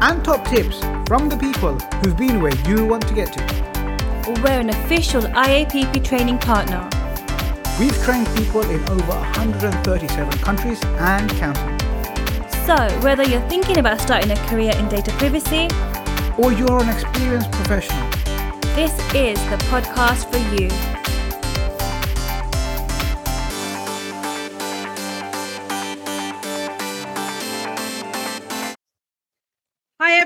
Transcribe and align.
and 0.00 0.24
top 0.24 0.46
tips 0.46 0.80
from 1.06 1.28
the 1.28 1.36
people 1.36 1.78
who've 2.00 2.16
been 2.16 2.40
where 2.40 2.54
you 2.66 2.86
want 2.86 3.06
to 3.06 3.14
get 3.14 3.32
to. 3.32 3.60
We're 4.42 4.60
an 4.60 4.70
official 4.70 5.22
IAPP 5.22 6.04
training 6.04 6.38
partner. 6.38 6.88
We've 7.78 7.96
trained 8.02 8.26
people 8.36 8.62
in 8.62 8.80
over 8.88 9.12
137 9.12 10.38
countries 10.38 10.82
and 10.84 11.30
counting. 11.32 11.78
So, 12.66 12.76
whether 13.00 13.24
you're 13.24 13.46
thinking 13.48 13.78
about 13.78 14.00
starting 14.00 14.30
a 14.30 14.36
career 14.46 14.72
in 14.76 14.88
data 14.88 15.10
privacy 15.12 15.68
or 16.38 16.52
you're 16.52 16.82
an 16.82 16.88
experienced 16.88 17.50
professional, 17.52 18.08
this 18.74 18.92
is 19.14 19.38
the 19.50 19.56
podcast 19.68 20.30
for 20.30 20.38
you. 20.54 20.99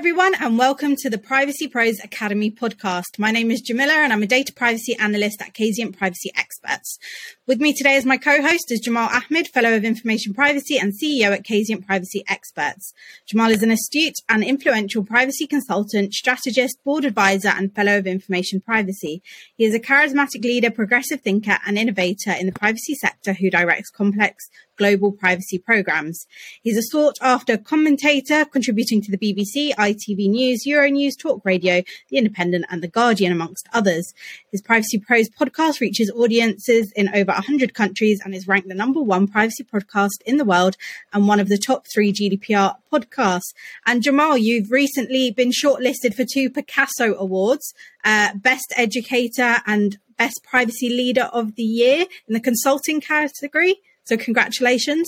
Everyone, 0.05 0.35
and 0.39 0.59
welcome 0.59 0.95
to 0.95 1.09
the 1.09 1.17
Privacy 1.17 1.67
Pros 1.67 1.99
Academy 1.99 2.51
podcast. 2.51 3.17
My 3.17 3.31
name 3.31 3.49
is 3.49 3.59
Jamila, 3.59 3.91
and 3.91 4.13
I'm 4.13 4.21
a 4.21 4.27
data 4.27 4.53
privacy 4.53 4.95
analyst 4.97 5.41
at 5.41 5.55
Kazient 5.55 5.97
Privacy 5.97 6.31
Experts. 6.35 6.99
With 7.47 7.59
me 7.59 7.73
today 7.73 7.97
as 7.97 8.05
my 8.05 8.17
co-host 8.17 8.71
is 8.71 8.81
Jamal 8.81 9.09
Ahmed, 9.09 9.47
Fellow 9.47 9.75
of 9.75 9.83
Information 9.83 10.35
Privacy 10.35 10.77
and 10.77 10.93
CEO 10.93 11.31
at 11.31 11.43
Kazient 11.43 11.87
Privacy 11.87 12.23
Experts. 12.27 12.93
Jamal 13.25 13.49
is 13.49 13.63
an 13.63 13.71
astute 13.71 14.13
and 14.29 14.43
influential 14.43 15.03
privacy 15.03 15.47
consultant, 15.47 16.13
strategist, 16.13 16.77
board 16.83 17.03
advisor, 17.03 17.49
and 17.49 17.73
Fellow 17.73 17.97
of 17.97 18.05
Information 18.05 18.61
Privacy. 18.61 19.23
He 19.57 19.65
is 19.65 19.73
a 19.73 19.79
charismatic 19.79 20.43
leader, 20.43 20.69
progressive 20.69 21.21
thinker, 21.21 21.57
and 21.65 21.79
innovator 21.79 22.31
in 22.31 22.45
the 22.45 22.51
privacy 22.51 22.93
sector 22.93 23.33
who 23.33 23.49
directs 23.49 23.89
complex 23.89 24.49
global 24.77 25.11
privacy 25.11 25.57
programs. 25.57 26.25
He's 26.61 26.77
a 26.77 26.83
sought 26.83 27.15
after 27.21 27.57
commentator 27.57 28.45
contributing 28.45 29.01
to 29.01 29.11
the 29.11 29.17
BBC, 29.17 29.73
ITV 29.75 30.29
News, 30.29 30.65
Euronews, 30.65 31.17
Talk 31.17 31.41
Radio, 31.45 31.81
The 32.09 32.17
Independent, 32.17 32.65
and 32.69 32.81
The 32.81 32.87
Guardian, 32.87 33.31
amongst 33.31 33.67
others. 33.73 34.13
His 34.51 34.61
Privacy 34.61 34.99
Pros 34.99 35.29
podcast 35.29 35.79
reaches 35.79 36.11
audiences 36.11 36.91
in 36.95 37.09
over 37.09 37.31
100 37.31 37.73
countries 37.73 38.21
and 38.23 38.33
is 38.33 38.47
ranked 38.47 38.67
the 38.67 38.75
number 38.75 39.01
one 39.01 39.27
privacy 39.27 39.63
podcast 39.63 40.21
in 40.25 40.37
the 40.37 40.45
world 40.45 40.77
and 41.13 41.27
one 41.27 41.39
of 41.39 41.49
the 41.49 41.57
top 41.57 41.85
three 41.93 42.11
GDPR 42.11 42.75
podcasts. 42.91 43.53
And 43.85 44.01
Jamal, 44.01 44.37
you've 44.37 44.71
recently 44.71 45.31
been 45.31 45.51
shortlisted 45.51 46.15
for 46.15 46.25
two 46.25 46.49
PICASO 46.49 47.15
Awards, 47.15 47.73
uh, 48.03 48.33
Best 48.35 48.73
Educator 48.75 49.57
and 49.65 49.97
Best 50.17 50.41
Privacy 50.43 50.89
Leader 50.89 51.29
of 51.33 51.55
the 51.55 51.63
Year 51.63 52.05
in 52.27 52.33
the 52.33 52.39
consulting 52.39 53.01
category. 53.01 53.81
So, 54.05 54.17
congratulations. 54.17 55.07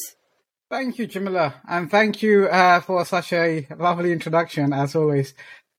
Thank 0.70 0.98
you, 0.98 1.08
Jamila, 1.08 1.56
and 1.70 1.90
thank 1.90 2.22
you 2.22 2.48
uh, 2.48 2.82
for 2.82 3.06
such 3.06 3.32
a 3.32 3.66
lovely 3.78 4.12
introduction, 4.12 4.74
as 4.74 4.96
always. 4.96 5.34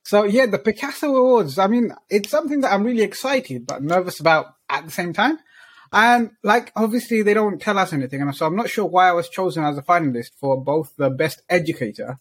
So, 0.04 0.24
yeah, 0.24 0.46
the 0.46 0.58
PICASO 0.58 1.08
Awards, 1.08 1.58
I 1.58 1.66
mean, 1.66 1.92
it's 2.08 2.30
something 2.30 2.62
that 2.62 2.72
I'm 2.72 2.84
really 2.84 3.02
excited 3.02 3.66
but 3.66 3.82
nervous 3.82 4.20
about 4.20 4.54
at 4.70 4.86
the 4.86 4.90
same 4.90 5.12
time. 5.12 5.38
And, 5.92 6.30
like, 6.42 6.72
obviously, 6.74 7.22
they 7.22 7.34
don't 7.34 7.60
tell 7.60 7.78
us 7.78 7.92
anything. 7.92 8.22
And 8.22 8.34
so 8.34 8.46
I'm 8.46 8.56
not 8.56 8.70
sure 8.70 8.86
why 8.86 9.08
I 9.08 9.12
was 9.12 9.28
chosen 9.28 9.64
as 9.64 9.76
a 9.76 9.82
finalist 9.82 10.30
for 10.40 10.62
both 10.62 10.94
the 10.96 11.10
Best 11.10 11.42
Educator 11.50 12.18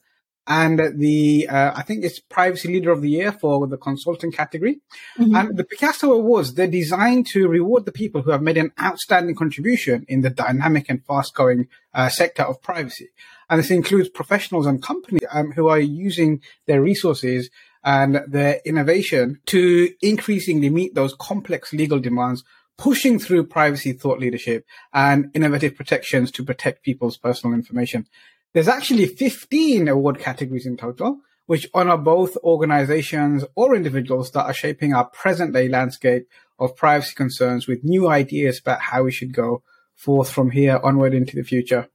and 0.47 0.79
the 0.97 1.47
uh, 1.49 1.73
I 1.75 1.81
think 1.83 2.05
it's 2.05 2.19
Privacy 2.19 2.69
Leader 2.69 2.91
of 2.91 3.01
the 3.01 3.09
Year 3.09 3.31
for 3.31 3.67
the 3.67 3.77
consulting 3.77 4.31
category. 4.31 4.79
Mm-hmm. 5.19 5.35
And 5.35 5.57
the 5.57 5.65
PICASO 5.65 6.13
Awards 6.15 6.53
they're 6.53 6.67
designed 6.67 7.27
to 7.27 7.47
reward 7.47 7.85
the 7.85 7.91
people 7.91 8.21
who 8.21 8.31
have 8.31 8.41
made 8.41 8.57
an 8.57 8.71
outstanding 8.81 9.35
contribution 9.35 10.05
in 10.07 10.21
the 10.21 10.29
dynamic 10.29 10.85
and 10.89 11.03
fast-growing 11.05 11.67
uh, 11.93 12.09
sector 12.09 12.43
of 12.43 12.61
privacy. 12.61 13.09
And 13.49 13.59
this 13.59 13.71
includes 13.71 14.09
professionals 14.09 14.65
and 14.65 14.81
companies 14.81 15.21
um, 15.31 15.51
who 15.51 15.67
are 15.67 15.79
using 15.79 16.41
their 16.65 16.81
resources 16.81 17.49
and 17.83 18.21
their 18.27 18.59
innovation 18.65 19.39
to 19.47 19.89
increasingly 20.01 20.69
meet 20.69 20.95
those 20.95 21.15
complex 21.19 21.73
legal 21.73 21.99
demands 21.99 22.43
pushing 22.77 23.17
through 23.17 23.47
privacy 23.47 23.91
thought 23.91 24.19
leadership 24.19 24.65
and 24.93 25.31
innovative 25.33 25.75
protections 25.75 26.31
to 26.31 26.43
protect 26.43 26.83
people's 26.83 27.17
personal 27.17 27.55
information. 27.55 28.07
There's 28.57 28.67
actually 28.67 29.05
15 29.05 29.87
award 29.87 30.17
categories 30.17 30.65
in 30.65 30.77
total, 30.77 31.19
which 31.45 31.69
honor 31.75 31.95
both 31.95 32.35
organizations 32.37 33.45
or 33.53 33.75
individuals 33.75 34.31
that 34.31 34.45
are 34.45 34.53
shaping 34.53 34.95
our 34.95 35.05
present 35.05 35.53
day 35.53 35.67
landscape 35.67 36.27
of 36.57 36.75
privacy 36.75 37.13
concerns 37.13 37.67
with 37.67 37.83
new 37.83 38.09
ideas 38.09 38.57
about 38.57 38.81
how 38.81 39.03
we 39.03 39.11
should 39.11 39.31
go 39.31 39.61
forth 39.93 40.31
from 40.31 40.49
here 40.49 40.79
onward 40.83 41.13
into 41.13 41.35
the 41.35 41.43
future. 41.43 41.87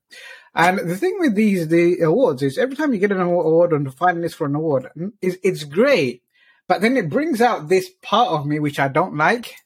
And 0.54 0.78
the 0.78 0.96
thing 0.96 1.16
with 1.18 1.34
these 1.34 1.66
the 1.66 1.98
awards 1.98 2.44
is 2.44 2.58
every 2.58 2.76
time 2.76 2.94
you 2.94 3.00
get 3.00 3.10
an 3.10 3.20
award 3.20 3.72
and 3.72 3.84
the 3.84 3.90
finalist 3.90 4.34
for 4.34 4.46
an 4.46 4.54
award, 4.54 4.88
mm, 4.96 5.10
is 5.20 5.40
it's 5.42 5.64
great, 5.64 6.22
but 6.68 6.80
then 6.80 6.96
it 6.96 7.10
brings 7.10 7.40
out 7.40 7.68
this 7.68 7.90
part 8.02 8.28
of 8.28 8.46
me 8.46 8.60
which 8.60 8.78
I 8.78 8.86
don't 8.86 9.16
like. 9.16 9.56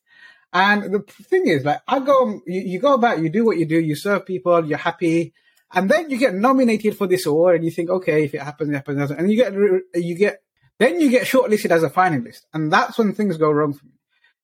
And 0.50 0.94
the 0.94 1.00
thing 1.00 1.46
is, 1.46 1.62
like, 1.62 1.82
I 1.86 1.98
go, 1.98 2.40
you, 2.46 2.60
you 2.62 2.78
go 2.78 2.94
about, 2.94 3.20
you 3.20 3.28
do 3.28 3.44
what 3.44 3.58
you 3.58 3.66
do, 3.66 3.78
you 3.78 3.96
serve 3.96 4.24
people, 4.24 4.64
you're 4.64 4.78
happy, 4.78 5.34
and 5.76 5.90
then 5.90 6.10
you 6.10 6.16
get 6.16 6.34
nominated 6.34 6.96
for 6.96 7.06
this 7.06 7.26
award, 7.26 7.56
and 7.56 7.64
you 7.64 7.70
think, 7.70 7.90
okay, 7.90 8.24
if 8.24 8.34
it 8.34 8.40
happens, 8.40 8.70
it 8.70 8.74
happens, 8.74 9.10
and 9.10 9.30
you 9.30 9.36
get 9.36 9.52
you 9.94 10.16
get 10.16 10.42
then 10.78 11.00
you 11.00 11.10
get 11.10 11.26
shortlisted 11.26 11.70
as 11.70 11.82
a 11.82 11.90
finalist, 11.90 12.42
and 12.52 12.72
that's 12.72 12.98
when 12.98 13.14
things 13.14 13.36
go 13.36 13.50
wrong 13.50 13.74
for 13.74 13.84
me. 13.84 13.92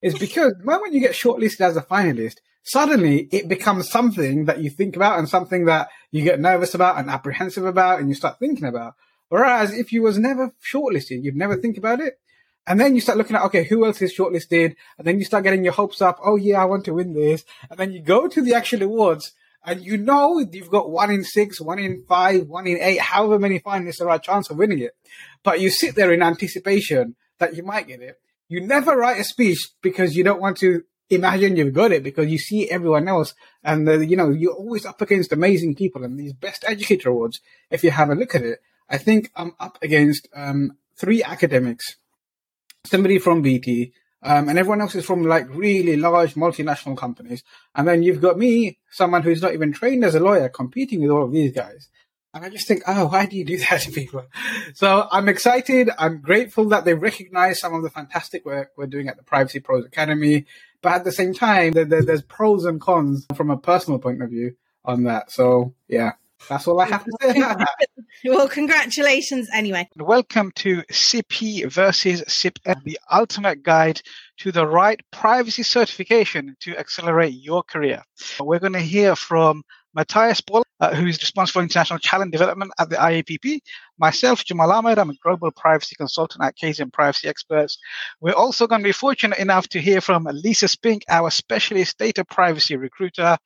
Is 0.02 0.18
because 0.18 0.54
the 0.58 0.64
moment 0.64 0.92
you 0.92 1.00
get 1.00 1.12
shortlisted 1.12 1.62
as 1.62 1.76
a 1.76 1.82
finalist, 1.82 2.36
suddenly 2.62 3.28
it 3.32 3.48
becomes 3.48 3.90
something 3.90 4.44
that 4.44 4.60
you 4.60 4.68
think 4.70 4.94
about 4.94 5.18
and 5.18 5.28
something 5.28 5.64
that 5.64 5.88
you 6.10 6.22
get 6.22 6.38
nervous 6.38 6.74
about 6.74 6.98
and 6.98 7.08
apprehensive 7.08 7.64
about, 7.64 7.98
and 7.98 8.08
you 8.08 8.14
start 8.14 8.38
thinking 8.38 8.66
about. 8.66 8.94
Whereas 9.28 9.72
if 9.72 9.92
you 9.92 10.02
was 10.02 10.18
never 10.18 10.52
shortlisted, 10.62 11.22
you'd 11.22 11.36
never 11.36 11.56
think 11.56 11.78
about 11.78 12.00
it. 12.00 12.18
And 12.66 12.78
then 12.78 12.94
you 12.94 13.00
start 13.00 13.18
looking 13.18 13.34
at, 13.34 13.44
okay, 13.46 13.64
who 13.64 13.86
else 13.86 14.02
is 14.02 14.14
shortlisted? 14.14 14.76
And 14.98 15.06
then 15.06 15.18
you 15.18 15.24
start 15.24 15.44
getting 15.44 15.64
your 15.64 15.72
hopes 15.72 16.02
up. 16.02 16.20
Oh 16.22 16.36
yeah, 16.36 16.60
I 16.60 16.66
want 16.66 16.84
to 16.84 16.94
win 16.94 17.14
this. 17.14 17.44
And 17.70 17.78
then 17.78 17.92
you 17.92 18.02
go 18.02 18.28
to 18.28 18.42
the 18.42 18.54
actual 18.54 18.82
awards 18.82 19.32
and 19.64 19.84
you 19.84 19.96
know 19.96 20.38
you've 20.38 20.70
got 20.70 20.90
one 20.90 21.10
in 21.10 21.24
six, 21.24 21.60
one 21.60 21.78
in 21.78 22.04
five, 22.08 22.48
one 22.48 22.66
in 22.66 22.78
eight, 22.80 23.00
however 23.00 23.38
many 23.38 23.60
finalists 23.60 23.98
there 23.98 24.10
are 24.10 24.18
chance 24.18 24.50
of 24.50 24.58
winning 24.58 24.80
it. 24.80 24.96
But 25.42 25.60
you 25.60 25.70
sit 25.70 25.94
there 25.94 26.12
in 26.12 26.22
anticipation 26.22 27.16
that 27.38 27.56
you 27.56 27.62
might 27.62 27.86
get 27.86 28.00
it. 28.00 28.20
You 28.48 28.60
never 28.60 28.96
write 28.96 29.20
a 29.20 29.24
speech 29.24 29.70
because 29.80 30.16
you 30.16 30.24
don't 30.24 30.40
want 30.40 30.58
to 30.58 30.82
imagine 31.14 31.56
you've 31.56 31.74
got 31.74 31.92
it 31.92 32.02
because 32.02 32.30
you 32.30 32.38
see 32.38 32.70
everyone 32.70 33.08
else 33.08 33.34
and 33.62 33.88
uh, 33.88 33.98
you 33.98 34.16
know 34.16 34.30
you're 34.30 34.54
always 34.54 34.86
up 34.86 35.00
against 35.00 35.32
amazing 35.32 35.74
people 35.74 36.04
and 36.04 36.18
these 36.18 36.32
best 36.32 36.64
educator 36.66 37.10
awards 37.10 37.40
if 37.70 37.84
you 37.84 37.90
have 37.90 38.10
a 38.10 38.14
look 38.14 38.34
at 38.34 38.42
it 38.42 38.60
i 38.88 38.96
think 38.96 39.30
i'm 39.36 39.52
up 39.60 39.78
against 39.82 40.28
um, 40.34 40.72
three 40.96 41.22
academics 41.22 41.96
somebody 42.84 43.18
from 43.18 43.42
bt 43.42 43.92
um, 44.22 44.48
and 44.48 44.58
everyone 44.58 44.80
else 44.80 44.94
is 44.94 45.04
from 45.04 45.24
like 45.24 45.46
really 45.48 45.96
large 45.96 46.34
multinational 46.34 46.96
companies. 46.96 47.42
And 47.74 47.88
then 47.88 48.02
you've 48.02 48.20
got 48.20 48.38
me, 48.38 48.78
someone 48.90 49.22
who's 49.22 49.42
not 49.42 49.54
even 49.54 49.72
trained 49.72 50.04
as 50.04 50.14
a 50.14 50.20
lawyer, 50.20 50.48
competing 50.48 51.02
with 51.02 51.10
all 51.10 51.24
of 51.24 51.32
these 51.32 51.52
guys. 51.52 51.88
And 52.34 52.44
I 52.44 52.48
just 52.48 52.66
think, 52.66 52.82
oh, 52.86 53.08
why 53.08 53.26
do 53.26 53.36
you 53.36 53.44
do 53.44 53.58
that 53.70 53.82
to 53.82 53.90
people? 53.90 54.24
So 54.74 55.08
I'm 55.10 55.28
excited. 55.28 55.90
I'm 55.98 56.20
grateful 56.20 56.68
that 56.70 56.84
they 56.84 56.94
recognize 56.94 57.60
some 57.60 57.74
of 57.74 57.82
the 57.82 57.90
fantastic 57.90 58.44
work 58.44 58.70
we're 58.76 58.86
doing 58.86 59.08
at 59.08 59.16
the 59.16 59.24
Privacy 59.24 59.60
Pros 59.60 59.84
Academy. 59.84 60.46
But 60.82 60.92
at 60.92 61.04
the 61.04 61.12
same 61.12 61.34
time, 61.34 61.72
there, 61.72 61.84
there, 61.84 62.02
there's 62.02 62.22
pros 62.22 62.64
and 62.64 62.80
cons 62.80 63.26
from 63.34 63.50
a 63.50 63.58
personal 63.58 63.98
point 63.98 64.22
of 64.22 64.30
view 64.30 64.56
on 64.84 65.04
that. 65.04 65.30
So 65.30 65.74
yeah, 65.88 66.12
that's 66.48 66.66
all 66.66 66.80
I 66.80 66.86
have 66.86 67.04
to 67.04 67.12
say. 67.20 67.42
well, 68.24 68.48
congratulations 68.48 69.48
anyway. 69.52 69.88
Welcome 69.96 70.52
to 70.56 70.82
CP 70.90 71.70
versus 71.70 72.22
CIPP, 72.22 72.84
the 72.84 72.98
ultimate 73.10 73.62
guide 73.62 74.00
to 74.38 74.52
the 74.52 74.66
right 74.66 75.00
privacy 75.10 75.62
certification 75.62 76.56
to 76.60 76.76
accelerate 76.76 77.34
your 77.34 77.62
career. 77.62 78.02
We're 78.40 78.58
going 78.58 78.74
to 78.74 78.80
hear 78.80 79.16
from 79.16 79.62
Matthias 79.94 80.40
Boll, 80.40 80.64
uh, 80.80 80.94
who 80.94 81.06
is 81.06 81.20
responsible 81.20 81.60
for 81.60 81.62
international 81.62 81.98
challenge 81.98 82.32
development 82.32 82.72
at 82.78 82.88
the 82.88 82.96
IAPP. 82.96 83.60
Myself, 83.98 84.44
Jamal 84.44 84.72
Ahmed, 84.72 84.98
I'm 84.98 85.10
a 85.10 85.14
global 85.22 85.50
privacy 85.50 85.94
consultant 85.96 86.42
at 86.42 86.56
Kazient 86.56 86.92
Privacy 86.92 87.28
Experts. 87.28 87.78
We're 88.20 88.32
also 88.32 88.66
going 88.66 88.80
to 88.80 88.88
be 88.88 88.92
fortunate 88.92 89.38
enough 89.38 89.68
to 89.68 89.80
hear 89.80 90.00
from 90.00 90.26
Lisa 90.30 90.68
Spink, 90.68 91.04
our 91.08 91.30
specialist 91.30 91.98
data 91.98 92.24
privacy 92.24 92.76
recruiter. 92.76 93.36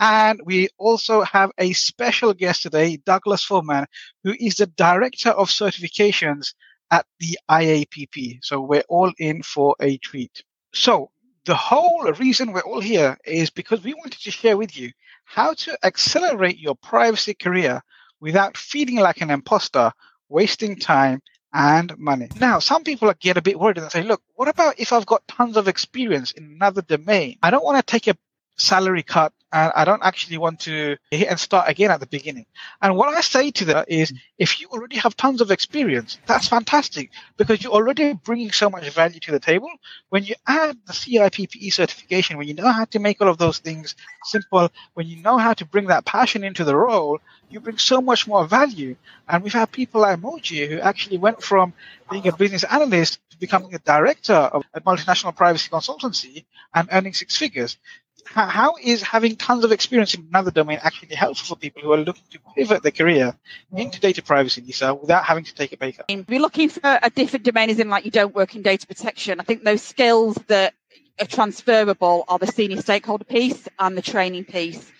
And 0.00 0.40
we 0.44 0.68
also 0.78 1.22
have 1.22 1.50
a 1.58 1.72
special 1.72 2.34
guest 2.34 2.62
today, 2.62 2.96
Douglas 2.96 3.44
Foreman, 3.44 3.86
who 4.22 4.34
is 4.38 4.56
the 4.56 4.66
Director 4.66 5.30
of 5.30 5.48
Certifications 5.48 6.54
at 6.90 7.06
the 7.20 7.38
IAPP. 7.50 8.38
So 8.42 8.60
we're 8.60 8.84
all 8.88 9.12
in 9.18 9.42
for 9.42 9.76
a 9.80 9.96
treat. 9.98 10.42
So 10.72 11.10
the 11.44 11.54
whole 11.54 12.04
reason 12.12 12.52
we're 12.52 12.60
all 12.60 12.80
here 12.80 13.16
is 13.24 13.50
because 13.50 13.82
we 13.82 13.94
wanted 13.94 14.20
to 14.20 14.30
share 14.30 14.56
with 14.56 14.76
you 14.76 14.90
how 15.24 15.54
to 15.54 15.78
accelerate 15.84 16.58
your 16.58 16.74
privacy 16.74 17.34
career 17.34 17.82
without 18.20 18.56
feeling 18.56 18.96
like 18.96 19.20
an 19.20 19.30
imposter, 19.30 19.92
wasting 20.28 20.76
time 20.76 21.20
and 21.52 21.96
money. 21.98 22.28
Now, 22.40 22.58
some 22.58 22.82
people 22.82 23.12
get 23.20 23.36
a 23.36 23.42
bit 23.42 23.58
worried 23.58 23.78
and 23.78 23.90
say, 23.90 24.02
look, 24.02 24.22
what 24.34 24.48
about 24.48 24.78
if 24.78 24.92
I've 24.92 25.06
got 25.06 25.26
tons 25.28 25.56
of 25.56 25.68
experience 25.68 26.32
in 26.32 26.44
another 26.44 26.82
domain? 26.82 27.38
I 27.42 27.50
don't 27.50 27.64
want 27.64 27.78
to 27.78 27.90
take 27.90 28.08
a 28.08 28.16
salary 28.56 29.02
cut 29.02 29.32
and 29.54 29.72
I 29.76 29.84
don't 29.84 30.02
actually 30.02 30.36
want 30.38 30.58
to 30.60 30.96
hit 31.12 31.28
and 31.28 31.38
start 31.38 31.68
again 31.68 31.92
at 31.92 32.00
the 32.00 32.06
beginning. 32.06 32.46
And 32.82 32.96
what 32.96 33.16
I 33.16 33.20
say 33.20 33.52
to 33.52 33.64
them 33.64 33.84
is, 33.86 34.12
if 34.36 34.60
you 34.60 34.66
already 34.66 34.96
have 34.96 35.16
tons 35.16 35.40
of 35.40 35.52
experience, 35.52 36.18
that's 36.26 36.48
fantastic 36.48 37.10
because 37.36 37.62
you're 37.62 37.72
already 37.72 38.14
bringing 38.14 38.50
so 38.50 38.68
much 38.68 38.90
value 38.90 39.20
to 39.20 39.30
the 39.30 39.38
table. 39.38 39.70
When 40.08 40.24
you 40.24 40.34
add 40.48 40.76
the 40.86 40.92
CIPPE 40.92 41.72
certification, 41.72 42.36
when 42.36 42.48
you 42.48 42.54
know 42.54 42.72
how 42.72 42.84
to 42.86 42.98
make 42.98 43.20
all 43.20 43.28
of 43.28 43.38
those 43.38 43.58
things 43.58 43.94
simple, 44.24 44.70
when 44.94 45.06
you 45.06 45.22
know 45.22 45.38
how 45.38 45.52
to 45.54 45.64
bring 45.64 45.86
that 45.86 46.04
passion 46.04 46.42
into 46.42 46.64
the 46.64 46.74
role, 46.74 47.20
you 47.48 47.60
bring 47.60 47.78
so 47.78 48.00
much 48.00 48.26
more 48.26 48.48
value. 48.48 48.96
And 49.28 49.44
we've 49.44 49.52
had 49.52 49.70
people 49.70 50.00
like 50.00 50.18
Moji 50.18 50.68
who 50.68 50.80
actually 50.80 51.18
went 51.18 51.40
from 51.40 51.72
being 52.10 52.26
a 52.26 52.36
business 52.36 52.64
analyst 52.64 53.20
to 53.30 53.38
becoming 53.38 53.72
a 53.72 53.78
director 53.78 54.34
of 54.34 54.64
a 54.74 54.80
multinational 54.80 55.36
privacy 55.36 55.70
consultancy 55.70 56.44
and 56.74 56.88
earning 56.90 57.14
six 57.14 57.36
figures 57.36 57.78
how, 58.26 58.74
is 58.82 59.02
having 59.02 59.36
tons 59.36 59.64
of 59.64 59.72
experience 59.72 60.14
in 60.14 60.26
another 60.28 60.50
domain 60.50 60.78
actually 60.82 61.14
helpful 61.14 61.54
for 61.54 61.60
people 61.60 61.82
who 61.82 61.92
are 61.92 61.98
looking 61.98 62.22
to 62.30 62.38
pivot 62.54 62.82
their 62.82 62.92
career 62.92 63.36
into 63.72 64.00
data 64.00 64.22
privacy, 64.22 64.60
Lisa, 64.60 64.94
without 64.94 65.24
having 65.24 65.44
to 65.44 65.54
take 65.54 65.72
a 65.72 65.76
pay 65.76 65.92
cut? 65.92 66.06
If 66.08 66.28
you're 66.28 66.40
looking 66.40 66.68
for 66.68 66.80
a 66.84 67.10
different 67.10 67.44
domain, 67.44 67.70
as 67.70 67.78
in 67.78 67.88
like 67.88 68.04
you 68.04 68.10
don't 68.10 68.34
work 68.34 68.54
in 68.54 68.62
data 68.62 68.86
protection, 68.86 69.40
I 69.40 69.44
think 69.44 69.64
those 69.64 69.82
skills 69.82 70.36
that 70.48 70.74
are 71.20 71.26
transferable 71.26 72.24
are 72.28 72.38
the 72.38 72.46
senior 72.46 72.80
stakeholder 72.80 73.24
piece 73.24 73.68
and 73.78 73.96
the 73.96 74.02
training 74.02 74.44
piece. 74.44 74.90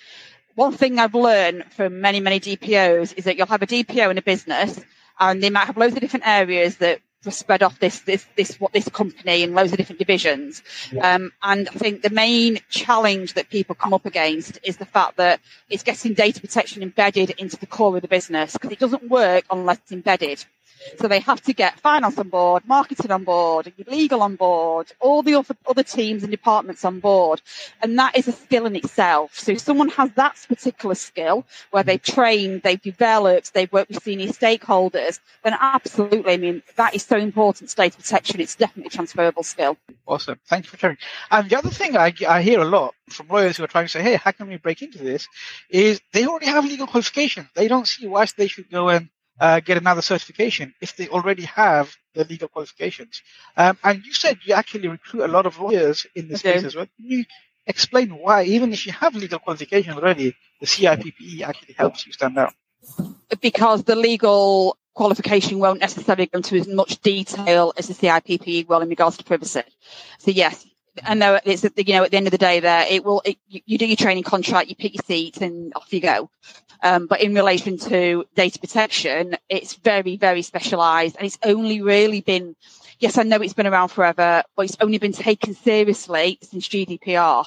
One 0.55 0.73
thing 0.73 0.99
I've 0.99 1.15
learned 1.15 1.65
from 1.73 2.01
many, 2.01 2.21
many 2.21 2.39
DPOs 2.39 3.15
is 3.17 3.25
that 3.25 3.37
you'll 3.37 3.47
have 3.49 3.63
a 3.63 3.67
DPO 3.67 4.11
in 4.11 4.19
a 4.19 4.23
business 4.23 4.81
and 5.19 5.43
they 5.43 5.51
might 5.51 5.67
have 5.67 5.77
loads 5.77 5.95
of 5.95 6.01
different 6.01 6.27
areas 6.27 6.77
that 6.77 7.01
spread 7.31 7.63
off 7.63 7.79
this 7.79 8.01
this 8.01 8.27
this 8.37 8.61
what 8.61 8.73
this 8.73 8.89
company 8.89 9.43
and 9.43 9.55
loads 9.55 9.73
of 9.73 9.79
different 9.79 9.99
divisions. 9.99 10.63
Yeah. 10.93 11.15
Um, 11.15 11.33
and 11.43 11.69
I 11.69 11.73
think 11.73 12.03
the 12.03 12.11
main 12.11 12.61
challenge 12.71 13.35
that 13.35 13.51
people 13.51 13.75
come 13.75 13.95
up 13.95 14.07
against 14.07 14.59
is 14.63 14.77
the 14.77 14.87
fact 14.87 15.17
that 15.17 15.41
it's 15.71 15.83
getting 15.83 16.15
data 16.15 16.41
protection 16.41 16.83
embedded 16.83 17.31
into 17.39 17.57
the 17.57 17.67
core 17.67 17.97
of 17.97 18.03
the 18.03 18.09
business 18.09 18.53
because 18.53 18.73
it 18.73 18.79
doesn't 18.79 19.09
work 19.11 19.45
unless 19.51 19.79
it's 19.79 19.93
embedded. 19.93 20.45
So 20.99 21.09
they 21.09 21.21
have 21.21 21.41
to 21.43 21.53
get 21.53 21.81
finance 21.81 22.19
on 22.19 22.29
board, 22.29 22.63
marketing 22.67 23.11
on 23.11 23.25
board, 23.25 23.73
legal 23.87 24.23
on 24.23 24.37
board, 24.37 24.93
all 25.01 25.23
the 25.23 25.45
other 25.67 25.83
teams 25.83 26.23
and 26.23 26.31
departments 26.31 26.85
on 26.85 27.01
board. 27.01 27.41
And 27.83 27.99
that 27.99 28.17
is 28.17 28.29
a 28.29 28.33
skill 28.33 28.67
in 28.67 28.77
itself. 28.77 29.39
So 29.39 29.53
if 29.53 29.61
someone 29.61 29.89
has 29.91 30.11
that 30.13 30.37
particular 30.49 30.95
skill 30.95 31.45
where 31.71 31.83
they've 31.83 32.03
trained, 32.03 32.63
they've 32.63 32.81
developed, 32.81 33.55
they've 33.55 33.73
worked 33.73 33.91
with 33.91 34.03
senior 34.03 34.29
stakeholders, 34.29 35.21
then 35.43 35.57
absolutely, 35.59 36.33
I 36.33 36.37
mean, 36.37 36.63
that 36.77 36.95
is 36.95 37.03
so 37.03 37.17
important 37.17 37.71
to 37.71 37.77
data 37.77 37.97
protection. 37.97 38.41
It's 38.41 38.57
definitely 38.57 38.89
a 38.89 38.91
transferable 38.91 39.43
skill. 39.43 39.77
Awesome. 40.07 40.39
Thank 40.47 40.67
you 40.67 40.71
for 40.71 40.77
sharing. 40.77 40.99
And 41.31 41.49
the 41.49 41.59
other 41.59 41.71
thing 41.71 41.97
I, 41.97 42.13
I 42.29 42.43
hear 42.43 42.61
a 42.61 42.65
lot 42.65 42.95
from 43.09 43.29
lawyers 43.29 43.57
who 43.57 43.65
are 43.65 43.69
trying 43.69 43.87
to 43.87 43.91
say, 43.91 44.03
hey, 44.03 44.17
how 44.17 44.33
can 44.33 44.49
we 44.49 44.57
break 44.57 44.83
into 44.83 44.99
this? 44.99 45.29
Is 45.71 46.01
they 46.13 46.27
already 46.27 46.47
have 46.47 46.65
legal 46.65 46.87
qualifications. 46.87 47.49
They 47.55 47.69
don't 47.69 47.89
see 47.89 48.07
why 48.07 48.27
they 48.37 48.49
should 48.49 48.71
go 48.71 48.89
and 48.89 49.09
uh, 49.41 49.61
get 49.61 49.77
another 49.77 50.03
certification 50.03 50.75
if 50.81 50.97
they 50.97 51.09
already 51.09 51.43
have 51.45 51.95
the 52.15 52.25
legal 52.25 52.49
qualifications. 52.49 53.23
Um, 53.57 53.79
and 53.83 54.05
you 54.05 54.13
said 54.13 54.39
you 54.45 54.55
actually 54.55 54.89
recruit 54.89 55.25
a 55.25 55.29
lot 55.29 55.47
of 55.47 55.59
lawyers 55.59 56.07
in 56.15 56.29
this 56.29 56.41
okay. 56.41 56.59
space 56.59 56.65
as 56.65 56.77
well. 56.77 56.87
Can 56.97 57.07
you 57.07 57.25
explain 57.67 58.11
why, 58.11 58.45
even 58.45 58.73
if 58.73 58.87
you 58.87 58.93
have 58.93 59.15
legal 59.15 59.39
qualification 59.39 59.95
already, 59.95 60.37
the 60.61 60.67
CIPPE 60.67 61.43
actually 61.43 61.75
helps 61.75 62.07
you 62.07 62.13
stand 62.13 62.39
out? 62.39 62.55
Because 63.41 63.83
the 63.85 63.97
legal 63.97 64.77
qualification 64.95 65.59
won't 65.59 65.81
necessarily 65.81 66.27
go 66.27 66.37
into 66.37 66.57
as 66.57 66.69
much 66.69 67.01
detail 67.01 67.73
as 67.77 67.89
the 67.89 67.95
CIPPE 67.95 68.69
will 68.69 68.81
in 68.81 68.89
regards 68.89 69.17
to 69.17 69.25
privacy. 69.25 69.63
So 70.19 70.31
yes, 70.31 70.65
I 71.03 71.15
know 71.15 71.41
it's 71.45 71.65
you 71.65 71.95
know 71.95 72.05
at 72.05 72.11
the 72.11 72.17
end 72.17 72.27
of 72.27 72.31
the 72.31 72.39
day 72.39 72.61
there 72.61 72.87
it 72.89 73.05
will 73.05 73.23
it, 73.25 73.37
you, 73.49 73.79
do 73.79 73.87
your 73.87 73.97
training 73.97 74.23
contract 74.23 74.69
you 74.69 74.77
pick 74.77 74.95
your 74.95 75.03
seat 75.05 75.41
and 75.41 75.73
off 75.75 75.93
you 75.93 76.01
go. 76.01 76.31
Um, 76.83 77.07
but 77.07 77.23
in 77.23 77.35
relation 77.35 77.79
to 77.79 78.25
data 78.35 78.59
protection 78.59 79.37
it's 79.49 79.75
very 79.75 80.17
very 80.17 80.43
specialized 80.43 81.17
and 81.17 81.27
it's 81.27 81.39
only 81.43 81.81
really 81.81 82.21
been 82.21 82.55
yes 83.01 83.19
I 83.19 83.23
know 83.23 83.41
it's 83.41 83.55
been 83.55 83.67
around 83.67 83.89
forever 83.89 84.43
but 84.57 84.67
it's 84.67 84.77
only 84.81 84.99
been 84.99 85.13
taken 85.13 85.55
seriously 85.55 86.39
since 86.43 86.69
GDPR 86.69 87.47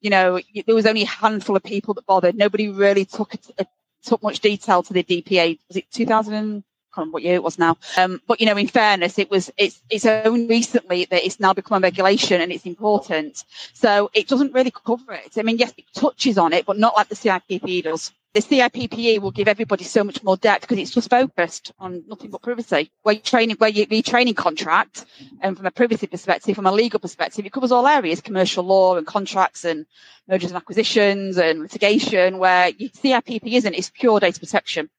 you 0.00 0.10
know 0.10 0.38
there 0.66 0.74
was 0.74 0.86
only 0.86 1.02
a 1.02 1.06
handful 1.06 1.56
of 1.56 1.62
people 1.62 1.94
that 1.94 2.06
bothered. 2.06 2.36
Nobody 2.36 2.68
really 2.68 3.06
took 3.06 3.34
a, 3.34 3.38
a, 3.58 3.66
took 4.04 4.22
much 4.22 4.40
detail 4.40 4.82
to 4.82 4.92
the 4.92 5.02
DPA 5.02 5.58
was 5.68 5.78
it 5.78 5.90
2000 5.90 6.62
remember 7.02 7.14
what 7.14 7.22
year 7.22 7.34
it 7.34 7.42
was 7.42 7.58
now. 7.58 7.76
Um, 7.96 8.20
but 8.26 8.40
you 8.40 8.46
know, 8.46 8.56
in 8.56 8.68
fairness, 8.68 9.18
it 9.18 9.30
was 9.30 9.50
it's 9.56 9.80
it's 9.90 10.06
only 10.06 10.46
recently 10.46 11.04
that 11.06 11.24
it's 11.24 11.40
now 11.40 11.52
become 11.52 11.82
a 11.82 11.86
regulation 11.86 12.40
and 12.40 12.52
it's 12.52 12.66
important. 12.66 13.44
So 13.72 14.10
it 14.14 14.28
doesn't 14.28 14.52
really 14.52 14.72
cover 14.72 15.12
it. 15.12 15.32
I 15.36 15.42
mean, 15.42 15.58
yes, 15.58 15.72
it 15.76 15.84
touches 15.94 16.38
on 16.38 16.52
it, 16.52 16.66
but 16.66 16.78
not 16.78 16.96
like 16.96 17.08
the 17.08 17.14
CIPP 17.14 17.84
does. 17.84 18.12
The 18.34 18.40
CIPPE 18.40 19.20
will 19.20 19.30
give 19.30 19.46
everybody 19.46 19.84
so 19.84 20.02
much 20.02 20.24
more 20.24 20.36
depth 20.36 20.62
because 20.62 20.78
it's 20.78 20.90
just 20.90 21.08
focused 21.08 21.70
on 21.78 22.02
nothing 22.08 22.30
but 22.30 22.42
privacy. 22.42 22.90
Where 23.02 23.14
you 23.14 23.20
training, 23.20 23.56
where 23.58 23.70
you 23.70 24.02
training 24.02 24.34
contract, 24.34 25.04
and 25.40 25.56
from 25.56 25.66
a 25.66 25.70
privacy 25.70 26.08
perspective, 26.08 26.56
from 26.56 26.66
a 26.66 26.72
legal 26.72 26.98
perspective, 26.98 27.46
it 27.46 27.52
covers 27.52 27.70
all 27.70 27.86
areas: 27.86 28.20
commercial 28.20 28.64
law 28.64 28.96
and 28.96 29.06
contracts 29.06 29.64
and 29.64 29.86
mergers 30.28 30.50
and 30.50 30.56
acquisitions 30.56 31.38
and 31.38 31.60
litigation. 31.60 32.38
Where 32.38 32.72
CIPP 32.72 33.52
isn't; 33.52 33.74
it's 33.74 33.90
pure 33.90 34.18
data 34.18 34.40
protection. 34.40 34.90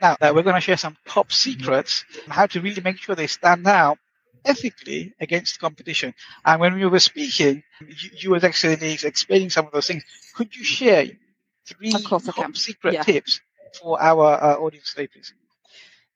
Now, 0.00 0.16
uh, 0.20 0.32
we're 0.34 0.42
going 0.42 0.54
to 0.54 0.60
share 0.60 0.76
some 0.76 0.96
top 1.06 1.32
secrets 1.32 2.04
on 2.26 2.30
how 2.30 2.46
to 2.46 2.60
really 2.60 2.82
make 2.82 2.98
sure 2.98 3.14
they 3.14 3.26
stand 3.26 3.66
out 3.66 3.98
ethically 4.44 5.14
against 5.20 5.58
competition. 5.58 6.14
And 6.44 6.60
when 6.60 6.74
we 6.74 6.86
were 6.86 7.00
speaking, 7.00 7.62
you, 7.80 8.10
you 8.18 8.30
were 8.30 8.44
actually 8.44 8.98
explaining 9.02 9.50
some 9.50 9.66
of 9.66 9.72
those 9.72 9.86
things. 9.86 10.04
Could 10.34 10.54
you 10.54 10.64
share 10.64 11.06
three 11.66 11.92
top 11.92 12.56
secret 12.56 12.94
yeah. 12.94 13.02
tips 13.02 13.40
for 13.80 14.00
our 14.00 14.42
uh, 14.42 14.56
audience 14.56 14.92
today, 14.92 15.06
please? 15.06 15.32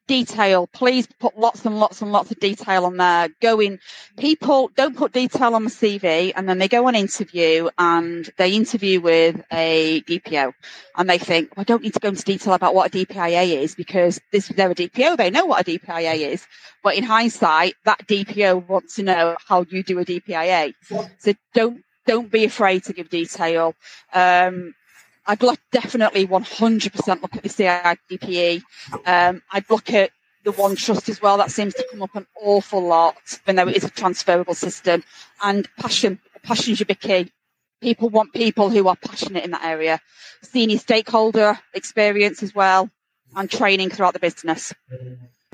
Detail. 0.09 0.67
Please 0.67 1.07
put 1.21 1.39
lots 1.39 1.65
and 1.65 1.79
lots 1.79 2.03
and 2.03 2.11
lots 2.11 2.33
of 2.33 2.41
detail 2.41 2.85
on 2.87 2.97
there. 2.97 3.29
Go 3.41 3.61
in. 3.61 3.79
People 4.17 4.71
don't 4.75 4.97
put 4.97 5.13
detail 5.13 5.55
on 5.55 5.63
the 5.63 5.71
CV 5.71 6.33
and 6.35 6.49
then 6.49 6.59
they 6.59 6.67
go 6.67 6.89
on 6.89 6.97
interview 6.97 7.69
and 7.79 8.29
they 8.39 8.53
interview 8.53 9.01
with 9.01 9.41
a 9.53 10.01
DPO 10.03 10.53
and 10.97 11.09
they 11.09 11.19
think, 11.19 11.57
well, 11.57 11.63
I 11.63 11.65
don't 11.65 11.83
need 11.83 11.95
to 11.95 12.01
go 12.01 12.09
into 12.09 12.25
detail 12.25 12.55
about 12.55 12.75
what 12.75 12.93
a 12.93 12.99
DPIA 12.99 13.61
is 13.63 13.77
because 13.77 14.21
this, 14.33 14.49
they're 14.49 14.73
a 14.73 14.75
DPO. 14.75 15.17
They 15.17 15.31
know 15.31 15.47
what 15.47 15.69
a 15.69 15.79
DPIA 15.79 16.33
is. 16.33 16.45
But 16.83 16.97
in 16.97 17.05
hindsight, 17.05 17.75
that 17.85 18.05
DPO 18.07 18.67
wants 18.67 18.97
to 18.97 19.05
know 19.05 19.37
how 19.47 19.65
you 19.69 19.85
do 19.85 20.01
a 20.01 20.05
DPIA. 20.05 20.75
So 21.19 21.35
don't, 21.55 21.85
don't 22.07 22.33
be 22.33 22.45
afraid 22.45 22.85
to 22.85 22.93
give 22.93 23.11
detail. 23.11 23.75
Um, 24.13 24.75
I'd 25.29 25.43
look, 25.43 25.61
definitely 25.71 26.27
100% 26.27 27.23
look 27.23 27.37
at 27.37 27.43
the 27.43 27.49
CIPPE. 27.51 28.63
Um, 29.07 29.43
I'd 29.53 29.69
look 29.69 29.93
at 29.93 30.11
the 30.45 30.53
OneTrust 30.53 31.11
as 31.11 31.21
well. 31.21 31.37
That 31.37 31.51
seems 31.51 31.75
to 31.75 31.87
come 31.91 32.03
up 32.03 32.17
an 32.17 32.27
awful 32.41 32.81
lot, 32.81 33.17
even 33.43 33.57
though 33.57 33.69
it 33.69 33.77
is 33.77 33.85
a 33.85 33.91
transferable 33.91 34.55
system. 34.55 35.05
And 35.43 35.69
passion, 35.79 36.19
passion 36.43 36.75
should 36.75 36.87
be 36.87 36.95
key. 36.95 37.31
People 37.83 38.09
want 38.09 38.33
people 38.33 38.71
who 38.71 38.89
are 38.89 38.97
passionate 38.97 39.45
in 39.45 39.51
that 39.51 39.65
area. 39.65 40.01
Senior 40.43 40.79
stakeholder 40.79 41.59
experience 41.75 42.43
as 42.43 42.55
well, 42.55 42.89
and 43.37 43.51
training 43.51 43.91
throughout 43.91 44.15
the 44.15 44.21
business 44.21 44.73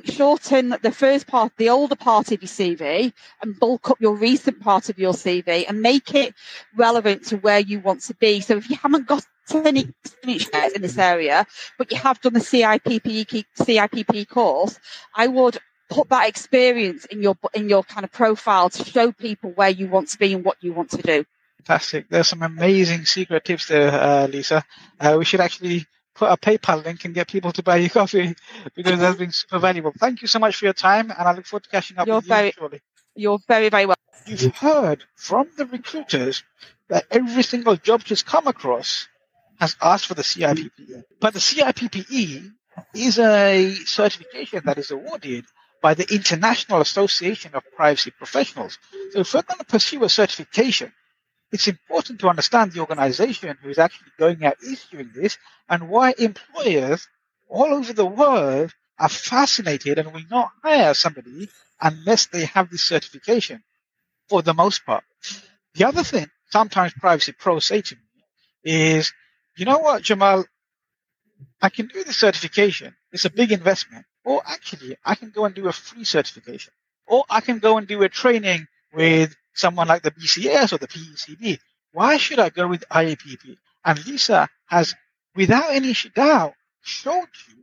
shorten 0.05 0.77
the 0.83 0.93
first 0.93 1.27
part, 1.27 1.53
the 1.57 1.71
older 1.71 1.97
part 1.97 2.31
of 2.31 2.43
your 2.43 2.49
CV 2.49 3.13
and 3.43 3.59
bulk 3.59 3.91
up 3.91 4.01
your 4.01 4.15
recent 4.15 4.61
part 4.61 4.89
of 4.89 4.99
your 4.99 5.13
CV 5.13 5.65
and 5.69 5.81
make 5.81 6.15
it 6.15 6.35
relevant 6.77 7.25
to 7.27 7.37
where 7.39 7.61
you 7.61 7.81
want 7.81 8.03
to 8.03 8.15
be. 8.15 8.41
So 8.41 8.57
if 8.57 8.69
you 8.71 8.77
haven't 8.77 9.07
got 9.07 9.25
any 9.53 9.93
experience 10.03 10.75
in 10.75 10.83
this 10.83 10.99
area, 10.99 11.47
but 11.79 11.91
you 11.91 11.99
have 11.99 12.21
done 12.21 12.35
the 12.35 12.41
CIPP, 12.41 13.45
CIPP 13.59 14.29
course, 14.29 14.79
I 15.15 15.27
would 15.27 15.59
put 15.91 16.09
that 16.09 16.29
experience 16.29 17.05
in 17.07 17.23
your, 17.23 17.37
in 17.53 17.69
your 17.69 17.83
kind 17.83 18.05
of 18.05 18.13
profile 18.13 18.71
to 18.71 18.85
show 18.85 19.13
people 19.13 19.51
where 19.53 19.71
you 19.71 19.89
want 19.89 20.09
to 20.09 20.19
be 20.19 20.33
and 20.33 20.45
what 20.45 20.57
you 20.61 20.73
want 20.73 20.91
to 20.91 21.03
do. 21.03 21.25
Fantastic. 21.59 22.09
There's 22.09 22.29
some 22.29 22.43
amazing 22.43 23.05
secret 23.07 23.45
tips 23.45 23.69
there, 23.69 23.91
uh, 23.91 24.27
Lisa. 24.27 24.65
Uh, 25.01 25.17
we 25.19 25.25
should 25.25 25.41
actually 25.41 25.87
put 26.15 26.31
a 26.31 26.37
PayPal 26.37 26.85
link 26.85 27.05
and 27.05 27.15
get 27.15 27.29
people 27.29 27.53
to 27.53 27.63
buy 27.63 27.77
you 27.77 27.91
coffee 28.01 28.35
because 28.75 28.99
that's 28.99 29.19
been 29.19 29.33
super 29.33 29.59
valuable. 29.59 29.93
Thank 29.99 30.23
you 30.23 30.29
so 30.29 30.39
much 30.39 30.57
for 30.57 30.67
your 30.67 30.75
time, 30.75 31.11
and 31.11 31.29
I 31.29 31.33
look 31.33 31.47
forward 31.47 31.65
to 31.65 31.71
catching 31.71 31.99
up 31.99 32.07
you're 32.07 32.17
with 32.17 32.27
very, 32.27 32.47
you 32.47 32.53
shortly. 32.53 32.81
You're 33.15 33.39
very, 33.49 33.69
very 33.69 33.87
welcome. 33.87 34.03
You've 34.27 34.57
heard 34.57 35.05
from 35.17 35.49
the 35.57 35.67
recruiters 35.67 36.45
that 36.89 37.05
every 37.11 37.43
single 37.43 37.77
job 37.77 38.03
she's 38.05 38.23
come 38.23 38.47
across 38.47 39.09
has 39.61 39.77
asked 39.81 40.07
for 40.07 40.15
the 40.15 40.23
CIPPE. 40.23 40.71
But 41.21 41.35
the 41.35 41.41
CIPPE 41.41 42.53
is 42.95 43.19
a 43.19 43.75
certification 43.85 44.63
that 44.65 44.79
is 44.79 44.91
awarded 44.91 45.45
by 45.83 45.95
the 45.95 46.13
International 46.13 46.81
Association 46.81 47.55
of 47.55 47.63
Privacy 47.77 48.11
Professionals. 48.11 48.79
So 49.13 49.21
if 49.21 49.35
we're 49.35 49.43
going 49.43 49.59
to 49.59 49.65
pursue 49.67 50.03
a 50.05 50.09
certification, 50.09 50.93
it's 51.53 51.69
important 51.69 52.21
to 52.21 52.29
understand 52.29 52.73
the 52.73 52.81
organization 52.81 53.57
who 53.63 53.69
is 53.69 53.79
actually 53.79 54.11
going 54.19 54.45
out 54.45 54.57
issuing 54.67 55.11
this 55.15 55.39
and 55.69 55.89
why 55.89 56.15
employers 56.19 57.07
all 57.49 57.75
over 57.75 57.93
the 57.93 58.07
world 58.07 58.73
are 58.99 59.09
fascinated 59.09 59.99
and 59.99 60.13
will 60.13 60.23
not 60.31 60.51
hire 60.63 60.95
somebody 60.95 61.49
unless 61.81 62.27
they 62.27 62.47
have 62.47 62.71
this 62.71 62.83
certification 62.83 63.63
for 64.29 64.43
the 64.43 64.55
most 64.55 64.85
part. 64.87 65.05
The 65.75 65.85
other 65.85 66.03
thing 66.03 66.27
sometimes 66.51 66.93
privacy 66.95 67.33
pros 67.33 67.67
say 67.67 67.83
to 67.83 67.95
me 67.95 68.03
is, 68.65 69.13
you 69.57 69.65
know 69.65 69.79
what, 69.79 70.03
Jamal, 70.03 70.45
I 71.61 71.69
can 71.69 71.87
do 71.87 72.05
the 72.05 72.13
certification. 72.13 72.95
It's 73.13 73.25
a 73.25 73.31
big 73.31 73.53
investment. 73.53 74.07
Or 74.25 74.43
actually, 74.47 74.97
I 75.05 75.15
can 75.15 75.31
go 75.31 75.45
and 75.45 75.55
do 75.55 75.69
a 75.69 75.73
free 75.73 76.05
certification. 76.05 76.73
Or 77.07 77.25
I 77.29 77.41
can 77.41 77.59
go 77.59 77.77
and 77.79 77.87
do 77.87 78.03
a 78.03 78.09
training 78.09 78.67
with 78.93 79.35
someone 79.55 79.89
like 79.89 80.03
the 80.03 80.11
BCS 80.11 80.73
or 80.73 80.79
the 80.79 80.89
PECB. 80.89 81.59
Why 81.93 82.17
should 82.17 82.39
I 82.39 82.51
go 82.51 82.69
with 82.69 82.85
IAPP? 82.91 83.57
And 83.85 84.07
Lisa 84.07 84.49
has, 84.67 84.95
without 85.35 85.71
any 85.71 85.95
doubt, 86.15 86.55
showed 86.83 87.29
you 87.49 87.57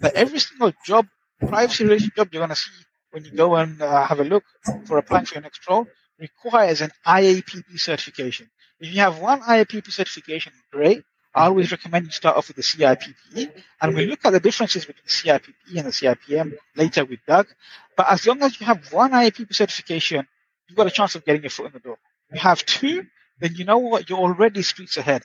that 0.00 0.14
every 0.14 0.38
single 0.38 0.72
job, 0.84 1.06
privacy 1.46 1.84
related 1.84 2.14
job 2.16 2.28
you're 2.32 2.40
going 2.40 2.50
to 2.50 2.56
see 2.56 2.70
when 3.10 3.24
you 3.24 3.32
go 3.32 3.56
and 3.56 3.80
uh, 3.82 4.06
have 4.06 4.20
a 4.20 4.24
look 4.24 4.44
for 4.86 4.98
applying 4.98 5.26
for 5.26 5.34
your 5.34 5.42
next 5.42 5.68
role 5.68 5.86
requires 6.18 6.80
an 6.80 6.90
IAPP 7.06 7.78
certification. 7.78 8.48
If 8.80 8.92
you 8.94 9.00
have 9.00 9.18
one 9.18 9.40
IAPP 9.42 9.90
certification, 9.90 10.52
great. 10.72 11.02
I 11.36 11.44
always 11.44 11.70
recommend 11.70 12.06
you 12.06 12.12
start 12.12 12.38
off 12.38 12.48
with 12.48 12.56
the 12.56 12.62
CIPP. 12.62 13.52
And 13.82 13.94
we 13.94 14.06
look 14.06 14.20
at 14.24 14.30
the 14.30 14.40
differences 14.40 14.86
between 14.86 15.04
the 15.04 15.10
CIPP 15.10 15.76
and 15.76 15.86
the 15.86 15.90
CIPM 15.90 16.56
later 16.74 17.04
with 17.04 17.20
Doug. 17.26 17.46
But 17.94 18.10
as 18.10 18.26
long 18.26 18.42
as 18.42 18.58
you 18.58 18.64
have 18.64 18.90
one 18.90 19.12
IAPP 19.12 19.54
certification, 19.54 20.26
you've 20.66 20.78
got 20.78 20.86
a 20.86 20.90
chance 20.90 21.14
of 21.14 21.26
getting 21.26 21.42
your 21.42 21.50
foot 21.50 21.66
in 21.66 21.72
the 21.72 21.80
door. 21.80 21.98
You 22.32 22.40
have 22.40 22.64
two, 22.64 23.04
then 23.38 23.54
you 23.54 23.66
know 23.66 23.76
what? 23.76 24.08
You're 24.08 24.18
already 24.18 24.62
streets 24.62 24.96
ahead. 24.96 25.24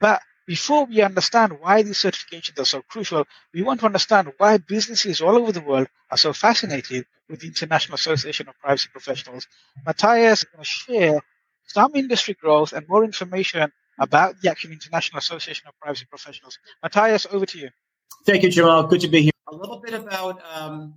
But 0.00 0.22
before 0.46 0.86
we 0.86 1.02
understand 1.02 1.58
why 1.60 1.82
these 1.82 1.98
certifications 1.98 2.58
are 2.58 2.64
so 2.64 2.80
crucial, 2.80 3.26
we 3.52 3.62
want 3.62 3.80
to 3.80 3.86
understand 3.86 4.32
why 4.38 4.56
businesses 4.56 5.20
all 5.20 5.36
over 5.36 5.52
the 5.52 5.60
world 5.60 5.86
are 6.10 6.16
so 6.16 6.32
fascinated 6.32 7.04
with 7.28 7.40
the 7.40 7.46
International 7.48 7.96
Association 7.96 8.48
of 8.48 8.58
Privacy 8.58 8.88
Professionals. 8.90 9.46
Matthias 9.84 10.44
is 10.44 10.44
going 10.44 10.64
to 10.64 10.64
share 10.64 11.20
some 11.66 11.94
industry 11.94 12.34
growth 12.40 12.72
and 12.72 12.88
more 12.88 13.04
information 13.04 13.70
about 14.02 14.40
the 14.40 14.50
actual 14.50 14.72
International 14.72 15.18
Association 15.18 15.68
of 15.68 15.78
Privacy 15.80 16.06
Professionals. 16.10 16.58
Matthias, 16.82 17.26
over 17.30 17.46
to 17.46 17.58
you. 17.58 17.70
Thank 18.26 18.42
you, 18.42 18.50
Jamal. 18.50 18.86
Good 18.86 19.00
to 19.00 19.08
be 19.08 19.22
here. 19.22 19.32
A 19.48 19.54
little 19.54 19.78
bit 19.78 19.94
about 19.94 20.40
um, 20.54 20.94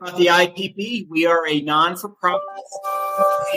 about 0.00 0.16
the 0.16 0.26
IPP. 0.26 1.08
We 1.08 1.26
are 1.26 1.46
a 1.46 1.60
non-for-profit 1.60 2.42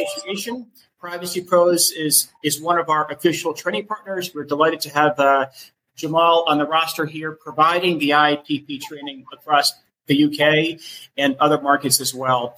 association 0.04 0.68
Privacy 1.02 1.42
Pros 1.42 1.92
is 1.92 2.32
is 2.44 2.62
one 2.62 2.78
of 2.78 2.88
our 2.88 3.12
official 3.12 3.56
training 3.56 3.88
partners. 3.88 4.32
We're 4.36 4.46
delighted 4.46 4.82
to 4.82 4.90
have 4.92 5.20
uh, 5.20 5.48
Jamal 5.96 6.46
on 6.48 6.60
the 6.60 6.66
roster 6.66 7.08
here, 7.08 7.32
providing 7.32 7.98
the 7.98 8.12
IPP 8.12 8.82
training 8.82 9.26
across 9.34 9.74
the 10.06 10.26
UK 10.26 10.80
and 11.18 11.36
other 11.40 11.60
markets 11.60 12.00
as 12.00 12.14
well. 12.14 12.56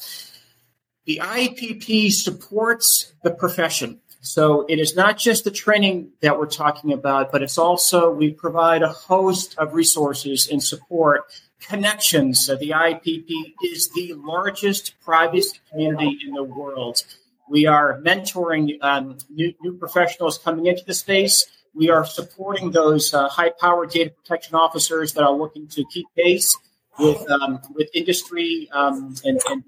The 1.05 1.21
IPP 1.23 2.11
supports 2.11 3.13
the 3.23 3.31
profession. 3.31 4.01
So 4.23 4.65
it 4.69 4.79
is 4.79 4.95
not 4.95 5.17
just 5.17 5.43
the 5.43 5.51
training 5.51 6.11
that 6.21 6.39
we're 6.39 6.47
talking 6.47 6.93
about, 6.93 7.29
but 7.29 7.43
it's 7.43 7.57
also 7.57 8.09
we 8.09 8.31
provide 8.31 8.81
a 8.81 8.87
host 8.87 9.53
of 9.57 9.73
resources 9.73 10.47
and 10.49 10.63
support 10.63 11.23
connections. 11.59 12.45
So 12.45 12.55
the 12.55 12.69
IPP 12.69 13.27
is 13.65 13.89
the 13.89 14.13
largest 14.13 14.93
privacy 15.01 15.59
community 15.69 16.19
in 16.25 16.33
the 16.33 16.43
world. 16.43 17.03
We 17.49 17.65
are 17.65 17.99
mentoring 17.99 18.77
um, 18.81 19.17
new, 19.29 19.53
new, 19.61 19.77
professionals 19.77 20.37
coming 20.37 20.67
into 20.67 20.85
the 20.85 20.93
space. 20.93 21.45
We 21.75 21.89
are 21.89 22.05
supporting 22.05 22.71
those 22.71 23.13
uh, 23.13 23.27
high-powered 23.27 23.89
data 23.89 24.11
protection 24.11 24.55
officers 24.55 25.13
that 25.13 25.23
are 25.23 25.35
looking 25.35 25.67
to 25.67 25.83
keep 25.91 26.05
pace 26.15 26.57
with 26.97 27.29
um, 27.29 27.59
with 27.75 27.89
industry 27.93 28.69
um, 28.71 29.15
and, 29.25 29.41
and, 29.49 29.63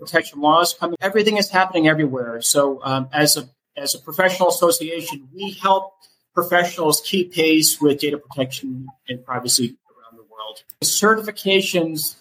protection 0.00 0.40
laws 0.40 0.74
coming. 0.74 0.96
Everything 1.00 1.36
is 1.36 1.50
happening 1.50 1.86
everywhere. 1.86 2.40
So 2.42 2.80
um, 2.82 3.08
as 3.12 3.36
a 3.36 3.48
as 3.76 3.94
a 3.94 3.98
professional 3.98 4.48
association, 4.48 5.28
we 5.34 5.52
help 5.52 5.94
professionals 6.34 7.02
keep 7.04 7.32
pace 7.32 7.80
with 7.80 8.00
data 8.00 8.18
protection 8.18 8.86
and 9.08 9.24
privacy 9.24 9.76
around 9.88 10.18
the 10.18 10.24
world. 10.24 10.62
Certifications 10.82 12.16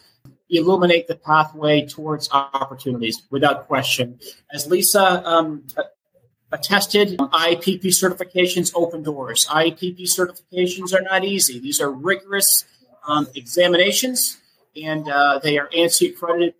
illuminate 0.49 1.07
the 1.07 1.15
pathway 1.15 1.85
towards 1.85 2.29
opportunities 2.31 3.21
without 3.29 3.67
question. 3.67 4.19
As 4.53 4.67
Lisa 4.67 5.25
um, 5.25 5.63
attested, 6.51 7.17
IPP 7.17 7.85
certifications 7.85 8.71
open 8.75 9.03
doors. 9.03 9.45
IPP 9.45 10.01
certifications 10.01 10.93
are 10.93 11.01
not 11.01 11.23
easy. 11.23 11.59
These 11.59 11.79
are 11.79 11.89
rigorous 11.89 12.65
um, 13.07 13.27
examinations, 13.33 14.37
and 14.81 15.09
uh, 15.09 15.39
they 15.39 15.57
are 15.57 15.69
ANSI 15.69 16.11
accredited 16.11 16.53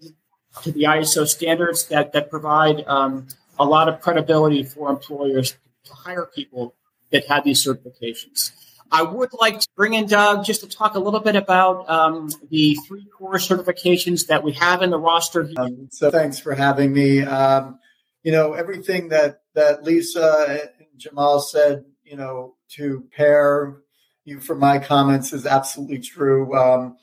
to 0.63 0.71
the 0.71 0.83
ISO 0.83 1.27
standards 1.27 1.87
that, 1.87 2.13
that 2.13 2.29
provide 2.29 2.83
um, 2.87 3.27
a 3.61 3.65
lot 3.65 3.87
of 3.87 4.01
credibility 4.01 4.63
for 4.63 4.89
employers 4.89 5.55
to 5.85 5.93
hire 5.93 6.25
people 6.25 6.75
that 7.11 7.25
have 7.27 7.43
these 7.43 7.65
certifications. 7.65 8.51
I 8.91 9.03
would 9.03 9.29
like 9.39 9.59
to 9.59 9.67
bring 9.75 9.93
in 9.93 10.07
Doug 10.07 10.43
just 10.43 10.61
to 10.61 10.67
talk 10.67 10.95
a 10.95 10.99
little 10.99 11.21
bit 11.21 11.35
about 11.35 11.89
um, 11.89 12.29
the 12.49 12.75
three 12.87 13.05
core 13.05 13.35
certifications 13.35 14.27
that 14.27 14.43
we 14.43 14.51
have 14.53 14.81
in 14.81 14.89
the 14.89 14.99
roster. 14.99 15.49
Um, 15.55 15.87
so 15.91 16.11
thanks 16.11 16.39
for 16.39 16.53
having 16.53 16.91
me. 16.91 17.21
Um, 17.21 17.79
you 18.23 18.31
know, 18.31 18.53
everything 18.53 19.09
that, 19.09 19.41
that 19.53 19.83
Lisa 19.83 20.69
and 20.79 20.87
Jamal 20.97 21.39
said, 21.39 21.85
you 22.03 22.17
know, 22.17 22.55
to 22.71 23.05
pair 23.15 23.77
you 24.25 24.39
for 24.39 24.55
my 24.55 24.79
comments 24.79 25.31
is 25.33 25.45
absolutely 25.45 25.99
true. 25.99 26.53
Um, 26.57 26.97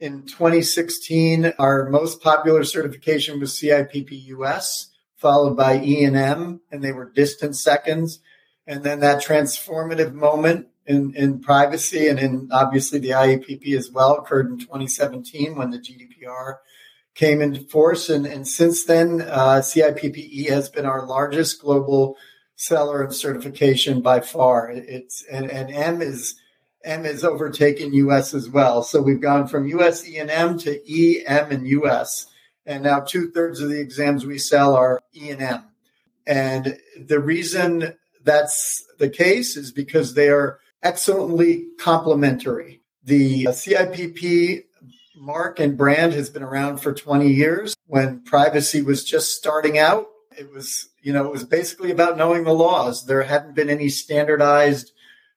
in 0.00 0.22
2016, 0.22 1.52
our 1.58 1.88
most 1.88 2.22
popular 2.22 2.64
certification 2.64 3.38
was 3.38 3.52
CIPP 3.52 4.10
US, 4.28 4.93
followed 5.16 5.56
by 5.56 5.78
E&M, 5.78 6.60
and 6.70 6.82
they 6.82 6.92
were 6.92 7.10
distant 7.10 7.56
seconds. 7.56 8.20
And 8.66 8.82
then 8.82 9.00
that 9.00 9.22
transformative 9.22 10.12
moment 10.12 10.68
in, 10.86 11.14
in 11.14 11.40
privacy 11.40 12.08
and 12.08 12.18
in 12.18 12.48
obviously 12.52 12.98
the 12.98 13.10
IAPP 13.10 13.76
as 13.76 13.90
well 13.90 14.16
occurred 14.16 14.50
in 14.50 14.58
2017 14.58 15.56
when 15.56 15.70
the 15.70 15.78
GDPR 15.78 16.56
came 17.14 17.40
into 17.40 17.60
force. 17.60 18.08
And, 18.08 18.26
and 18.26 18.46
since 18.46 18.84
then, 18.84 19.22
uh, 19.22 19.60
CIPPE 19.60 20.48
has 20.48 20.68
been 20.68 20.86
our 20.86 21.06
largest 21.06 21.60
global 21.60 22.16
seller 22.56 23.02
of 23.02 23.14
certification 23.14 24.00
by 24.00 24.20
far. 24.20 24.70
It's 24.70 25.24
and, 25.30 25.50
and 25.50 25.70
M 25.70 26.02
is 26.02 26.36
M 26.84 27.06
is 27.06 27.24
overtaken 27.24 27.94
US 27.94 28.34
as 28.34 28.48
well. 28.48 28.82
So 28.82 29.00
we've 29.00 29.20
gone 29.20 29.48
from 29.48 29.66
US 29.68 30.06
E 30.06 30.18
and 30.18 30.30
M 30.30 30.58
to 30.58 30.80
E, 30.90 31.24
M, 31.26 31.50
and 31.50 31.66
US. 31.66 32.26
And 32.66 32.82
now 32.82 33.00
two 33.00 33.30
thirds 33.30 33.60
of 33.60 33.68
the 33.68 33.80
exams 33.80 34.24
we 34.24 34.38
sell 34.38 34.74
are 34.74 35.00
E 35.14 35.30
and 35.30 35.42
M. 35.42 35.64
And 36.26 36.78
the 36.98 37.20
reason 37.20 37.94
that's 38.22 38.84
the 38.98 39.10
case 39.10 39.56
is 39.56 39.70
because 39.70 40.14
they 40.14 40.28
are 40.28 40.58
excellently 40.82 41.66
complementary. 41.78 42.80
The 43.04 43.44
CIPP 43.44 44.64
mark 45.16 45.60
and 45.60 45.76
brand 45.76 46.12
has 46.14 46.30
been 46.30 46.42
around 46.42 46.78
for 46.78 46.92
20 46.92 47.28
years. 47.28 47.74
When 47.86 48.20
privacy 48.20 48.82
was 48.82 49.04
just 49.04 49.36
starting 49.36 49.78
out, 49.78 50.06
it 50.36 50.50
was, 50.52 50.88
you 51.02 51.12
know, 51.12 51.24
it 51.26 51.30
was 51.32 51.44
basically 51.44 51.90
about 51.90 52.16
knowing 52.16 52.44
the 52.44 52.52
laws. 52.52 53.06
There 53.06 53.22
hadn't 53.22 53.54
been 53.54 53.70
any 53.70 53.88
standardized 53.88 54.92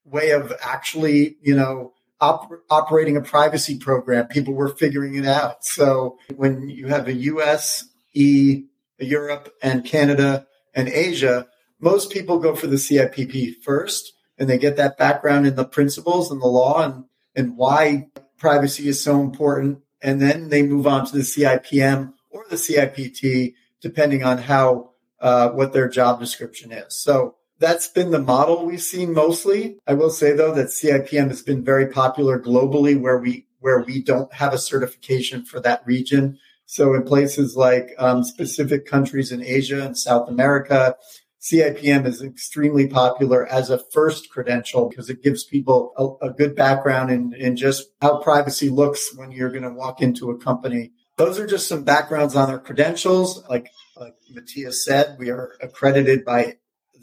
way 0.05 0.31
of 0.31 0.53
actually, 0.61 1.37
you 1.41 1.55
know, 1.55 1.93
op- 2.19 2.51
operating 2.69 3.17
a 3.17 3.21
privacy 3.21 3.77
program. 3.77 4.27
People 4.27 4.53
were 4.53 4.69
figuring 4.69 5.15
it 5.15 5.25
out. 5.25 5.63
So 5.63 6.17
when 6.35 6.69
you 6.69 6.87
have 6.87 7.07
a 7.07 7.13
US, 7.13 7.85
E, 8.13 8.63
Europe, 8.99 9.53
and 9.61 9.85
Canada 9.85 10.47
and 10.73 10.87
Asia, 10.89 11.47
most 11.79 12.11
people 12.11 12.39
go 12.39 12.55
for 12.55 12.67
the 12.67 12.77
CIPP 12.77 13.61
first 13.63 14.13
and 14.37 14.49
they 14.49 14.57
get 14.57 14.77
that 14.77 14.97
background 14.97 15.47
in 15.47 15.55
the 15.55 15.65
principles 15.65 16.31
and 16.31 16.41
the 16.41 16.47
law 16.47 16.83
and, 16.83 17.05
and 17.35 17.57
why 17.57 18.07
privacy 18.37 18.87
is 18.87 19.03
so 19.03 19.21
important. 19.21 19.79
And 20.01 20.21
then 20.21 20.49
they 20.49 20.63
move 20.63 20.85
on 20.87 21.05
to 21.07 21.13
the 21.13 21.23
CIPM 21.23 22.13
or 22.29 22.45
the 22.49 22.55
CIPT, 22.55 23.53
depending 23.81 24.23
on 24.23 24.37
how, 24.37 24.91
uh, 25.19 25.49
what 25.49 25.73
their 25.73 25.87
job 25.87 26.19
description 26.19 26.71
is. 26.71 26.95
So 26.95 27.35
that's 27.59 27.87
been 27.87 28.11
the 28.11 28.21
model 28.21 28.65
we've 28.65 28.81
seen 28.81 29.13
mostly. 29.13 29.77
I 29.87 29.93
will 29.93 30.09
say 30.09 30.33
though 30.33 30.53
that 30.53 30.67
CIPM 30.67 31.29
has 31.29 31.41
been 31.41 31.63
very 31.63 31.87
popular 31.87 32.39
globally 32.39 32.99
where 32.99 33.17
we, 33.17 33.47
where 33.59 33.81
we 33.81 34.03
don't 34.03 34.31
have 34.33 34.53
a 34.53 34.57
certification 34.57 35.43
for 35.43 35.59
that 35.61 35.81
region. 35.85 36.39
So 36.65 36.93
in 36.93 37.03
places 37.03 37.55
like 37.55 37.91
um, 37.97 38.23
specific 38.23 38.85
countries 38.85 39.31
in 39.31 39.41
Asia 39.41 39.83
and 39.85 39.97
South 39.97 40.29
America, 40.29 40.95
CIPM 41.41 42.05
is 42.05 42.21
extremely 42.21 42.87
popular 42.87 43.45
as 43.47 43.69
a 43.69 43.79
first 43.79 44.29
credential 44.29 44.89
because 44.89 45.09
it 45.09 45.23
gives 45.23 45.43
people 45.45 45.93
a, 45.97 46.27
a 46.27 46.33
good 46.33 46.55
background 46.55 47.09
in, 47.09 47.33
in 47.33 47.55
just 47.55 47.87
how 48.01 48.19
privacy 48.19 48.69
looks 48.69 49.15
when 49.15 49.31
you're 49.31 49.51
going 49.51 49.63
to 49.63 49.69
walk 49.69 50.01
into 50.01 50.29
a 50.29 50.37
company 50.37 50.91
Those 51.17 51.39
are 51.39 51.47
just 51.47 51.67
some 51.67 51.83
backgrounds 51.83 52.35
on 52.35 52.49
our 52.49 52.59
credentials. 52.59 53.43
Like, 53.49 53.71
like 53.95 54.15
Matthias 54.29 54.85
said, 54.85 55.15
we 55.17 55.29
are 55.31 55.53
accredited 55.61 56.25
by 56.25 56.57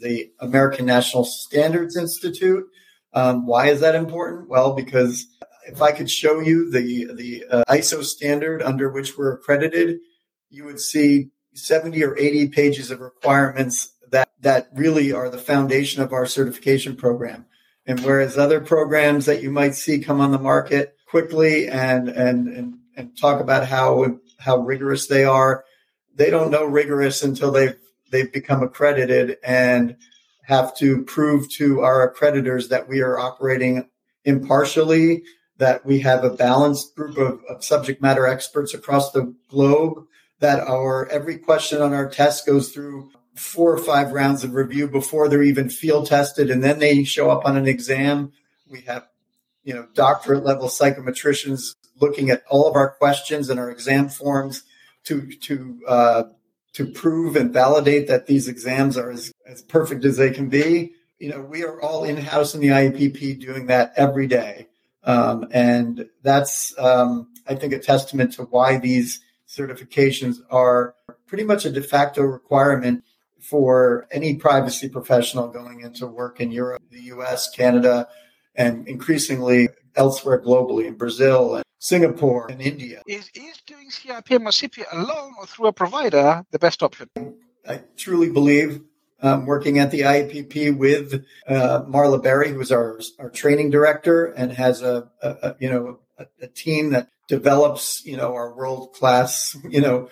the 0.05 0.31
American 0.39 0.85
National 0.85 1.25
Standards 1.25 1.97
Institute. 1.97 2.65
Um, 3.13 3.47
why 3.47 3.69
is 3.69 3.79
that 3.79 3.95
important? 3.95 4.49
Well, 4.49 4.73
because 4.73 5.25
if 5.67 5.81
I 5.81 5.91
could 5.91 6.11
show 6.11 6.39
you 6.39 6.69
the 6.69 7.11
the 7.13 7.45
uh, 7.49 7.63
ISO 7.67 8.03
standard 8.03 8.61
under 8.61 8.89
which 8.89 9.17
we're 9.17 9.33
accredited, 9.33 9.97
you 10.49 10.63
would 10.65 10.79
see 10.79 11.31
70 11.55 12.03
or 12.03 12.17
80 12.17 12.49
pages 12.49 12.91
of 12.91 12.99
requirements 12.99 13.93
that 14.11 14.29
that 14.41 14.69
really 14.75 15.11
are 15.11 15.29
the 15.29 15.39
foundation 15.39 16.03
of 16.03 16.13
our 16.13 16.27
certification 16.27 16.95
program. 16.95 17.45
And 17.87 17.99
whereas 17.99 18.37
other 18.37 18.61
programs 18.61 19.25
that 19.25 19.41
you 19.41 19.49
might 19.49 19.75
see 19.75 19.99
come 19.99 20.21
on 20.21 20.31
the 20.31 20.39
market 20.39 20.95
quickly 21.09 21.67
and 21.67 22.09
and 22.09 22.47
and, 22.47 22.73
and 22.95 23.17
talk 23.17 23.41
about 23.41 23.67
how 23.67 24.19
how 24.37 24.57
rigorous 24.57 25.07
they 25.07 25.23
are, 25.23 25.65
they 26.13 26.29
don't 26.29 26.51
know 26.51 26.65
rigorous 26.65 27.23
until 27.23 27.51
they've 27.51 27.75
they've 28.11 28.31
become 28.31 28.63
accredited 28.63 29.37
and 29.43 29.97
have 30.43 30.75
to 30.77 31.03
prove 31.03 31.49
to 31.49 31.81
our 31.81 32.13
accreditors 32.13 32.69
that 32.69 32.87
we 32.87 33.01
are 33.01 33.17
operating 33.17 33.89
impartially, 34.23 35.23
that 35.57 35.85
we 35.85 35.99
have 35.99 36.23
a 36.23 36.29
balanced 36.29 36.95
group 36.95 37.17
of, 37.17 37.43
of, 37.49 37.63
subject 37.63 38.01
matter 38.01 38.27
experts 38.27 38.73
across 38.73 39.11
the 39.11 39.33
globe, 39.49 40.05
that 40.39 40.59
our 40.59 41.07
every 41.09 41.37
question 41.37 41.81
on 41.81 41.93
our 41.93 42.09
test 42.09 42.45
goes 42.45 42.71
through 42.71 43.09
four 43.35 43.73
or 43.73 43.77
five 43.77 44.11
rounds 44.11 44.43
of 44.43 44.53
review 44.53 44.87
before 44.87 45.27
they're 45.27 45.43
even 45.43 45.69
field 45.69 46.07
tested, 46.07 46.49
and 46.49 46.63
then 46.63 46.79
they 46.79 47.03
show 47.03 47.29
up 47.29 47.45
on 47.45 47.57
an 47.57 47.67
exam. 47.67 48.31
We 48.69 48.81
have, 48.81 49.07
you 49.63 49.73
know, 49.73 49.87
doctorate 49.93 50.43
level 50.43 50.67
psychometricians 50.67 51.75
looking 51.99 52.29
at 52.29 52.43
all 52.49 52.67
of 52.67 52.75
our 52.75 52.91
questions 52.91 53.49
and 53.49 53.59
our 53.59 53.69
exam 53.71 54.09
forms 54.09 54.63
to 55.05 55.31
to 55.41 55.79
uh, 55.87 56.23
to 56.75 56.85
prove 56.85 57.37
and 57.37 57.53
validate 57.53 58.07
that 58.07 58.27
these 58.27 58.49
exams 58.49 58.97
are 58.97 59.09
as, 59.09 59.31
as 59.47 59.61
perfect 59.61 60.03
as 60.03 60.17
they 60.17 60.29
can 60.29 60.49
be. 60.49 60.93
You 61.19 61.29
know, 61.29 61.41
we 61.41 61.63
are 61.63 61.81
all 61.81 62.03
in 62.03 62.17
house 62.17 62.53
in 62.53 62.59
the 62.59 62.67
IAPP 62.67 63.39
doing 63.39 63.67
that 63.67 63.93
every 63.95 64.27
day. 64.27 64.67
Um, 65.05 65.47
and 65.51 66.09
that's, 66.21 66.77
um, 66.77 67.29
I 67.47 67.55
think, 67.55 67.71
a 67.71 67.79
testament 67.79 68.33
to 68.33 68.43
why 68.43 68.77
these 68.77 69.21
certifications 69.47 70.37
are 70.49 70.95
pretty 71.27 71.45
much 71.45 71.63
a 71.63 71.71
de 71.71 71.81
facto 71.81 72.23
requirement 72.23 73.05
for 73.39 74.07
any 74.11 74.35
privacy 74.35 74.89
professional 74.89 75.47
going 75.47 75.79
into 75.79 76.07
work 76.07 76.41
in 76.41 76.51
Europe, 76.51 76.81
the 76.91 77.03
US, 77.03 77.49
Canada, 77.49 78.07
and 78.55 78.87
increasingly 78.87 79.69
elsewhere 79.95 80.41
globally 80.41 80.85
in 80.87 80.95
Brazil 80.95 81.55
and 81.55 81.64
Singapore 81.85 82.47
and 82.49 82.63
India. 82.63 83.03
Is, 83.05 83.29
is 83.35 83.61
doing 83.67 83.91
CIPM 83.91 84.41
or 84.41 84.49
CP 84.49 84.85
alone 84.91 85.33
or 85.37 85.45
through 85.45 85.67
a 85.67 85.73
provider 85.73 86.43
the 86.49 86.57
best 86.57 86.81
option? 86.81 87.07
I 87.67 87.81
truly 87.95 88.31
believe 88.31 88.81
um, 89.21 89.45
working 89.45 89.77
at 89.77 89.91
the 89.91 90.01
IAPP 90.01 90.75
with 90.75 91.23
uh, 91.47 91.83
Marla 91.83 92.21
Berry, 92.23 92.49
who 92.49 92.59
is 92.59 92.71
our, 92.71 92.99
our 93.19 93.29
training 93.29 93.69
director 93.69 94.25
and 94.25 94.51
has 94.53 94.81
a, 94.81 95.11
a, 95.21 95.29
a 95.29 95.55
you 95.59 95.69
know 95.69 95.99
a, 96.17 96.25
a, 96.41 96.47
team 96.47 96.89
that 96.89 97.09
develops 97.27 98.03
you 98.03 98.17
know 98.17 98.33
our 98.33 98.55
world 98.55 98.93
class 98.93 99.55
you 99.69 99.81
know 99.81 100.09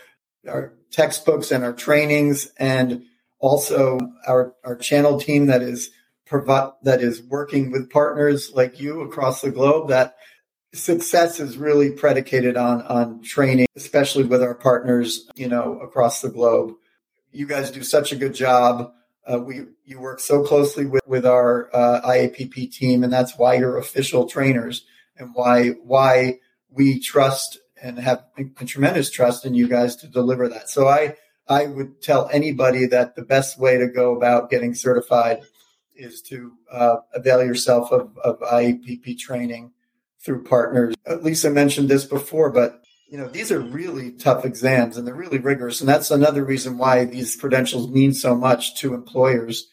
our 0.48 0.74
textbooks 0.92 1.52
and 1.52 1.64
our 1.64 1.74
trainings 1.74 2.52
and 2.58 3.04
also 3.40 3.98
our 4.28 4.54
our 4.64 4.76
channel 4.76 5.20
team 5.20 5.48
that 5.48 5.64
is 5.64 5.90
provide 6.26 6.72
that 6.84 7.02
is 7.02 7.22
working 7.22 7.72
with 7.72 7.90
partners 7.90 8.52
like 8.54 8.80
you 8.80 9.02
across 9.02 9.42
the 9.42 9.52
globe 9.52 9.90
that 9.90 10.16
success 10.74 11.40
is 11.40 11.58
really 11.58 11.92
predicated 11.92 12.58
on 12.58 12.82
on 12.84 13.22
training 13.22 13.68
especially 13.76 14.24
with 14.24 14.42
our 14.42 14.56
partners 14.56 15.30
you 15.36 15.48
know 15.48 15.80
across 15.80 16.22
the 16.22 16.30
globe. 16.30 16.74
You 17.32 17.48
guys 17.48 17.72
do 17.72 17.84
such 17.84 18.12
a 18.12 18.16
good 18.16 18.34
job. 18.34 18.92
Uh, 19.26 19.40
we 19.40 19.62
you 19.86 20.00
work 20.00 20.20
so 20.20 20.44
closely 20.44 20.86
with 20.86 21.04
with 21.06 21.26
our 21.26 21.70
uh, 21.74 22.02
IAPP 22.02 22.72
team 22.72 23.04
and 23.04 23.14
that's 23.14 23.38
why 23.38 23.56
you're 23.56 23.78
official 23.78 24.28
trainers 24.28 24.86
and 25.16 25.30
why 25.34 25.70
why 25.84 26.40
we 26.70 27.00
trust 27.00 27.60
and 27.82 28.00
have 28.00 28.24
a 28.38 28.66
tremendous 28.66 29.12
trust 29.12 29.46
in 29.46 29.54
you 29.54 29.68
guys 29.68 29.96
to 29.98 30.08
deliver 30.08 30.50
that. 30.50 30.70
So 30.70 30.88
i 30.88 31.16
i 31.48 31.68
would 31.68 32.02
tell 32.02 32.30
anybody 32.32 32.88
that 32.88 33.16
the 33.16 33.22
best 33.22 33.60
way 33.60 33.78
to 33.78 33.88
go 33.88 34.16
about 34.16 34.50
getting 34.50 34.74
certified 34.74 35.42
is 35.96 36.22
to 36.22 36.54
uh, 36.72 36.96
avail 37.14 37.44
yourself 37.44 37.92
of, 37.92 38.18
of 38.18 38.40
IAPP 38.40 39.20
training 39.20 39.72
through 40.24 40.44
partners. 40.44 40.96
Lisa 41.22 41.50
mentioned 41.50 41.90
this 41.90 42.06
before, 42.06 42.52
but 42.52 42.82
you 43.08 43.18
know 43.18 43.28
these 43.28 43.52
are 43.52 43.60
really 43.60 44.12
tough 44.12 44.46
exams 44.46 44.98
and 44.98 45.06
they're 45.06 45.14
really 45.14 45.40
rigorous, 45.40 45.82
and 45.82 45.90
that's 45.90 46.12
another 46.12 46.44
reason 46.44 46.78
why 46.78 47.06
these 47.06 47.36
credentials 47.36 47.90
mean 47.90 48.14
so 48.14 48.36
much 48.36 48.76
to 48.80 48.94
employers. 48.94 49.70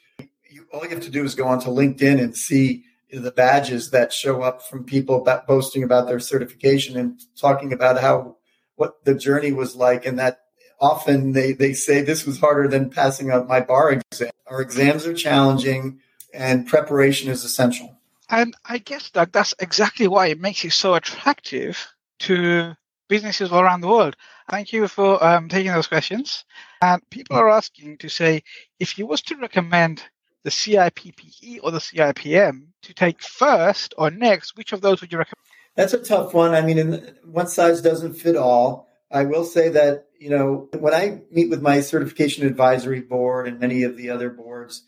You, 0.51 0.67
all 0.73 0.83
you 0.83 0.91
have 0.91 1.01
to 1.03 1.11
do 1.11 1.25
is 1.25 1.35
go 1.35 1.47
onto 1.47 1.71
LinkedIn 1.71 2.21
and 2.21 2.37
see 2.37 2.85
the 3.13 3.31
badges 3.31 3.91
that 3.91 4.13
show 4.13 4.43
up 4.43 4.63
from 4.63 4.85
people 4.85 5.21
about 5.21 5.47
boasting 5.47 5.83
about 5.83 6.07
their 6.07 6.21
certification 6.21 6.97
and 6.97 7.21
talking 7.37 7.73
about 7.73 8.01
how 8.01 8.37
what 8.77 9.05
the 9.05 9.15
journey 9.15 9.53
was 9.53 9.77
like, 9.77 10.07
and 10.07 10.19
that 10.19 10.41
often 10.81 11.33
they 11.33 11.53
they 11.53 11.73
say 11.73 12.03
this 12.03 12.27
was 12.27 12.41
harder 12.41 12.69
than 12.69 12.91
passing 12.91 13.31
out 13.31 13.49
my 13.49 13.61
bar 13.61 13.93
exam. 13.93 14.31
Our 14.47 14.61
exams 14.61 15.07
are 15.07 15.15
challenging, 15.15 16.01
and 16.35 16.67
preparation 16.67 17.31
is 17.31 17.45
essential. 17.45 18.00
And 18.31 18.55
I 18.65 18.79
guess 18.79 19.11
that 19.11 19.33
that's 19.33 19.55
exactly 19.59 20.07
why 20.07 20.29
it 20.29 20.41
makes 20.41 20.65
it 20.65 20.73
so 20.73 20.95
attractive 20.95 21.89
to 22.21 22.75
businesses 23.09 23.51
all 23.51 23.61
around 23.61 23.81
the 23.81 23.89
world. 23.89 24.17
Thank 24.49 24.73
you 24.73 24.87
for 24.87 25.23
um, 25.23 25.49
taking 25.49 25.73
those 25.73 25.89
questions. 25.89 26.45
And 26.81 27.03
people 27.11 27.37
are 27.37 27.51
asking 27.51 27.99
to 27.99 28.09
say, 28.09 28.45
if 28.79 28.99
you 28.99 29.07
was 29.07 29.21
to 29.23 29.37
recommend 29.37 30.05
the 30.45 30.51
CIPPE 30.51 31.61
or 31.63 31.73
the 31.73 31.81
CIPM 31.81 32.69
to 32.83 32.95
take 32.95 33.21
first 33.21 33.95
or 33.99 34.11
next, 34.11 34.57
which 34.57 34.73
of 34.73 34.81
those 34.81 35.01
would 35.01 35.13
you 35.13 35.19
recommend? 35.19 35.45
That's 35.75 35.93
a 35.93 35.99
tough 35.99 36.33
one. 36.33 36.55
I 36.55 36.63
mean, 36.63 37.15
one 37.25 37.49
size 37.49 37.83
doesn't 37.83 38.15
fit 38.15 38.37
all. 38.37 38.89
I 39.11 39.25
will 39.25 39.45
say 39.45 39.71
that, 39.71 40.07
you 40.21 40.31
know, 40.31 40.69
when 40.79 40.95
I 40.95 41.23
meet 41.33 41.51
with 41.51 41.63
my 41.63 41.81
certification 41.81 42.47
advisory 42.47 43.01
board 43.01 43.49
and 43.49 43.59
many 43.59 43.83
of 43.83 43.97
the 43.97 44.11
other 44.11 44.31
boards, 44.31 44.85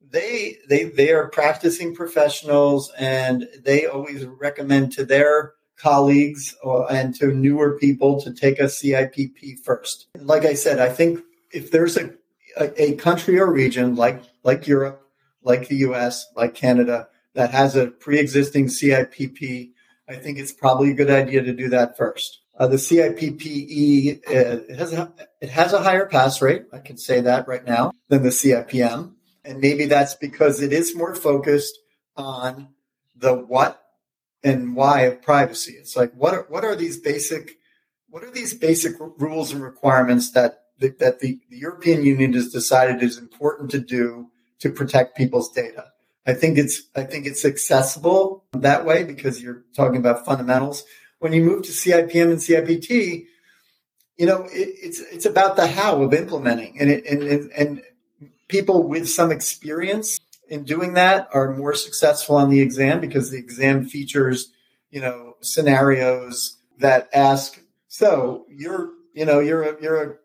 they 0.00 0.58
they 0.68 0.84
they 0.84 1.12
are 1.12 1.28
practicing 1.28 1.94
professionals 1.94 2.92
and 2.98 3.48
they 3.62 3.86
always 3.86 4.24
recommend 4.24 4.92
to 4.92 5.04
their 5.04 5.54
colleagues 5.76 6.54
or, 6.62 6.90
and 6.90 7.14
to 7.16 7.32
newer 7.32 7.78
people 7.78 8.20
to 8.22 8.32
take 8.32 8.58
a 8.58 8.64
CIPP 8.64 9.58
first. 9.62 10.06
Like 10.18 10.44
I 10.44 10.54
said, 10.54 10.78
I 10.78 10.88
think 10.88 11.20
if 11.52 11.70
there's 11.70 11.96
a, 11.96 12.14
a, 12.56 12.82
a 12.82 12.96
country 12.96 13.38
or 13.38 13.50
region 13.50 13.94
like 13.94 14.22
like 14.42 14.66
Europe, 14.66 15.02
like 15.42 15.68
the 15.68 15.76
US, 15.88 16.26
like 16.34 16.54
Canada 16.54 17.08
that 17.34 17.50
has 17.50 17.76
a 17.76 17.88
pre-existing 17.88 18.66
CIPP, 18.66 19.72
I 20.08 20.16
think 20.16 20.38
it's 20.38 20.52
probably 20.52 20.92
a 20.92 20.94
good 20.94 21.10
idea 21.10 21.42
to 21.42 21.52
do 21.52 21.68
that 21.68 21.96
first. 21.96 22.40
Uh, 22.58 22.66
the 22.66 22.76
CIPPE 22.76 24.22
uh, 24.26 24.72
it 24.72 24.78
has 24.78 24.92
a, 24.94 25.12
it 25.42 25.50
has 25.50 25.74
a 25.74 25.82
higher 25.82 26.06
pass 26.06 26.40
rate. 26.40 26.64
I 26.72 26.78
can 26.78 26.96
say 26.96 27.20
that 27.20 27.46
right 27.46 27.64
now 27.64 27.92
than 28.08 28.22
the 28.22 28.30
CIPM. 28.30 29.12
And 29.46 29.60
maybe 29.60 29.86
that's 29.86 30.14
because 30.14 30.60
it 30.60 30.72
is 30.72 30.96
more 30.96 31.14
focused 31.14 31.78
on 32.16 32.68
the 33.14 33.34
what 33.34 33.82
and 34.42 34.76
why 34.76 35.02
of 35.02 35.22
privacy. 35.22 35.72
It's 35.72 35.96
like 35.96 36.12
what 36.14 36.34
are 36.34 36.46
what 36.48 36.64
are 36.64 36.76
these 36.76 36.98
basic 36.98 37.58
what 38.08 38.24
are 38.24 38.30
these 38.30 38.54
basic 38.54 38.94
rules 38.98 39.52
and 39.52 39.62
requirements 39.62 40.30
that 40.32 40.62
that 40.78 41.20
the, 41.20 41.38
the 41.48 41.58
European 41.58 42.04
Union 42.04 42.32
has 42.34 42.52
decided 42.52 43.02
is 43.02 43.18
important 43.18 43.70
to 43.70 43.80
do 43.80 44.30
to 44.58 44.70
protect 44.70 45.16
people's 45.16 45.50
data. 45.52 45.86
I 46.26 46.34
think 46.34 46.58
it's 46.58 46.82
I 46.94 47.04
think 47.04 47.26
it's 47.26 47.44
accessible 47.44 48.44
that 48.52 48.84
way 48.84 49.04
because 49.04 49.42
you're 49.42 49.64
talking 49.74 49.98
about 49.98 50.24
fundamentals. 50.24 50.84
When 51.18 51.32
you 51.32 51.42
move 51.42 51.62
to 51.62 51.72
CIPM 51.72 52.30
and 52.30 52.38
CIPT, 52.38 53.26
you 54.16 54.26
know 54.26 54.42
it, 54.44 54.68
it's 54.82 55.00
it's 55.00 55.26
about 55.26 55.56
the 55.56 55.66
how 55.66 56.02
of 56.02 56.12
implementing, 56.12 56.78
and 56.80 56.90
it, 56.90 57.06
and 57.06 57.50
and 57.52 57.82
people 58.48 58.88
with 58.88 59.08
some 59.08 59.32
experience 59.32 60.18
in 60.48 60.64
doing 60.64 60.94
that 60.94 61.28
are 61.32 61.54
more 61.54 61.74
successful 61.74 62.36
on 62.36 62.50
the 62.50 62.60
exam 62.60 63.00
because 63.00 63.30
the 63.30 63.38
exam 63.38 63.84
features, 63.86 64.52
you 64.90 65.00
know, 65.00 65.34
scenarios 65.40 66.58
that 66.78 67.08
ask, 67.12 67.60
so 67.88 68.46
you're, 68.48 68.90
you 69.12 69.24
know, 69.24 69.40
you're 69.40 69.62
a, 69.62 69.82
you're 69.82 70.02
a 70.02 70.16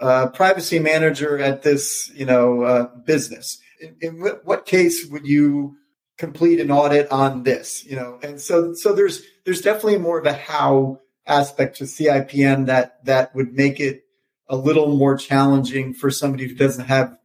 uh, 0.00 0.30
privacy 0.30 0.78
manager 0.78 1.38
at 1.38 1.62
this, 1.62 2.10
you 2.14 2.24
know, 2.24 2.62
uh, 2.62 2.86
business. 3.04 3.60
In, 3.80 3.96
in 4.00 4.20
what, 4.20 4.44
what 4.46 4.66
case 4.66 5.06
would 5.10 5.26
you 5.26 5.76
complete 6.16 6.60
an 6.60 6.70
audit 6.70 7.10
on 7.10 7.42
this? 7.42 7.84
You 7.84 7.96
know, 7.96 8.18
and 8.22 8.40
so 8.40 8.72
so 8.74 8.94
there's 8.94 9.22
there's 9.44 9.60
definitely 9.60 9.98
more 9.98 10.18
of 10.18 10.26
a 10.26 10.32
how 10.32 11.00
aspect 11.26 11.76
to 11.76 11.84
CIPM 11.84 12.66
that 12.66 13.04
that 13.04 13.34
would 13.34 13.52
make 13.52 13.78
it 13.78 14.04
a 14.48 14.56
little 14.56 14.96
more 14.96 15.16
challenging 15.16 15.94
for 15.94 16.10
somebody 16.10 16.48
who 16.48 16.54
doesn't 16.54 16.86
have 16.86 17.16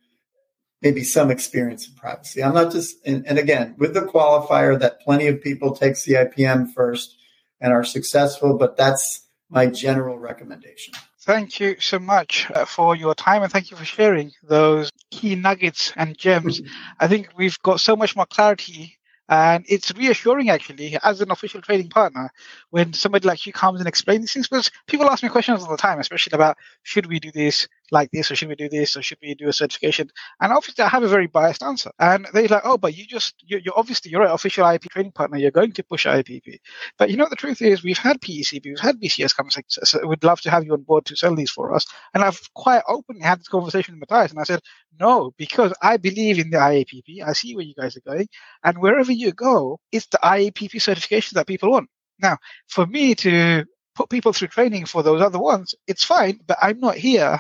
maybe 0.82 1.04
some 1.04 1.32
experience 1.32 1.88
in 1.88 1.96
privacy. 1.96 2.44
I'm 2.44 2.54
not 2.54 2.72
just, 2.72 2.98
and, 3.06 3.26
and, 3.28 3.40
again, 3.40 3.76
with 3.78 3.94
the 3.94 4.02
qualifier 4.02 4.80
that 4.80 5.02
plenty 5.02 5.28
of 5.28 5.42
people 5.42 5.76
take 5.76 5.94
CIPM 5.94 6.74
first 6.74 7.18
and 7.60 7.74
are 7.74 7.84
successful, 7.84 8.58
but 8.58 8.78
that's 8.78 9.26
my 9.50 9.68
general 9.68 10.20
recommendation. 10.20 10.94
Thank 11.22 11.60
you 11.60 11.78
so 11.80 11.98
much 11.98 12.52
uh, 12.52 12.66
for 12.66 12.96
your 12.96 13.16
time 13.16 13.42
and 13.42 13.52
thank 13.52 13.72
you 13.72 13.78
for 13.78 13.86
sharing 13.86 14.32
those 14.44 14.92
key 15.10 15.36
nuggets 15.36 15.92
and 15.96 16.16
gems. 16.16 16.62
I 17.00 17.08
think 17.08 17.30
we've 17.36 17.60
got 17.64 17.80
so 17.80 17.96
much 17.96 18.16
more 18.16 18.28
clarity 18.28 19.00
and 19.28 19.66
it's 19.68 19.92
reassuring 19.96 20.50
actually 20.50 20.98
as 21.02 21.22
an 21.22 21.32
official 21.32 21.62
trading 21.62 21.90
partner 21.90 22.30
when 22.70 22.94
somebody 22.94 23.28
like 23.28 23.46
you 23.46 23.54
comes 23.54 23.80
and 23.80 23.88
explains 23.88 24.22
these 24.22 24.34
things 24.34 24.48
because 24.48 24.70
people 24.88 25.10
ask 25.10 25.24
me 25.24 25.30
questions 25.30 25.64
all 25.64 25.72
the 25.72 25.78
time, 25.78 26.00
especially 26.00 26.36
about 26.36 26.58
should 26.84 27.08
we 27.08 27.20
do 27.20 27.32
this 27.32 27.68
like 27.92 28.10
this 28.12 28.32
or 28.32 28.36
should 28.36 28.50
we 28.50 28.56
do 28.56 28.70
this 28.70 28.96
or 28.98 29.02
should 29.02 29.18
we 29.22 29.36
do 29.36 29.48
a 29.48 29.54
certification? 29.54 30.10
And 30.42 30.52
obviously 30.52 30.84
I 30.84 30.88
have 30.88 31.04
a 31.04 31.08
very 31.08 31.28
biased 31.28 31.64
answer. 31.64 31.92
And 32.00 32.28
they're 32.34 32.48
like, 32.48 32.64
oh, 32.66 32.78
but 32.78 32.98
you 32.98 33.06
just, 33.06 33.36
you're, 33.46 33.60
you're 33.60 33.78
obviously, 33.78 34.12
you're 34.12 34.24
an 34.24 34.32
official 34.32 34.66
IAP 34.66 34.90
training 34.90 35.12
partner. 35.12 35.38
You're 35.38 35.52
going 35.52 35.72
to 35.74 35.84
push 35.84 36.06
IAPP. 36.06 36.58
But 36.98 37.10
you 37.10 37.18
know, 37.18 37.28
the 37.30 37.36
truth 37.36 37.62
is 37.62 37.84
we've 37.84 37.98
had 37.98 38.22
PECB, 38.22 38.66
we've 38.66 38.80
had 38.80 39.00
BCS 39.00 39.36
come 39.36 39.50
so 39.50 40.08
we'd 40.08 40.24
love 40.24 40.42
to 40.42 40.52
have 40.52 40.66
you 40.66 40.74
on 40.74 40.84
board 40.84 41.06
to 41.06 41.16
sell 41.16 41.36
these 41.36 41.52
for 41.52 41.74
us. 41.74 41.86
And 42.14 42.24
I've 42.24 42.42
quite 42.54 42.84
openly 42.88 43.22
had 43.22 43.40
this 43.40 43.48
conversation 43.48 43.96
with 44.00 44.10
Matthias 44.10 44.32
and 44.32 44.40
I 44.40 44.44
said, 44.44 44.62
no, 45.00 45.32
because 45.38 45.74
I 45.82 45.98
believe 45.98 46.40
in 46.40 46.50
the 46.50 46.58
IAPP. 46.58 47.22
I 47.26 47.34
see 47.34 47.56
where 47.56 47.66
you 47.66 47.74
guys 47.76 47.98
are 47.98 48.02
going. 48.02 48.28
And 48.64 48.78
wherever 48.78 49.12
you 49.12 49.32
go, 49.32 49.80
it's 49.92 50.08
the 50.08 50.20
IAPP 50.24 50.82
certification 50.82 51.36
that 51.36 51.48
people 51.48 51.72
want. 51.72 51.90
Now, 52.20 52.38
for 52.68 52.86
me 52.86 53.16
to 53.16 53.66
put 53.96 54.10
people 54.10 54.34
through 54.34 54.50
training 54.50 54.86
for 54.86 55.04
those 55.04 55.22
other 55.22 55.40
ones, 55.40 55.76
it's 55.88 56.04
fine, 56.04 56.40
but 56.46 56.58
I'm 56.62 56.80
not 56.80 56.96
here 56.96 57.40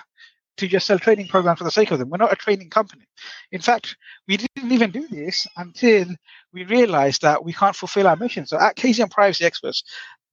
to 0.58 0.68
just 0.68 0.88
sell 0.88 1.00
training 1.00 1.28
programs 1.28 1.58
for 1.58 1.64
the 1.64 1.72
sake 1.72 1.92
of 1.92 2.00
them. 2.00 2.10
We're 2.10 2.18
not 2.18 2.34
a 2.34 2.38
training 2.38 2.70
company. 2.70 3.06
In 3.52 3.62
fact, 3.62 3.98
we 4.28 4.38
didn't 4.38 4.72
even 4.72 4.92
do 4.92 5.08
this 5.08 5.46
until 5.58 6.08
we 6.54 6.64
realized 6.66 7.22
that 7.22 7.44
we 7.44 7.54
can't 7.54 7.76
fulfill 7.76 8.08
our 8.08 8.16
mission. 8.16 8.46
So 8.46 8.58
at 8.58 8.76
Kazient 8.76 9.12
Privacy 9.12 9.46
Experts, 9.46 9.84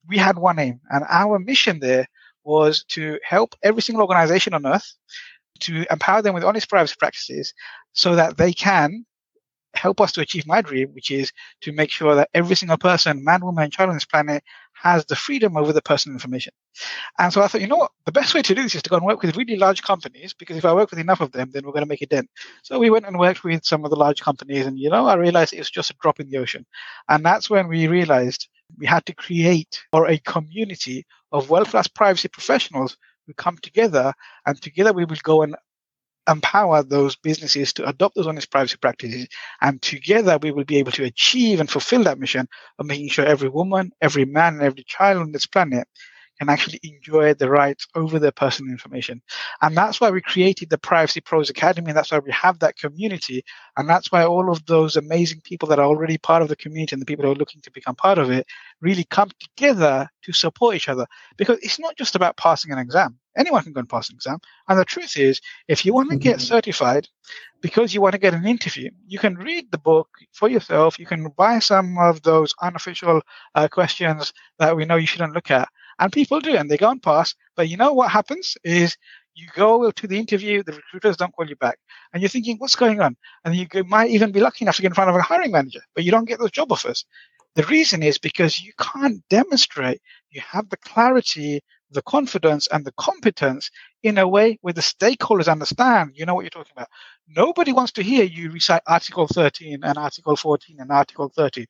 we 0.08 0.16
had 0.18 0.38
one 0.38 0.58
aim, 0.58 0.80
and 0.90 1.04
our 1.08 1.38
mission 1.38 1.78
there 1.80 2.06
was 2.44 2.84
to 2.84 3.18
help 3.24 3.54
every 3.62 3.82
single 3.82 4.02
organization 4.02 4.54
on 4.54 4.66
earth 4.66 4.94
to 5.60 5.86
empower 5.90 6.22
them 6.22 6.34
with 6.34 6.44
honest 6.44 6.68
privacy 6.68 6.96
practices 6.98 7.54
so 7.92 8.16
that 8.16 8.36
they 8.36 8.52
can 8.52 9.04
help 9.74 10.00
us 10.00 10.12
to 10.12 10.20
achieve 10.20 10.46
my 10.46 10.60
dream, 10.60 10.88
which 10.92 11.10
is 11.10 11.32
to 11.62 11.72
make 11.72 11.90
sure 11.90 12.14
that 12.14 12.30
every 12.34 12.56
single 12.56 12.76
person, 12.76 13.24
man, 13.24 13.44
woman, 13.44 13.64
and 13.64 13.72
child 13.72 13.90
on 13.90 13.96
this 13.96 14.04
planet 14.04 14.42
has 14.74 15.04
the 15.06 15.16
freedom 15.16 15.56
over 15.56 15.72
the 15.72 15.82
personal 15.82 16.16
information. 16.16 16.52
And 17.18 17.32
so 17.32 17.42
I 17.42 17.48
thought, 17.48 17.60
you 17.60 17.66
know 17.66 17.76
what? 17.76 17.92
The 18.04 18.12
best 18.12 18.34
way 18.34 18.42
to 18.42 18.54
do 18.54 18.62
this 18.62 18.74
is 18.74 18.82
to 18.82 18.90
go 18.90 18.96
and 18.96 19.04
work 19.04 19.22
with 19.22 19.36
really 19.36 19.56
large 19.56 19.82
companies 19.82 20.34
because 20.34 20.56
if 20.56 20.64
I 20.64 20.74
work 20.74 20.90
with 20.90 20.98
enough 20.98 21.20
of 21.20 21.32
them, 21.32 21.50
then 21.52 21.64
we're 21.64 21.72
going 21.72 21.84
to 21.84 21.88
make 21.88 22.02
a 22.02 22.06
dent. 22.06 22.28
So 22.62 22.78
we 22.78 22.90
went 22.90 23.06
and 23.06 23.18
worked 23.18 23.44
with 23.44 23.64
some 23.64 23.84
of 23.84 23.90
the 23.90 23.96
large 23.96 24.20
companies, 24.20 24.66
and 24.66 24.78
you 24.78 24.90
know, 24.90 25.06
I 25.06 25.14
realized 25.14 25.52
it 25.52 25.58
was 25.58 25.70
just 25.70 25.90
a 25.90 25.96
drop 26.00 26.20
in 26.20 26.28
the 26.28 26.38
ocean. 26.38 26.66
And 27.08 27.24
that's 27.24 27.48
when 27.48 27.68
we 27.68 27.86
realized 27.86 28.48
we 28.78 28.86
had 28.86 29.06
to 29.06 29.14
create 29.14 29.82
or 29.92 30.08
a 30.08 30.18
community 30.18 31.06
of 31.30 31.50
world-class 31.50 31.88
privacy 31.88 32.28
professionals 32.28 32.96
who 33.26 33.34
come 33.34 33.56
together, 33.58 34.12
and 34.46 34.60
together 34.60 34.92
we 34.92 35.04
will 35.04 35.16
go 35.22 35.42
and 35.42 35.54
empower 36.28 36.82
those 36.82 37.16
businesses 37.16 37.72
to 37.74 37.86
adopt 37.88 38.14
those 38.16 38.26
honest 38.26 38.50
privacy 38.50 38.76
practices. 38.80 39.26
And 39.60 39.80
together 39.82 40.38
we 40.40 40.52
will 40.52 40.64
be 40.64 40.78
able 40.78 40.92
to 40.92 41.04
achieve 41.04 41.60
and 41.60 41.70
fulfill 41.70 42.04
that 42.04 42.18
mission 42.18 42.48
of 42.78 42.86
making 42.86 43.08
sure 43.08 43.24
every 43.26 43.48
woman, 43.48 43.92
every 44.00 44.24
man, 44.24 44.54
and 44.54 44.62
every 44.62 44.84
child 44.86 45.18
on 45.18 45.32
this 45.32 45.46
planet 45.46 45.88
can 46.42 46.52
actually 46.52 46.80
enjoy 46.82 47.34
the 47.34 47.48
rights 47.48 47.86
over 47.94 48.18
their 48.18 48.32
personal 48.32 48.72
information. 48.72 49.22
And 49.60 49.76
that's 49.76 50.00
why 50.00 50.10
we 50.10 50.20
created 50.20 50.70
the 50.70 50.78
Privacy 50.78 51.20
Pros 51.20 51.48
Academy. 51.48 51.90
And 51.90 51.96
that's 51.96 52.10
why 52.10 52.18
we 52.18 52.32
have 52.32 52.58
that 52.58 52.76
community. 52.76 53.44
And 53.76 53.88
that's 53.88 54.10
why 54.10 54.24
all 54.24 54.50
of 54.50 54.66
those 54.66 54.96
amazing 54.96 55.42
people 55.42 55.68
that 55.68 55.78
are 55.78 55.86
already 55.86 56.18
part 56.18 56.42
of 56.42 56.48
the 56.48 56.56
community 56.56 56.94
and 56.94 57.00
the 57.00 57.06
people 57.06 57.24
who 57.24 57.30
are 57.30 57.36
looking 57.36 57.60
to 57.60 57.70
become 57.70 57.94
part 57.94 58.18
of 58.18 58.30
it 58.30 58.44
really 58.80 59.04
come 59.04 59.30
together 59.38 60.08
to 60.22 60.32
support 60.32 60.74
each 60.74 60.88
other. 60.88 61.06
Because 61.36 61.58
it's 61.62 61.78
not 61.78 61.96
just 61.96 62.16
about 62.16 62.36
passing 62.36 62.72
an 62.72 62.78
exam. 62.78 63.18
Anyone 63.36 63.62
can 63.62 63.72
go 63.72 63.78
and 63.78 63.88
pass 63.88 64.10
an 64.10 64.16
exam. 64.16 64.38
And 64.68 64.78
the 64.78 64.84
truth 64.84 65.16
is, 65.16 65.40
if 65.68 65.86
you 65.86 65.94
want 65.94 66.10
to 66.10 66.16
get 66.16 66.36
mm-hmm. 66.36 66.54
certified 66.54 67.06
because 67.60 67.94
you 67.94 68.00
want 68.00 68.14
to 68.14 68.18
get 68.18 68.34
an 68.34 68.46
interview, 68.46 68.90
you 69.06 69.20
can 69.20 69.36
read 69.36 69.70
the 69.70 69.78
book 69.78 70.08
for 70.32 70.48
yourself. 70.48 70.98
You 70.98 71.06
can 71.06 71.28
buy 71.36 71.60
some 71.60 71.96
of 71.98 72.22
those 72.22 72.52
unofficial 72.60 73.22
uh, 73.54 73.68
questions 73.68 74.32
that 74.58 74.76
we 74.76 74.84
know 74.84 74.96
you 74.96 75.06
shouldn't 75.06 75.34
look 75.34 75.52
at. 75.52 75.68
And 76.02 76.12
people 76.12 76.40
do, 76.40 76.56
and 76.56 76.68
they 76.68 76.76
go 76.76 76.90
and 76.90 77.00
pass. 77.00 77.36
But 77.54 77.68
you 77.68 77.76
know 77.76 77.92
what 77.92 78.10
happens 78.10 78.56
is 78.64 78.96
you 79.36 79.46
go 79.54 79.88
to 79.92 80.06
the 80.08 80.18
interview, 80.18 80.64
the 80.64 80.72
recruiters 80.72 81.16
don't 81.16 81.32
call 81.32 81.48
you 81.48 81.54
back. 81.54 81.78
And 82.12 82.20
you're 82.20 82.28
thinking, 82.28 82.56
what's 82.58 82.74
going 82.74 83.00
on? 83.00 83.16
And 83.44 83.54
you 83.54 83.68
might 83.84 84.10
even 84.10 84.32
be 84.32 84.40
lucky 84.40 84.64
enough 84.64 84.74
to 84.74 84.82
get 84.82 84.88
in 84.88 84.94
front 84.94 85.10
of 85.10 85.14
a 85.14 85.22
hiring 85.22 85.52
manager, 85.52 85.78
but 85.94 86.02
you 86.02 86.10
don't 86.10 86.26
get 86.26 86.40
those 86.40 86.50
job 86.50 86.72
offers. 86.72 87.04
The 87.54 87.62
reason 87.64 88.02
is 88.02 88.18
because 88.18 88.60
you 88.60 88.72
can't 88.80 89.22
demonstrate 89.30 90.00
you 90.30 90.40
have 90.40 90.68
the 90.70 90.76
clarity, 90.78 91.60
the 91.92 92.02
confidence, 92.02 92.66
and 92.66 92.84
the 92.84 92.94
competence 92.98 93.70
in 94.02 94.18
a 94.18 94.26
way 94.26 94.58
where 94.62 94.72
the 94.72 94.80
stakeholders 94.80 95.52
understand 95.52 96.12
you 96.14 96.26
know 96.26 96.34
what 96.34 96.40
you're 96.40 96.50
talking 96.50 96.72
about. 96.74 96.88
Nobody 97.28 97.72
wants 97.72 97.92
to 97.92 98.02
hear 98.02 98.24
you 98.24 98.50
recite 98.50 98.82
Article 98.88 99.28
13 99.28 99.84
and 99.84 99.98
Article 99.98 100.34
14 100.34 100.78
and 100.80 100.90
Article 100.90 101.28
30 101.28 101.66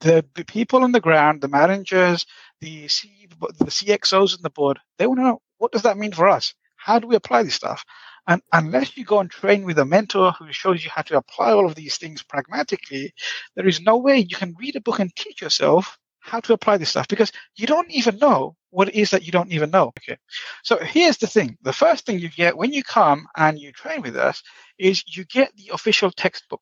the, 0.00 0.24
the 0.34 0.44
people 0.44 0.84
on 0.84 0.92
the 0.92 1.00
ground, 1.00 1.40
the 1.40 1.48
managers, 1.48 2.26
the 2.60 2.88
C, 2.88 3.28
the 3.58 3.66
CXOs 3.66 4.36
on 4.36 4.42
the 4.42 4.50
board, 4.50 4.78
they 4.98 5.06
want 5.06 5.20
to 5.20 5.24
know 5.24 5.42
what 5.58 5.72
does 5.72 5.82
that 5.82 5.98
mean 5.98 6.12
for 6.12 6.28
us? 6.28 6.54
How 6.76 6.98
do 6.98 7.08
we 7.08 7.16
apply 7.16 7.42
this 7.42 7.54
stuff? 7.54 7.84
And 8.28 8.42
unless 8.52 8.96
you 8.96 9.04
go 9.04 9.20
and 9.20 9.30
train 9.30 9.64
with 9.64 9.78
a 9.78 9.84
mentor 9.84 10.32
who 10.32 10.52
shows 10.52 10.84
you 10.84 10.90
how 10.94 11.02
to 11.02 11.16
apply 11.16 11.50
all 11.50 11.66
of 11.66 11.74
these 11.74 11.96
things 11.96 12.22
pragmatically, 12.22 13.12
there 13.56 13.66
is 13.66 13.80
no 13.80 13.96
way 13.96 14.18
you 14.18 14.36
can 14.36 14.54
read 14.58 14.76
a 14.76 14.80
book 14.80 15.00
and 15.00 15.14
teach 15.16 15.42
yourself 15.42 15.98
how 16.20 16.40
to 16.40 16.52
apply 16.52 16.76
this 16.76 16.90
stuff 16.90 17.08
because 17.08 17.32
you 17.56 17.66
don't 17.66 17.90
even 17.90 18.18
know 18.18 18.54
what 18.70 18.88
it 18.88 18.94
is 18.94 19.10
that 19.10 19.24
you 19.24 19.32
don't 19.32 19.50
even 19.50 19.70
know. 19.70 19.92
Okay. 19.98 20.18
So 20.62 20.78
here's 20.78 21.16
the 21.16 21.26
thing. 21.26 21.56
The 21.62 21.72
first 21.72 22.04
thing 22.04 22.18
you 22.18 22.28
get 22.28 22.56
when 22.56 22.72
you 22.72 22.82
come 22.82 23.26
and 23.36 23.58
you 23.58 23.72
train 23.72 24.02
with 24.02 24.16
us 24.16 24.42
is 24.78 25.02
you 25.06 25.24
get 25.24 25.56
the 25.56 25.70
official 25.72 26.10
textbook. 26.10 26.60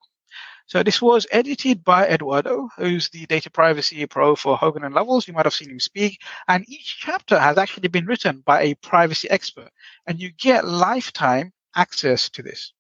So 0.67 0.83
this 0.83 1.01
was 1.01 1.29
edited 1.31 1.85
by 1.85 2.09
Eduardo, 2.09 2.69
who's 2.77 3.09
the 3.09 3.25
data 3.27 3.51
privacy 3.51 4.05
pro 4.07 4.35
for 4.35 4.57
Hogan 4.57 4.85
and 4.85 4.95
Lovells. 4.95 5.29
You 5.29 5.35
might 5.35 5.47
have 5.47 5.55
seen 5.55 5.71
him 5.71 5.81
speak. 5.81 6.21
And 6.49 6.69
each 6.69 6.99
chapter 6.99 7.39
has 7.39 7.57
actually 7.57 7.89
been 7.89 8.07
written 8.07 8.43
by 8.45 8.63
a 8.63 8.75
privacy 8.75 9.31
expert. 9.31 9.71
And 10.07 10.21
you 10.21 10.31
get 10.33 10.67
lifetime 10.67 11.53
access 11.75 12.31
to 12.31 12.43
this. 12.43 12.73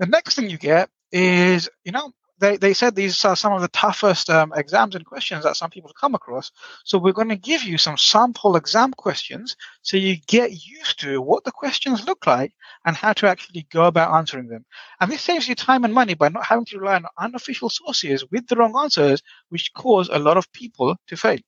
The 0.00 0.06
next 0.06 0.34
thing 0.34 0.50
you 0.50 0.58
get 0.58 0.90
is, 1.12 1.68
you 1.84 1.92
know, 1.92 2.12
they, 2.38 2.56
they 2.56 2.74
said 2.74 2.94
these 2.94 3.24
are 3.24 3.36
some 3.36 3.52
of 3.52 3.62
the 3.62 3.68
toughest 3.68 4.28
um, 4.28 4.52
exams 4.54 4.94
and 4.94 5.06
questions 5.06 5.44
that 5.44 5.56
some 5.56 5.70
people 5.70 5.90
come 5.98 6.14
across. 6.14 6.52
So 6.84 6.98
we're 6.98 7.12
going 7.12 7.30
to 7.30 7.36
give 7.36 7.62
you 7.62 7.78
some 7.78 7.96
sample 7.96 8.56
exam 8.56 8.92
questions 8.92 9.56
so 9.82 9.96
you 9.96 10.16
get 10.26 10.50
used 10.50 11.00
to 11.00 11.20
what 11.20 11.44
the 11.44 11.52
questions 11.52 12.06
look 12.06 12.26
like 12.26 12.52
and 12.84 12.96
how 12.96 13.12
to 13.14 13.28
actually 13.28 13.66
go 13.70 13.84
about 13.84 14.14
answering 14.14 14.48
them. 14.48 14.64
And 15.00 15.10
this 15.10 15.22
saves 15.22 15.48
you 15.48 15.54
time 15.54 15.84
and 15.84 15.94
money 15.94 16.14
by 16.14 16.28
not 16.28 16.46
having 16.46 16.66
to 16.66 16.78
rely 16.78 16.96
on 16.96 17.06
unofficial 17.18 17.70
sources 17.70 18.24
with 18.30 18.46
the 18.46 18.56
wrong 18.56 18.74
answers, 18.78 19.22
which 19.48 19.72
cause 19.74 20.08
a 20.12 20.18
lot 20.18 20.36
of 20.36 20.50
people 20.52 20.96
to 21.06 21.16
fail. 21.16 21.38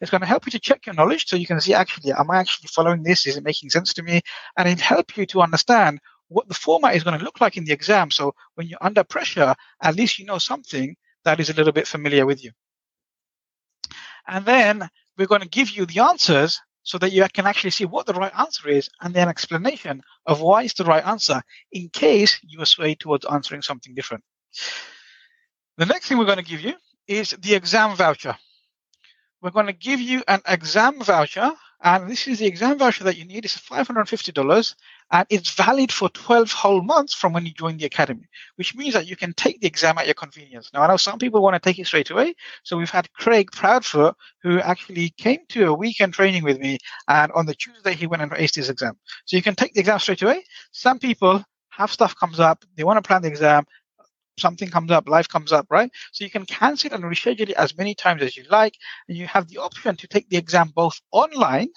It's 0.00 0.10
going 0.10 0.20
to 0.20 0.26
help 0.26 0.44
you 0.46 0.50
to 0.50 0.58
check 0.58 0.86
your 0.86 0.94
knowledge 0.94 1.26
so 1.26 1.36
you 1.36 1.46
can 1.46 1.60
see 1.60 1.72
actually, 1.72 2.12
am 2.12 2.30
I 2.30 2.38
actually 2.38 2.68
following 2.68 3.02
this? 3.02 3.26
Is 3.26 3.36
it 3.36 3.44
making 3.44 3.70
sense 3.70 3.94
to 3.94 4.02
me? 4.02 4.20
And 4.56 4.68
it 4.68 4.80
helps 4.80 5.16
you 5.16 5.24
to 5.26 5.40
understand 5.40 6.00
what 6.34 6.48
the 6.48 6.54
format 6.54 6.96
is 6.96 7.04
going 7.04 7.18
to 7.18 7.24
look 7.24 7.40
like 7.40 7.56
in 7.56 7.64
the 7.64 7.72
exam. 7.72 8.10
So 8.10 8.34
when 8.56 8.66
you're 8.66 8.82
under 8.82 9.04
pressure, 9.04 9.54
at 9.80 9.94
least 9.94 10.18
you 10.18 10.26
know 10.26 10.38
something 10.38 10.96
that 11.24 11.38
is 11.38 11.48
a 11.48 11.54
little 11.54 11.72
bit 11.72 11.86
familiar 11.86 12.26
with 12.26 12.42
you. 12.42 12.50
And 14.26 14.44
then 14.44 14.88
we're 15.16 15.28
going 15.28 15.42
to 15.42 15.48
give 15.48 15.70
you 15.70 15.86
the 15.86 16.00
answers 16.00 16.60
so 16.82 16.98
that 16.98 17.12
you 17.12 17.24
can 17.32 17.46
actually 17.46 17.70
see 17.70 17.84
what 17.84 18.06
the 18.06 18.14
right 18.14 18.36
answer 18.36 18.68
is 18.68 18.90
and 19.00 19.14
then 19.14 19.28
explanation 19.28 20.02
of 20.26 20.40
why 20.40 20.64
it's 20.64 20.74
the 20.74 20.84
right 20.84 21.06
answer 21.06 21.40
in 21.72 21.88
case 21.88 22.40
you 22.42 22.60
are 22.60 22.66
swayed 22.66 22.98
towards 22.98 23.24
answering 23.26 23.62
something 23.62 23.94
different. 23.94 24.24
The 25.78 25.86
next 25.86 26.08
thing 26.08 26.18
we're 26.18 26.26
going 26.26 26.44
to 26.44 26.44
give 26.44 26.60
you 26.60 26.74
is 27.06 27.30
the 27.30 27.54
exam 27.54 27.96
voucher. 27.96 28.36
We're 29.40 29.50
going 29.50 29.66
to 29.66 29.72
give 29.72 30.00
you 30.00 30.22
an 30.26 30.40
exam 30.46 31.00
voucher 31.00 31.52
and 31.84 32.10
this 32.10 32.26
is 32.26 32.38
the 32.38 32.46
exam 32.46 32.78
voucher 32.78 33.04
that 33.04 33.18
you 33.18 33.26
need. 33.26 33.44
It's 33.44 33.58
$550 33.58 34.74
and 35.12 35.26
it's 35.28 35.50
valid 35.50 35.92
for 35.92 36.08
12 36.08 36.50
whole 36.50 36.82
months 36.82 37.12
from 37.12 37.34
when 37.34 37.44
you 37.44 37.52
join 37.52 37.76
the 37.76 37.84
academy, 37.84 38.26
which 38.56 38.74
means 38.74 38.94
that 38.94 39.06
you 39.06 39.16
can 39.16 39.34
take 39.34 39.60
the 39.60 39.66
exam 39.66 39.98
at 39.98 40.06
your 40.06 40.14
convenience. 40.14 40.70
Now, 40.72 40.82
I 40.82 40.88
know 40.88 40.96
some 40.96 41.18
people 41.18 41.42
want 41.42 41.54
to 41.54 41.60
take 41.60 41.78
it 41.78 41.86
straight 41.86 42.08
away. 42.08 42.34
So 42.62 42.78
we've 42.78 42.90
had 42.90 43.12
Craig 43.12 43.50
Proudfoot, 43.50 44.14
who 44.42 44.60
actually 44.60 45.10
came 45.10 45.40
to 45.50 45.66
a 45.66 45.74
weekend 45.74 46.14
training 46.14 46.42
with 46.42 46.58
me. 46.58 46.78
And 47.06 47.30
on 47.32 47.44
the 47.44 47.54
Tuesday, 47.54 47.92
he 47.92 48.06
went 48.06 48.22
and 48.22 48.32
aced 48.32 48.54
his 48.54 48.70
exam. 48.70 48.96
So 49.26 49.36
you 49.36 49.42
can 49.42 49.54
take 49.54 49.74
the 49.74 49.80
exam 49.80 49.98
straight 49.98 50.22
away. 50.22 50.42
Some 50.72 50.98
people 50.98 51.44
have 51.68 51.92
stuff 51.92 52.16
comes 52.16 52.40
up. 52.40 52.64
They 52.76 52.84
want 52.84 52.96
to 52.96 53.06
plan 53.06 53.20
the 53.20 53.28
exam 53.28 53.66
something 54.38 54.70
comes 54.70 54.90
up, 54.90 55.08
life 55.08 55.28
comes 55.28 55.52
up, 55.52 55.66
right? 55.70 55.90
So 56.12 56.24
you 56.24 56.30
can 56.30 56.46
cancel 56.46 56.92
and 56.92 57.04
reschedule 57.04 57.50
it 57.50 57.56
as 57.56 57.76
many 57.76 57.94
times 57.94 58.22
as 58.22 58.36
you 58.36 58.44
like. 58.50 58.76
And 59.08 59.16
you 59.16 59.26
have 59.26 59.48
the 59.48 59.58
option 59.58 59.96
to 59.96 60.08
take 60.08 60.28
the 60.28 60.36
exam 60.36 60.72
both 60.74 61.00
online, 61.12 61.68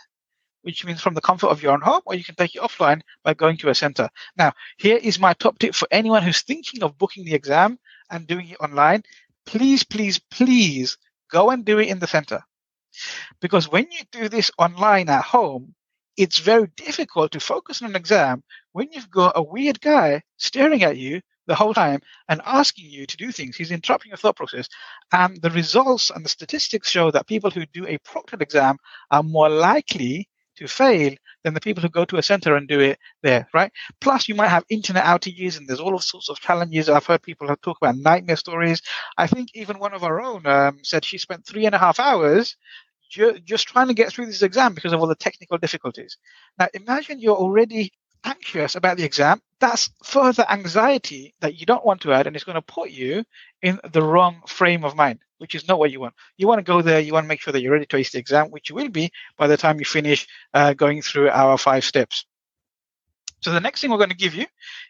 which 0.62 0.86
means 0.86 1.02
from 1.02 1.14
the 1.14 1.22
comfort 1.22 1.48
of 1.48 1.62
your 1.62 1.74
own 1.74 1.82
home, 1.82 2.02
or 2.06 2.16
you 2.16 2.24
can 2.24 2.36
take 2.36 2.56
it 2.56 2.62
offline 2.62 3.02
by 3.24 3.34
going 3.34 3.58
to 3.58 3.70
a 3.70 3.76
center. 3.76 4.10
Now, 4.38 4.54
here 4.78 4.98
is 4.98 5.20
my 5.20 5.34
top 5.34 5.60
tip 5.60 5.76
for 5.76 5.88
anyone 5.92 6.24
who's 6.24 6.42
thinking 6.42 6.84
of 6.84 6.98
booking 6.98 7.26
the 7.26 7.36
exam 7.36 7.80
and 8.10 8.28
doing 8.28 8.50
it 8.50 8.60
online. 8.60 9.04
Please, 9.46 9.84
please, 9.84 10.20
please 10.20 10.98
go 11.32 11.50
and 11.52 11.64
do 11.64 11.80
it 11.80 11.88
in 11.88 12.00
the 12.00 12.08
center. 12.08 12.42
Because 13.40 13.70
when 13.70 13.88
you 13.92 14.00
do 14.12 14.28
this 14.28 14.52
online 14.58 15.10
at 15.10 15.24
home, 15.24 15.76
it's 16.18 16.40
very 16.40 16.68
difficult 16.76 17.32
to 17.32 17.40
focus 17.40 17.82
on 17.82 17.92
an 17.92 17.96
exam 17.96 18.44
when 18.72 18.92
you've 18.92 19.12
got 19.12 19.34
a 19.36 19.44
weird 19.44 19.80
guy 19.80 20.24
staring 20.38 20.84
at 20.84 20.98
you 20.98 21.22
the 21.48 21.56
whole 21.56 21.74
time 21.74 22.02
and 22.30 22.42
asking 22.46 22.90
you 22.90 23.06
to 23.06 23.18
do 23.18 23.32
things. 23.32 23.56
He's 23.56 23.72
interrupting 23.72 24.10
your 24.10 24.18
thought 24.18 24.36
process. 24.36 24.68
And 25.12 25.42
the 25.42 25.50
results 25.50 26.12
and 26.12 26.24
the 26.24 26.30
statistics 26.30 26.90
show 26.90 27.12
that 27.12 27.28
people 27.28 27.50
who 27.50 27.66
do 27.66 27.88
a 27.88 27.98
proctored 28.00 28.42
exam 28.42 28.78
are 29.12 29.24
more 29.24 29.50
likely 29.50 30.30
to 30.58 30.68
fail 30.68 31.14
than 31.44 31.54
the 31.54 31.62
people 31.62 31.82
who 31.82 31.90
go 31.90 32.04
to 32.06 32.18
a 32.18 32.24
center 32.24 32.56
and 32.56 32.68
do 32.68 32.80
it 32.80 33.00
there, 33.22 33.48
right? 33.54 33.72
Plus, 34.02 34.28
you 34.28 34.36
might 34.36 34.48
have 34.50 34.64
internet 34.70 35.06
outages 35.06 35.58
and 35.58 35.68
there's 35.68 35.80
all 35.80 35.98
sorts 36.00 36.30
of 36.30 36.40
challenges. 36.40 36.90
I've 36.90 37.06
heard 37.06 37.22
people 37.22 37.48
talk 37.62 37.78
about 37.82 37.98
nightmare 37.98 38.36
stories. 38.36 38.82
I 39.18 39.28
think 39.28 39.50
even 39.54 39.80
one 39.80 39.94
of 39.94 40.04
our 40.04 40.20
own 40.20 40.46
um, 40.48 40.80
said 40.84 41.06
she 41.06 41.18
spent 41.18 41.46
three 41.46 41.66
and 41.66 41.76
a 41.76 41.80
half 41.80 42.00
hours 42.00 42.56
ju- 43.10 43.40
just 43.44 43.68
trying 43.68 43.88
to 43.88 43.94
get 43.94 44.12
through 44.12 44.26
this 44.26 44.42
exam 44.42 44.74
because 44.74 44.94
of 44.94 45.00
all 45.00 45.08
the 45.08 45.16
technical 45.16 45.58
difficulties. 45.58 46.18
Now, 46.60 46.68
imagine 46.74 47.20
you're 47.20 47.36
already 47.36 47.92
anxious 48.24 48.76
about 48.76 48.98
the 48.98 49.04
exam, 49.04 49.42
that's 49.60 49.90
further 50.04 50.46
anxiety 50.50 51.34
that 51.42 51.60
you 51.60 51.66
don't 51.66 51.86
want 51.86 52.02
to 52.02 52.14
add, 52.14 52.28
and 52.28 52.36
it's 52.36 52.46
going 52.46 52.56
to 52.56 52.62
put 52.62 52.90
you 52.90 53.24
in 53.62 53.80
the 53.92 54.02
wrong 54.02 54.42
frame 54.48 54.84
of 54.84 54.96
mind, 54.96 55.20
which 55.38 55.56
is 55.56 55.68
not 55.68 55.80
what 55.80 55.92
you 55.92 56.00
want. 56.00 56.14
You 56.38 56.48
want 56.48 56.60
to 56.60 56.64
go 56.64 56.82
there, 56.82 57.00
you 57.00 57.14
want 57.14 57.24
to 57.24 57.28
make 57.28 57.42
sure 57.42 57.52
that 57.52 57.62
you're 57.62 57.74
ready 57.74 57.86
to 57.86 57.98
ace 57.98 58.12
the 58.12 58.20
exam, 58.20 58.52
which 58.52 58.70
you 58.70 58.76
will 58.76 58.90
be 58.90 59.12
by 59.38 59.48
the 59.48 59.58
time 59.58 59.80
you 59.80 59.86
finish 59.86 60.28
uh, 60.54 60.74
going 60.74 61.02
through 61.02 61.30
our 61.30 61.58
five 61.58 61.84
steps. 61.84 62.26
So 63.42 63.52
the 63.52 63.60
next 63.60 63.82
thing 63.82 63.92
we're 63.92 63.98
going 63.98 64.10
to 64.10 64.16
give 64.16 64.34
you 64.34 64.48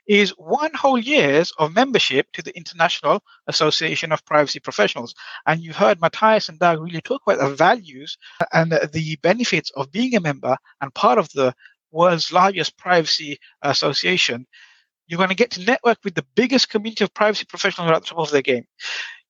is 0.08 0.30
one 0.38 0.74
whole 0.74 0.98
year's 0.98 1.52
of 1.58 1.74
membership 1.74 2.32
to 2.32 2.42
the 2.42 2.56
International 2.56 3.22
Association 3.48 4.14
of 4.14 4.26
Privacy 4.26 4.62
Professionals. 4.62 5.14
And 5.46 5.62
you 5.62 5.74
heard 5.74 6.00
Matthias 6.00 6.48
and 6.48 6.58
Doug 6.58 6.82
really 6.82 7.02
talk 7.02 7.22
about 7.28 7.40
the 7.40 7.56
values 7.56 8.18
and 8.54 8.72
the 8.72 9.18
benefits 9.22 9.70
of 9.72 9.92
being 9.92 10.16
a 10.16 10.22
member 10.22 10.56
and 10.80 10.94
part 10.94 11.18
of 11.18 11.30
the 11.34 11.54
world's 11.92 12.32
largest 12.32 12.78
privacy 12.78 13.40
association, 13.62 14.46
you're 15.08 15.18
going 15.18 15.30
to 15.30 15.36
get 15.36 15.52
to 15.52 15.64
network 15.64 15.98
with 16.04 16.16
the 16.16 16.26
biggest 16.36 16.70
community 16.70 17.04
of 17.04 17.14
privacy 17.14 17.46
professionals 17.48 17.92
at 17.92 18.02
the 18.02 18.08
top 18.08 18.20
of 18.20 18.32
their 18.32 18.42
game. 18.42 18.66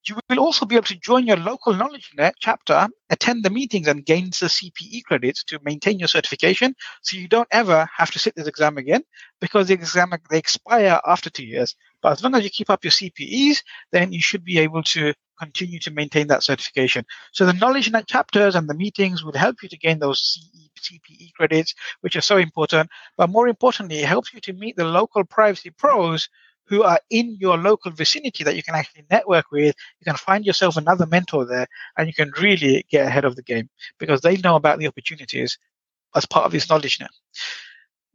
You 0.07 0.17
will 0.29 0.39
also 0.39 0.65
be 0.65 0.75
able 0.75 0.85
to 0.85 0.99
join 0.99 1.27
your 1.27 1.35
local 1.35 1.73
knowledge 1.73 2.11
net 2.15 2.35
chapter, 2.39 2.87
attend 3.09 3.43
the 3.43 3.49
meetings, 3.49 3.87
and 3.87 4.05
gain 4.05 4.25
the 4.25 4.47
CPE 4.47 5.03
credits 5.03 5.43
to 5.45 5.59
maintain 5.63 5.99
your 5.99 6.07
certification. 6.07 6.75
So 7.01 7.17
you 7.17 7.27
don't 7.27 7.47
ever 7.51 7.89
have 7.95 8.11
to 8.11 8.19
sit 8.19 8.33
this 8.35 8.47
exam 8.47 8.77
again 8.77 9.03
because 9.41 9.67
the 9.67 9.73
exam 9.73 10.13
they 10.29 10.37
expire 10.37 11.01
after 11.05 11.29
two 11.29 11.45
years. 11.45 11.75
But 12.01 12.13
as 12.13 12.23
long 12.23 12.35
as 12.35 12.43
you 12.45 12.49
keep 12.49 12.69
up 12.69 12.85
your 12.85 12.91
CPEs, 12.91 13.63
then 13.91 14.13
you 14.13 14.21
should 14.21 14.45
be 14.45 14.59
able 14.59 14.83
to 14.83 15.13
continue 15.37 15.79
to 15.79 15.91
maintain 15.91 16.27
that 16.27 16.43
certification. 16.43 17.05
So 17.31 17.45
the 17.45 17.53
knowledge 17.53 17.91
net 17.91 18.07
chapters 18.07 18.55
and 18.55 18.69
the 18.69 18.73
meetings 18.73 19.23
would 19.23 19.35
help 19.35 19.63
you 19.63 19.69
to 19.69 19.77
gain 19.77 19.99
those 19.99 20.21
CE, 20.21 20.69
CPE 20.79 21.33
credits, 21.33 21.73
which 22.01 22.15
are 22.15 22.21
so 22.21 22.37
important. 22.37 22.89
But 23.17 23.29
more 23.29 23.47
importantly, 23.47 23.99
it 23.99 24.07
helps 24.07 24.33
you 24.33 24.41
to 24.41 24.53
meet 24.53 24.75
the 24.75 24.85
local 24.85 25.23
privacy 25.23 25.69
pros 25.69 26.29
who 26.67 26.83
are 26.83 26.99
in 27.09 27.37
your 27.39 27.57
local 27.57 27.91
vicinity 27.91 28.43
that 28.43 28.55
you 28.55 28.63
can 28.63 28.75
actually 28.75 29.05
network 29.09 29.45
with. 29.51 29.75
You 29.99 30.05
can 30.05 30.17
find 30.17 30.45
yourself 30.45 30.77
another 30.77 31.05
mentor 31.05 31.45
there 31.45 31.67
and 31.97 32.07
you 32.07 32.13
can 32.13 32.31
really 32.41 32.85
get 32.89 33.07
ahead 33.07 33.25
of 33.25 33.35
the 33.35 33.43
game 33.43 33.69
because 33.99 34.21
they 34.21 34.37
know 34.37 34.55
about 34.55 34.79
the 34.79 34.87
opportunities 34.87 35.57
as 36.15 36.25
part 36.25 36.45
of 36.45 36.51
this 36.51 36.69
knowledge 36.69 36.99
net. 36.99 37.11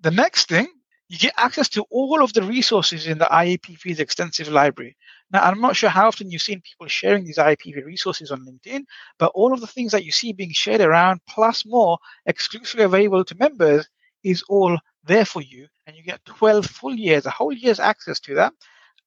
The 0.01 0.11
next 0.11 0.49
thing 0.49 0.69
you 1.09 1.19
get 1.19 1.35
access 1.37 1.69
to 1.69 1.85
all 1.91 2.23
of 2.23 2.33
the 2.33 2.43
resources 2.43 3.07
in 3.07 3.19
the 3.19 3.27
IAPP's 3.27 4.01
extensive 4.01 4.49
library. 4.49 4.97
Now, 5.33 5.43
I'm 5.43 5.61
not 5.61 5.77
sure 5.77 5.89
how 5.89 6.09
often 6.09 6.31
you've 6.31 6.43
seen 6.43 6.61
people 6.61 6.87
sharing 6.89 7.25
these 7.25 7.39
IPv 7.39 7.85
resources 7.85 8.31
on 8.31 8.45
LinkedIn, 8.47 8.83
but 9.19 9.33
all 9.35 9.53
of 9.53 9.61
the 9.61 9.67
things 9.67 9.93
that 9.93 10.05
you 10.05 10.13
see 10.13 10.33
being 10.33 10.53
shared 10.53 10.83
around, 10.83 11.21
plus 11.27 11.65
more 11.65 11.99
exclusively 12.27 12.85
available 12.85 13.25
to 13.25 13.37
members, 13.37 13.89
is 14.23 14.43
all 14.49 14.79
there 15.05 15.25
for 15.25 15.41
you. 15.43 15.67
And 15.87 15.97
you 15.97 16.03
get 16.03 16.25
12 16.27 16.67
full 16.67 16.95
years, 16.95 17.27
a 17.27 17.31
whole 17.31 17.53
year's 17.53 17.81
access 17.81 18.21
to 18.21 18.35
that. 18.37 18.53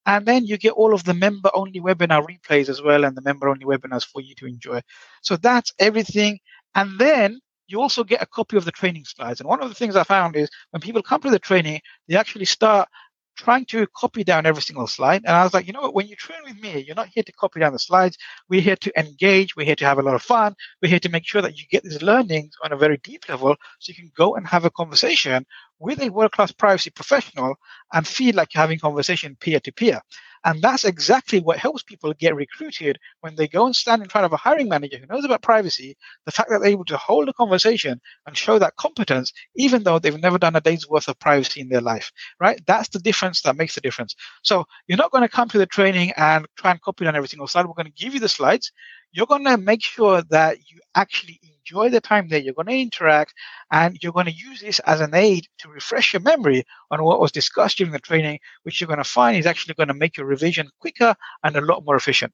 And 0.07 0.25
then 0.25 0.45
you 0.45 0.57
get 0.57 0.73
all 0.73 0.93
of 0.93 1.03
the 1.03 1.13
member 1.13 1.49
only 1.53 1.79
webinar 1.79 2.25
replays 2.25 2.69
as 2.69 2.81
well 2.81 3.05
and 3.05 3.15
the 3.15 3.21
member 3.21 3.49
only 3.49 3.65
webinars 3.65 4.05
for 4.05 4.21
you 4.21 4.35
to 4.35 4.45
enjoy. 4.45 4.81
So 5.21 5.35
that's 5.37 5.73
everything. 5.79 6.39
And 6.75 6.99
then 6.99 7.39
you 7.67 7.81
also 7.81 8.03
get 8.03 8.21
a 8.21 8.27
copy 8.27 8.57
of 8.57 8.65
the 8.65 8.71
training 8.71 9.05
slides. 9.05 9.39
And 9.39 9.49
one 9.49 9.61
of 9.61 9.69
the 9.69 9.75
things 9.75 9.95
I 9.95 10.03
found 10.03 10.35
is 10.35 10.49
when 10.71 10.81
people 10.81 11.01
come 11.01 11.21
to 11.21 11.31
the 11.31 11.39
training, 11.39 11.81
they 12.07 12.15
actually 12.15 12.45
start 12.45 12.87
trying 13.35 13.65
to 13.65 13.87
copy 13.95 14.23
down 14.23 14.45
every 14.45 14.61
single 14.61 14.87
slide. 14.87 15.23
And 15.25 15.35
I 15.35 15.43
was 15.43 15.53
like, 15.53 15.67
you 15.67 15.73
know 15.73 15.81
what? 15.81 15.95
When 15.95 16.07
you 16.07 16.15
train 16.15 16.39
with 16.43 16.59
me, 16.59 16.79
you're 16.79 16.95
not 16.95 17.07
here 17.07 17.23
to 17.23 17.31
copy 17.33 17.59
down 17.59 17.73
the 17.73 17.79
slides. 17.79 18.17
We're 18.49 18.61
here 18.61 18.75
to 18.77 18.99
engage. 18.99 19.55
We're 19.55 19.65
here 19.65 19.75
to 19.75 19.85
have 19.85 19.99
a 19.99 20.03
lot 20.03 20.15
of 20.15 20.21
fun. 20.21 20.55
We're 20.81 20.89
here 20.89 20.99
to 20.99 21.09
make 21.09 21.25
sure 21.25 21.41
that 21.41 21.57
you 21.57 21.65
get 21.69 21.83
these 21.83 22.01
learnings 22.01 22.53
on 22.63 22.71
a 22.71 22.77
very 22.77 22.97
deep 23.03 23.27
level 23.29 23.55
so 23.79 23.89
you 23.89 23.95
can 23.95 24.11
go 24.15 24.35
and 24.35 24.47
have 24.47 24.65
a 24.65 24.69
conversation 24.69 25.45
with 25.79 26.01
a 26.01 26.09
world 26.09 26.31
class 26.31 26.51
privacy 26.51 26.89
professional 26.89 27.55
and 27.93 28.07
feel 28.07 28.35
like 28.35 28.53
you're 28.53 28.61
having 28.61 28.79
conversation 28.79 29.35
peer 29.39 29.59
to 29.59 29.71
peer. 29.71 30.01
And 30.45 30.61
that's 30.61 30.85
exactly 30.85 31.39
what 31.39 31.57
helps 31.57 31.83
people 31.83 32.13
get 32.13 32.35
recruited 32.35 32.99
when 33.21 33.35
they 33.35 33.47
go 33.47 33.65
and 33.65 33.75
stand 33.75 34.03
in 34.03 34.09
front 34.09 34.25
of 34.25 34.31
a 34.33 34.37
hiring 34.37 34.69
manager 34.69 34.97
who 34.97 35.07
knows 35.07 35.25
about 35.25 35.41
privacy. 35.41 35.97
The 36.25 36.31
fact 36.31 36.49
that 36.49 36.59
they're 36.59 36.69
able 36.69 36.85
to 36.85 36.97
hold 36.97 37.27
a 37.27 37.33
conversation 37.33 37.99
and 38.25 38.37
show 38.37 38.59
that 38.59 38.75
competence, 38.77 39.33
even 39.55 39.83
though 39.83 39.99
they've 39.99 40.19
never 40.21 40.37
done 40.37 40.55
a 40.55 40.61
day's 40.61 40.87
worth 40.87 41.07
of 41.09 41.19
privacy 41.19 41.61
in 41.61 41.69
their 41.69 41.81
life, 41.81 42.11
right? 42.39 42.61
That's 42.67 42.89
the 42.89 42.99
difference 42.99 43.41
that 43.41 43.57
makes 43.57 43.75
the 43.75 43.81
difference. 43.81 44.15
So 44.43 44.65
you're 44.87 44.97
not 44.97 45.11
going 45.11 45.23
to 45.23 45.29
come 45.29 45.49
to 45.49 45.57
the 45.57 45.65
training 45.65 46.13
and 46.15 46.45
try 46.57 46.71
and 46.71 46.81
copy 46.81 47.07
on 47.07 47.15
every 47.15 47.27
single 47.27 47.47
slide. 47.47 47.65
We're 47.65 47.73
going 47.73 47.91
to 47.91 48.03
give 48.03 48.13
you 48.13 48.19
the 48.19 48.29
slides. 48.29 48.71
You're 49.11 49.25
going 49.27 49.45
to 49.45 49.57
make 49.57 49.83
sure 49.83 50.21
that 50.29 50.57
you 50.69 50.79
actually 50.95 51.39
enjoy 51.65 51.89
the 51.89 52.01
time 52.01 52.27
there. 52.27 52.39
You're 52.39 52.53
going 52.53 52.67
to 52.67 52.79
interact 52.79 53.33
and 53.71 53.97
you're 54.01 54.11
going 54.11 54.25
to 54.27 54.31
use 54.31 54.61
this 54.61 54.79
as 54.79 55.01
an 55.01 55.15
aid 55.15 55.47
to 55.59 55.69
refresh 55.69 56.13
your 56.13 56.21
memory 56.21 56.63
on 56.91 57.03
what 57.03 57.19
was 57.19 57.31
discussed 57.31 57.77
during 57.77 57.93
the 57.93 57.99
training, 57.99 58.39
which 58.63 58.79
you're 58.79 58.87
going 58.87 58.97
to 58.97 59.03
find 59.03 59.37
is 59.37 59.45
actually 59.45 59.73
going 59.75 59.87
to 59.87 59.93
make 59.93 60.17
your 60.17 60.25
revision 60.25 60.69
quicker 60.79 61.15
and 61.43 61.55
a 61.55 61.61
lot 61.61 61.83
more 61.85 61.95
efficient. 61.95 62.33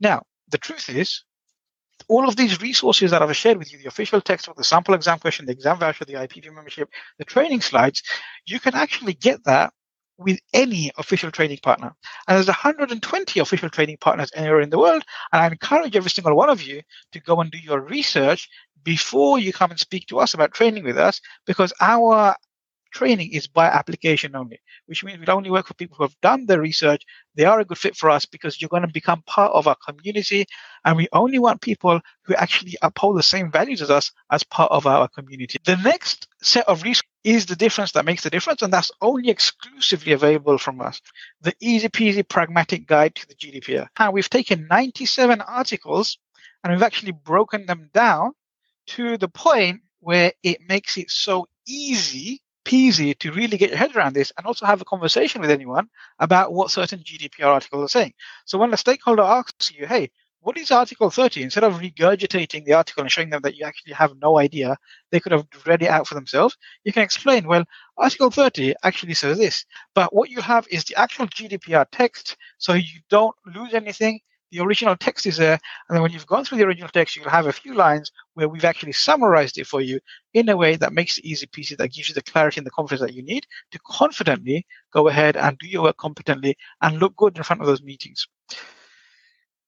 Now, 0.00 0.22
the 0.48 0.58
truth 0.58 0.88
is, 0.88 1.22
all 2.08 2.28
of 2.28 2.34
these 2.34 2.60
resources 2.60 3.10
that 3.10 3.22
I've 3.22 3.36
shared 3.36 3.58
with 3.58 3.72
you, 3.72 3.78
the 3.78 3.86
official 3.86 4.20
text, 4.20 4.26
textbook, 4.46 4.56
the 4.56 4.64
sample 4.64 4.94
exam 4.94 5.18
question, 5.18 5.46
the 5.46 5.52
exam 5.52 5.78
voucher, 5.78 6.04
the 6.04 6.14
IAPP 6.14 6.52
membership, 6.52 6.88
the 7.18 7.24
training 7.24 7.60
slides, 7.60 8.02
you 8.46 8.58
can 8.58 8.74
actually 8.74 9.12
get 9.12 9.44
that 9.44 9.72
with 10.20 10.38
any 10.52 10.92
official 10.98 11.30
training 11.30 11.58
partner. 11.62 11.94
And 12.28 12.36
there's 12.36 12.46
120 12.46 13.40
official 13.40 13.70
training 13.70 13.98
partners 14.00 14.30
anywhere 14.36 14.60
in 14.60 14.70
the 14.70 14.78
world. 14.78 15.02
And 15.32 15.42
I 15.42 15.46
encourage 15.46 15.96
every 15.96 16.10
single 16.10 16.36
one 16.36 16.50
of 16.50 16.62
you 16.62 16.82
to 17.12 17.20
go 17.20 17.40
and 17.40 17.50
do 17.50 17.58
your 17.58 17.80
research 17.80 18.48
before 18.84 19.38
you 19.38 19.52
come 19.52 19.70
and 19.70 19.80
speak 19.80 20.06
to 20.08 20.20
us 20.20 20.34
about 20.34 20.54
training 20.54 20.84
with 20.84 20.98
us, 20.98 21.20
because 21.46 21.72
our 21.80 22.34
training 22.90 23.32
is 23.32 23.46
by 23.46 23.66
application 23.66 24.36
only, 24.36 24.60
which 24.86 25.04
means 25.04 25.18
we'll 25.18 25.36
only 25.36 25.50
work 25.50 25.66
for 25.66 25.74
people 25.74 25.96
who 25.96 26.04
have 26.04 26.20
done 26.20 26.46
the 26.46 26.60
research. 26.60 27.02
They 27.34 27.44
are 27.44 27.60
a 27.60 27.64
good 27.64 27.78
fit 27.78 27.96
for 27.96 28.10
us 28.10 28.26
because 28.26 28.60
you're 28.60 28.68
going 28.68 28.82
to 28.82 28.92
become 28.92 29.22
part 29.22 29.52
of 29.52 29.66
our 29.66 29.76
community. 29.76 30.46
And 30.84 30.96
we 30.96 31.08
only 31.12 31.38
want 31.38 31.60
people 31.60 32.00
who 32.24 32.34
actually 32.34 32.76
uphold 32.82 33.18
the 33.18 33.22
same 33.22 33.50
values 33.50 33.82
as 33.82 33.90
us 33.90 34.12
as 34.30 34.44
part 34.44 34.72
of 34.72 34.86
our 34.86 35.08
community. 35.08 35.58
The 35.64 35.76
next 35.76 36.28
set 36.42 36.68
of 36.68 36.82
resources 36.82 37.04
is 37.22 37.46
the 37.46 37.56
difference 37.56 37.92
that 37.92 38.04
makes 38.04 38.22
the 38.22 38.30
difference, 38.30 38.62
and 38.62 38.72
that's 38.72 38.90
only 39.02 39.28
exclusively 39.28 40.12
available 40.12 40.56
from 40.56 40.80
us. 40.80 41.00
The 41.42 41.54
easy 41.60 41.88
peasy 41.88 42.26
pragmatic 42.26 42.86
guide 42.86 43.14
to 43.16 43.28
the 43.28 43.34
GDPR. 43.34 43.88
How 43.94 44.10
we've 44.10 44.30
taken 44.30 44.66
97 44.70 45.40
articles 45.42 46.18
and 46.62 46.72
we've 46.72 46.82
actually 46.82 47.12
broken 47.12 47.66
them 47.66 47.90
down 47.92 48.32
to 48.88 49.18
the 49.18 49.28
point 49.28 49.82
where 50.00 50.32
it 50.42 50.60
makes 50.66 50.96
it 50.96 51.10
so 51.10 51.46
easy 51.66 52.40
peasy 52.70 53.18
to 53.18 53.32
really 53.32 53.56
get 53.56 53.70
your 53.70 53.78
head 53.78 53.96
around 53.96 54.14
this 54.14 54.32
and 54.36 54.46
also 54.46 54.64
have 54.64 54.80
a 54.80 54.84
conversation 54.84 55.40
with 55.40 55.50
anyone 55.50 55.88
about 56.20 56.52
what 56.52 56.70
certain 56.70 57.00
GDPR 57.00 57.46
articles 57.46 57.84
are 57.84 57.88
saying. 57.88 58.14
So 58.44 58.58
when 58.58 58.72
a 58.72 58.76
stakeholder 58.76 59.22
asks 59.22 59.72
you, 59.72 59.86
hey, 59.86 60.10
what 60.42 60.56
is 60.56 60.70
Article 60.70 61.10
30? 61.10 61.42
Instead 61.42 61.64
of 61.64 61.80
regurgitating 61.80 62.64
the 62.64 62.72
article 62.72 63.02
and 63.02 63.10
showing 63.10 63.28
them 63.28 63.42
that 63.42 63.56
you 63.56 63.64
actually 63.66 63.92
have 63.92 64.14
no 64.22 64.38
idea, 64.38 64.76
they 65.10 65.20
could 65.20 65.32
have 65.32 65.46
read 65.66 65.82
it 65.82 65.90
out 65.90 66.06
for 66.06 66.14
themselves. 66.14 66.56
You 66.84 66.92
can 66.92 67.02
explain, 67.02 67.46
well, 67.46 67.64
Article 67.98 68.30
30 68.30 68.74
actually 68.84 69.14
says 69.14 69.36
this, 69.36 69.66
but 69.94 70.14
what 70.14 70.30
you 70.30 70.40
have 70.40 70.66
is 70.70 70.84
the 70.84 70.96
actual 70.96 71.26
GDPR 71.26 71.86
text, 71.90 72.36
so 72.58 72.72
you 72.74 73.00
don't 73.10 73.34
lose 73.54 73.74
anything. 73.74 74.20
The 74.50 74.60
original 74.60 74.96
text 74.96 75.26
is 75.26 75.36
there, 75.36 75.60
and 75.88 75.94
then 75.94 76.02
when 76.02 76.10
you've 76.10 76.26
gone 76.26 76.44
through 76.44 76.58
the 76.58 76.66
original 76.66 76.88
text, 76.88 77.14
you'll 77.14 77.30
have 77.30 77.46
a 77.46 77.52
few 77.52 77.72
lines 77.72 78.10
where 78.34 78.48
we've 78.48 78.64
actually 78.64 78.92
summarized 78.92 79.58
it 79.58 79.66
for 79.66 79.80
you 79.80 80.00
in 80.34 80.48
a 80.48 80.56
way 80.56 80.74
that 80.74 80.92
makes 80.92 81.18
it 81.18 81.24
easy 81.24 81.46
peasy, 81.46 81.76
that 81.76 81.92
gives 81.92 82.08
you 82.08 82.14
the 82.14 82.22
clarity 82.22 82.58
and 82.58 82.66
the 82.66 82.72
confidence 82.72 83.00
that 83.00 83.14
you 83.14 83.22
need 83.22 83.46
to 83.70 83.78
confidently 83.86 84.66
go 84.92 85.06
ahead 85.06 85.36
and 85.36 85.56
do 85.58 85.68
your 85.68 85.84
work 85.84 85.98
competently 85.98 86.56
and 86.82 86.98
look 86.98 87.14
good 87.16 87.36
in 87.36 87.44
front 87.44 87.62
of 87.62 87.68
those 87.68 87.82
meetings. 87.82 88.26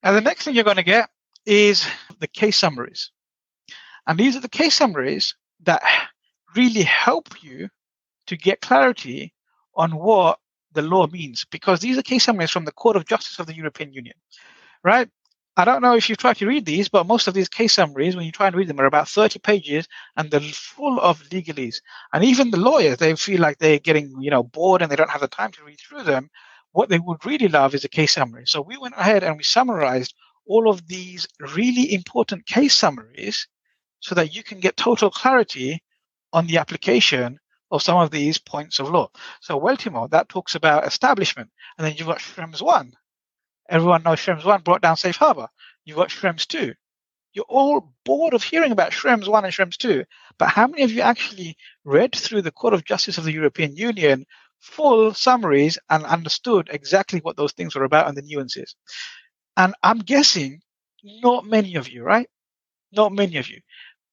And 0.02 0.16
the 0.16 0.20
next 0.20 0.44
thing 0.44 0.54
you're 0.54 0.64
going 0.64 0.76
to 0.76 0.82
get 0.82 1.10
is 1.46 1.86
the 2.18 2.26
case 2.26 2.56
summaries. 2.56 3.12
And 4.08 4.18
these 4.18 4.34
are 4.34 4.40
the 4.40 4.48
case 4.48 4.74
summaries 4.74 5.36
that 5.62 5.82
really 6.56 6.82
help 6.82 7.28
you 7.42 7.68
to 8.26 8.36
get 8.36 8.60
clarity 8.60 9.32
on 9.76 9.92
what 9.92 10.40
the 10.72 10.82
law 10.82 11.06
means, 11.06 11.44
because 11.50 11.80
these 11.80 11.98
are 11.98 12.02
case 12.02 12.24
summaries 12.24 12.50
from 12.50 12.64
the 12.64 12.72
Court 12.72 12.96
of 12.96 13.06
Justice 13.06 13.38
of 13.38 13.46
the 13.46 13.54
European 13.54 13.92
Union, 13.92 14.14
right? 14.84 15.08
I 15.56 15.66
don't 15.66 15.82
know 15.82 15.94
if 15.94 16.08
you've 16.08 16.18
tried 16.18 16.36
to 16.38 16.46
read 16.46 16.64
these, 16.64 16.88
but 16.88 17.06
most 17.06 17.28
of 17.28 17.34
these 17.34 17.48
case 17.48 17.74
summaries, 17.74 18.16
when 18.16 18.24
you 18.24 18.32
try 18.32 18.46
and 18.46 18.56
read 18.56 18.68
them, 18.68 18.80
are 18.80 18.86
about 18.86 19.08
30 19.08 19.38
pages 19.40 19.86
and 20.16 20.30
they're 20.30 20.40
full 20.40 20.98
of 20.98 21.22
legalese. 21.24 21.82
And 22.14 22.24
even 22.24 22.50
the 22.50 22.56
lawyers, 22.58 22.96
they 22.96 23.14
feel 23.16 23.40
like 23.40 23.58
they're 23.58 23.78
getting, 23.78 24.14
you 24.20 24.30
know, 24.30 24.42
bored 24.42 24.80
and 24.80 24.90
they 24.90 24.96
don't 24.96 25.10
have 25.10 25.20
the 25.20 25.28
time 25.28 25.52
to 25.52 25.64
read 25.64 25.78
through 25.78 26.04
them. 26.04 26.30
What 26.70 26.88
they 26.88 26.98
would 26.98 27.26
really 27.26 27.48
love 27.48 27.74
is 27.74 27.84
a 27.84 27.88
case 27.88 28.14
summary. 28.14 28.44
So 28.46 28.62
we 28.62 28.78
went 28.78 28.94
ahead 28.96 29.22
and 29.24 29.36
we 29.36 29.42
summarized 29.42 30.14
all 30.46 30.70
of 30.70 30.86
these 30.86 31.28
really 31.54 31.92
important 31.92 32.46
case 32.46 32.74
summaries 32.74 33.46
so 34.00 34.14
that 34.14 34.34
you 34.34 34.42
can 34.42 34.58
get 34.58 34.78
total 34.78 35.10
clarity 35.10 35.82
on 36.32 36.46
the 36.46 36.56
application 36.58 37.38
of 37.70 37.82
some 37.82 37.98
of 37.98 38.10
these 38.10 38.38
points 38.38 38.78
of 38.78 38.90
law. 38.90 39.08
So 39.40 39.60
Weltimmo, 39.60 40.08
that 40.10 40.28
talks 40.30 40.54
about 40.54 40.86
establishment. 40.86 41.50
And 41.76 41.86
then 41.86 41.94
you've 41.96 42.08
got 42.08 42.18
Schrems 42.18 42.62
1, 42.62 42.92
Everyone 43.72 44.02
knows 44.02 44.18
Schrems 44.18 44.44
1 44.44 44.61
brought 44.61 44.82
down 44.82 44.98
Safe 44.98 45.16
Harbor. 45.16 45.48
You've 45.87 45.96
got 45.96 46.11
Schrems 46.11 46.46
2. 46.46 46.74
You're 47.32 47.46
all 47.48 47.94
bored 48.04 48.35
of 48.35 48.42
hearing 48.42 48.70
about 48.70 48.92
Schrems 48.92 49.26
1 49.26 49.44
and 49.46 49.52
Schrems 49.52 49.78
2. 49.78 50.04
But 50.38 50.50
how 50.50 50.66
many 50.66 50.82
of 50.82 50.92
you 50.92 51.00
actually 51.00 51.56
read 51.82 52.14
through 52.14 52.42
the 52.42 52.50
Court 52.50 52.74
of 52.74 52.85
Justice 52.85 53.16
of 53.16 53.24
the 53.24 53.32
European 53.32 53.74
Union 53.74 54.26
full 54.61 55.14
summaries 55.14 55.78
and 55.88 56.04
understood 56.04 56.68
exactly 56.70 57.20
what 57.20 57.38
those 57.38 57.52
things 57.52 57.74
were 57.74 57.85
about 57.85 58.08
and 58.08 58.14
the 58.14 58.20
nuances? 58.20 58.76
And 59.56 59.74
I'm 59.82 60.00
guessing 60.00 60.61
not 61.02 61.46
many 61.46 61.76
of 61.76 61.88
you, 61.88 62.02
right? 62.02 62.28
Not 62.92 63.12
many 63.12 63.38
of 63.38 63.48
you. 63.48 63.62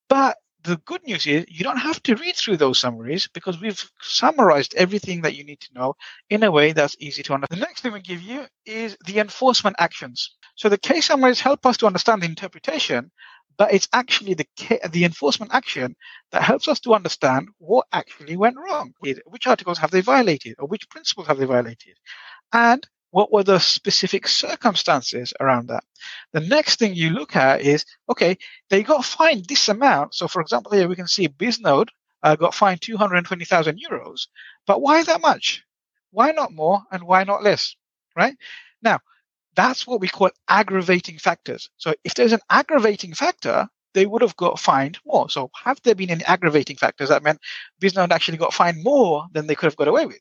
But 0.08 0.38
the 0.70 0.78
good 0.86 1.06
news 1.06 1.28
is 1.28 1.46
you 1.48 1.64
don't 1.64 1.78
have 1.78 2.02
to 2.04 2.16
read 2.16 2.36
through 2.36 2.58
those 2.58 2.80
summaries 2.80 3.28
because 3.34 3.60
we've 3.60 3.84
summarized 4.02 4.74
everything 4.76 5.22
that 5.22 5.36
you 5.36 5.44
need 5.44 5.60
to 5.60 5.74
know 5.74 5.96
in 6.30 6.44
a 6.44 6.52
way 6.52 6.72
that's 6.72 6.96
easy 7.00 7.24
to 7.24 7.34
understand. 7.34 7.62
The 7.62 7.66
next 7.66 7.82
thing 7.82 7.94
we 7.94 8.02
give 8.02 8.22
you 8.22 8.46
is 8.66 8.98
the 9.06 9.20
enforcement 9.20 9.76
actions. 9.80 10.38
So 10.56 10.70
the 10.70 10.78
case 10.78 11.08
summaries 11.08 11.42
help 11.42 11.66
us 11.66 11.78
to 11.78 11.88
understand 11.88 12.22
the 12.22 12.28
interpretation, 12.28 13.12
but 13.58 13.74
it's 13.74 13.90
actually 13.94 14.36
the 14.36 14.48
the 14.92 15.04
enforcement 15.04 15.54
action 15.54 15.96
that 16.32 16.44
helps 16.44 16.68
us 16.68 16.80
to 16.82 16.94
understand 16.94 17.50
what 17.58 17.86
actually 17.92 18.38
went 18.38 18.58
wrong. 18.58 18.94
Which 19.00 19.48
articles 19.48 19.78
have 19.80 19.92
they 19.92 20.02
violated, 20.02 20.56
or 20.60 20.68
which 20.68 20.90
principles 20.90 21.28
have 21.28 21.38
they 21.38 21.46
violated, 21.46 21.98
and 22.54 22.88
what 23.12 23.32
were 23.32 23.44
the 23.44 23.60
specific 23.60 24.28
circumstances 24.28 25.34
around 25.40 25.68
that? 25.68 25.84
The 26.34 26.42
next 26.42 26.80
thing 26.80 26.94
you 26.94 27.10
look 27.10 27.36
at 27.36 27.62
is, 27.62 27.86
okay, 28.10 28.38
they 28.70 28.84
got 28.84 29.06
fined 29.06 29.46
this 29.46 29.68
amount. 29.70 30.14
So 30.16 30.28
for 30.28 30.42
example, 30.42 30.74
here 30.74 30.88
we 30.88 30.96
can 30.96 31.08
see 31.08 31.28
Bisnode 31.28 31.90
uh, 32.22 32.36
got 32.36 32.54
fined 32.54 32.82
220,000 32.82 33.80
euros, 33.80 34.28
but 34.68 34.82
why 34.82 35.04
that 35.04 35.22
much? 35.22 35.64
Why 36.12 36.32
not 36.32 36.54
more 36.54 36.82
and 36.92 37.04
why 37.04 37.24
not 37.24 37.44
less? 37.44 37.76
Right? 38.16 38.36
Now, 38.82 39.00
that's 39.56 39.88
what 39.88 40.02
we 40.02 40.08
call 40.08 40.30
aggravating 40.48 41.18
factors. 41.18 41.70
So 41.78 41.94
if 42.04 42.14
there's 42.14 42.34
an 42.34 42.40
aggravating 42.50 43.14
factor, 43.14 43.68
they 43.94 44.06
would 44.06 44.22
have 44.22 44.36
got 44.38 44.60
fined 44.60 45.00
more. 45.06 45.30
So 45.30 45.50
have 45.64 45.82
there 45.84 45.96
been 45.96 46.12
any 46.12 46.24
aggravating 46.26 46.78
factors 46.78 47.10
that 47.10 47.24
meant 47.24 47.40
Bisnode 47.82 48.12
actually 48.12 48.38
got 48.38 48.54
fined 48.54 48.84
more 48.84 49.26
than 49.34 49.48
they 49.48 49.56
could 49.56 49.68
have 49.68 49.76
got 49.76 49.88
away 49.88 50.06
with? 50.06 50.20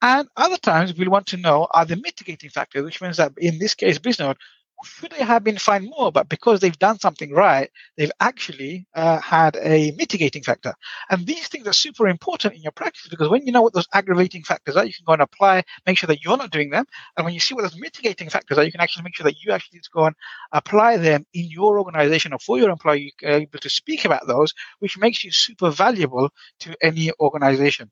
And 0.00 0.28
other 0.36 0.56
times 0.58 0.94
we'll 0.94 1.10
want 1.10 1.26
to 1.28 1.36
know 1.36 1.66
are 1.72 1.84
the 1.84 1.96
mitigating 1.96 2.50
factors, 2.50 2.84
which 2.84 3.00
means 3.00 3.16
that 3.16 3.32
in 3.38 3.58
this 3.58 3.74
case, 3.74 3.98
Bisnode, 3.98 4.36
should 4.84 5.10
they 5.10 5.24
have 5.24 5.42
been 5.42 5.58
fined 5.58 5.90
more? 5.90 6.12
But 6.12 6.28
because 6.28 6.60
they've 6.60 6.78
done 6.78 7.00
something 7.00 7.32
right, 7.32 7.68
they've 7.96 8.12
actually 8.20 8.86
uh, 8.94 9.20
had 9.20 9.56
a 9.56 9.90
mitigating 9.96 10.44
factor. 10.44 10.72
And 11.10 11.26
these 11.26 11.48
things 11.48 11.66
are 11.66 11.72
super 11.72 12.06
important 12.06 12.54
in 12.54 12.62
your 12.62 12.70
practice 12.70 13.08
because 13.08 13.28
when 13.28 13.44
you 13.44 13.50
know 13.50 13.62
what 13.62 13.72
those 13.72 13.88
aggravating 13.92 14.44
factors 14.44 14.76
are, 14.76 14.84
you 14.84 14.92
can 14.92 15.04
go 15.04 15.14
and 15.14 15.22
apply, 15.22 15.64
make 15.84 15.98
sure 15.98 16.06
that 16.06 16.22
you're 16.22 16.36
not 16.36 16.52
doing 16.52 16.70
them. 16.70 16.84
And 17.16 17.24
when 17.24 17.34
you 17.34 17.40
see 17.40 17.54
what 17.56 17.62
those 17.62 17.76
mitigating 17.76 18.30
factors 18.30 18.56
are, 18.56 18.62
you 18.62 18.70
can 18.70 18.80
actually 18.80 19.02
make 19.02 19.16
sure 19.16 19.24
that 19.24 19.42
you 19.42 19.50
actually 19.50 19.78
need 19.78 19.84
to 19.84 19.90
go 19.92 20.04
and 20.04 20.14
apply 20.52 20.98
them 20.98 21.26
in 21.34 21.50
your 21.50 21.78
organization 21.80 22.32
or 22.32 22.38
for 22.38 22.56
your 22.56 22.70
employee, 22.70 23.14
you're 23.20 23.32
able 23.32 23.58
to 23.58 23.70
speak 23.70 24.04
about 24.04 24.28
those, 24.28 24.54
which 24.78 24.96
makes 24.96 25.24
you 25.24 25.32
super 25.32 25.70
valuable 25.70 26.30
to 26.60 26.76
any 26.80 27.10
organization. 27.18 27.90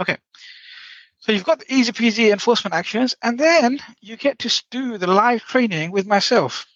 Okay. 0.00 0.16
So 1.20 1.32
you've 1.32 1.44
got 1.44 1.60
the 1.60 1.74
easy 1.74 1.92
peasy 1.92 2.32
enforcement 2.32 2.74
actions, 2.74 3.14
and 3.22 3.38
then 3.38 3.78
you 4.00 4.16
get 4.16 4.38
to 4.40 4.64
do 4.70 4.96
the 4.96 5.06
live 5.06 5.42
training 5.42 5.90
with 5.90 6.06
myself. 6.06 6.66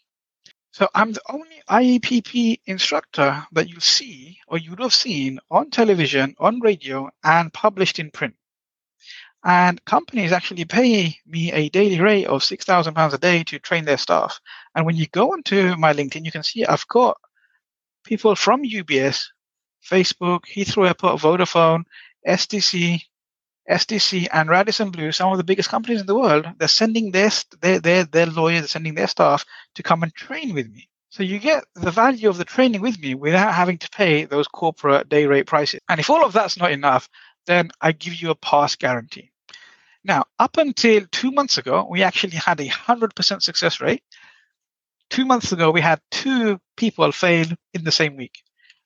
So 0.73 0.89
I'm 0.95 1.13
the 1.13 1.23
only 1.31 1.63
IAPP 1.71 2.61
instructor 2.67 3.47
that 3.53 3.69
you 3.69 3.81
see 3.81 4.39
or 4.49 4.59
you 4.59 4.71
would 4.71 4.81
have 4.81 4.93
seen 4.93 5.39
on 5.51 5.71
television, 5.71 6.35
on 6.39 6.61
radio, 6.61 7.11
and 7.23 7.53
published 7.53 7.99
in 8.01 8.11
print. 8.11 8.35
And 9.45 9.83
companies 9.85 10.33
actually 10.33 10.65
pay 10.65 11.17
me 11.27 11.53
a 11.53 11.69
daily 11.69 12.01
rate 12.01 12.27
of 12.27 12.43
£6,000 12.43 13.13
a 13.13 13.19
day 13.19 13.45
to 13.45 13.59
train 13.61 13.85
their 13.85 13.99
staff. 13.99 14.41
And 14.75 14.85
when 14.85 14.97
you 14.97 15.07
go 15.07 15.33
onto 15.33 15.77
my 15.77 15.93
LinkedIn, 15.93 16.25
you 16.25 16.33
can 16.33 16.43
see 16.43 16.67
I've 16.67 16.89
got 16.89 17.19
people 18.05 18.35
from 18.35 18.65
UBS, 18.65 19.27
Facebook, 19.89 20.41
Heathrow 20.47 20.89
Airport, 20.89 21.21
Vodafone, 21.21 21.85
STC, 22.27 23.01
STC 23.71 24.29
and 24.33 24.49
Radisson 24.49 24.91
Blu, 24.91 25.13
some 25.13 25.33
of 25.33 25.39
the 25.39 25.45
biggest 25.45 25.69
companies 25.69 26.01
in 26.01 26.07
the 26.07 26.15
world, 26.15 26.47
they're 26.59 26.69
sending 26.69 27.11
their, 27.11 27.31
their, 27.61 27.81
their, 27.81 28.05
their 28.05 28.27
lawyers, 28.27 28.71
sending 28.71 28.95
their 28.95 29.07
staff 29.07 29.45
to 29.75 29.83
come 29.83 30.03
and 30.03 30.15
train 30.15 30.55
with 30.55 30.71
me. 30.71 30.89
So 31.11 31.23
you 31.23 31.39
get 31.39 31.65
the 31.75 31.91
value 31.91 32.29
of 32.29 32.39
the 32.39 32.45
training 32.45 32.81
with 32.81 32.99
me 32.99 33.15
without 33.15 33.55
having 33.55 33.79
to 33.79 33.91
pay 33.91 34.25
those 34.25 34.49
corporate 34.49 35.09
day 35.09 35.27
rate 35.27 35.47
prices. 35.47 35.81
And 35.89 36.01
if 36.01 36.11
all 36.11 36.25
of 36.25 36.33
that's 36.33 36.57
not 36.57 36.73
enough, 36.73 37.09
then 37.47 37.71
I 37.81 37.93
give 37.93 38.15
you 38.15 38.31
a 38.31 38.35
pass 38.35 38.77
guarantee. 38.77 39.31
Now, 40.03 40.25
up 40.39 40.57
until 40.57 41.07
two 41.11 41.31
months 41.31 41.57
ago, 41.57 41.87
we 41.89 42.03
actually 42.03 42.37
had 42.37 42.61
a 42.61 42.69
100% 42.69 43.43
success 43.43 43.81
rate. 43.81 44.03
Two 45.09 45.25
months 45.25 45.53
ago, 45.53 45.71
we 45.71 45.81
had 45.81 46.01
two 46.11 46.61
people 46.77 47.13
fail 47.13 47.47
in 47.73 47.85
the 47.85 47.93
same 47.93 48.17
week, 48.17 48.43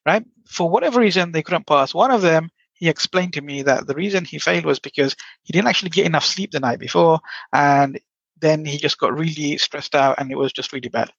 right? 0.06 0.24
For 0.46 0.68
whatever 0.68 1.00
reason, 1.00 1.32
they 1.32 1.42
couldn't 1.42 1.66
pass. 1.66 1.94
One 1.94 2.10
of 2.10 2.22
them 2.22 2.50
he 2.78 2.88
explained 2.88 3.34
to 3.34 3.40
me 3.40 3.62
that 3.62 3.86
the 3.86 3.94
reason 3.94 4.24
he 4.24 4.38
failed 4.38 4.64
was 4.64 4.78
because 4.78 5.16
he 5.42 5.52
didn't 5.52 5.68
actually 5.68 5.90
get 5.90 6.06
enough 6.06 6.24
sleep 6.24 6.52
the 6.52 6.60
night 6.60 6.78
before, 6.78 7.20
and 7.52 8.00
then 8.40 8.64
he 8.64 8.78
just 8.78 8.98
got 8.98 9.18
really 9.18 9.58
stressed 9.58 9.94
out, 9.94 10.16
and 10.18 10.30
it 10.30 10.38
was 10.38 10.52
just 10.52 10.72
really 10.72 10.88
bad, 10.88 11.12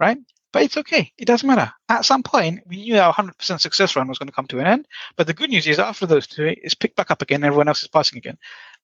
right? 0.00 0.18
But 0.52 0.62
it's 0.64 0.76
okay. 0.76 1.12
It 1.16 1.24
doesn't 1.24 1.46
matter. 1.46 1.72
At 1.88 2.04
some 2.04 2.22
point, 2.22 2.60
we 2.66 2.76
knew 2.76 2.98
our 2.98 3.12
100% 3.12 3.60
success 3.60 3.96
run 3.96 4.08
was 4.08 4.18
going 4.18 4.28
to 4.28 4.34
come 4.34 4.46
to 4.48 4.58
an 4.58 4.66
end. 4.66 4.86
But 5.16 5.26
the 5.26 5.32
good 5.32 5.48
news 5.48 5.66
is 5.66 5.78
after 5.78 6.04
those 6.04 6.26
two, 6.26 6.54
it's 6.62 6.74
picked 6.74 6.96
back 6.96 7.10
up 7.10 7.22
again. 7.22 7.42
Everyone 7.42 7.68
else 7.68 7.82
is 7.82 7.88
passing 7.88 8.18
again. 8.18 8.36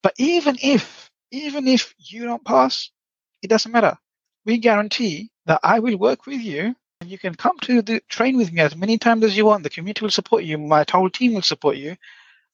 But 0.02 0.14
even 0.16 0.56
if, 0.62 1.10
even 1.30 1.68
if 1.68 1.94
you 1.98 2.24
don't 2.24 2.44
pass, 2.44 2.90
it 3.42 3.48
doesn't 3.48 3.72
matter. 3.72 3.98
We 4.46 4.56
guarantee 4.56 5.30
that 5.44 5.60
I 5.62 5.80
will 5.80 5.98
work 5.98 6.26
with 6.26 6.40
you 6.40 6.74
and 7.00 7.10
you 7.10 7.18
can 7.18 7.34
come 7.34 7.58
to 7.60 7.82
the 7.82 8.00
train 8.08 8.36
with 8.36 8.50
me 8.50 8.62
as 8.62 8.74
many 8.74 8.96
times 8.96 9.24
as 9.24 9.36
you 9.36 9.44
want. 9.44 9.62
The 9.62 9.70
community 9.70 10.02
will 10.02 10.10
support 10.10 10.44
you. 10.44 10.56
My 10.56 10.84
whole 10.90 11.10
team 11.10 11.34
will 11.34 11.42
support 11.42 11.76
you 11.76 11.96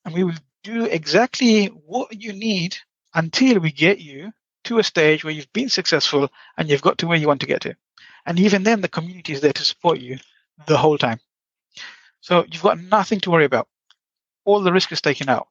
and 0.04 0.14
we 0.14 0.24
will 0.24 0.34
do 0.62 0.84
exactly 0.84 1.66
what 1.66 2.20
you 2.20 2.32
need 2.32 2.76
until 3.14 3.60
we 3.60 3.70
get 3.70 3.98
you 3.98 4.32
to 4.64 4.78
a 4.78 4.82
stage 4.82 5.24
where 5.24 5.32
you've 5.32 5.52
been 5.52 5.68
successful 5.68 6.30
and 6.56 6.68
you've 6.68 6.82
got 6.82 6.98
to 6.98 7.06
where 7.06 7.18
you 7.18 7.28
want 7.28 7.40
to 7.40 7.46
get 7.46 7.62
to. 7.62 7.76
And 8.26 8.38
even 8.40 8.62
then, 8.62 8.80
the 8.80 8.88
community 8.88 9.32
is 9.32 9.40
there 9.40 9.52
to 9.52 9.64
support 9.64 10.00
you 10.00 10.18
the 10.66 10.78
whole 10.78 10.98
time. 10.98 11.20
So 12.20 12.46
you've 12.50 12.62
got 12.62 12.80
nothing 12.80 13.20
to 13.20 13.30
worry 13.30 13.44
about. 13.44 13.68
All 14.44 14.60
the 14.62 14.72
risk 14.72 14.92
is 14.92 15.02
taken 15.02 15.28
out. 15.28 15.48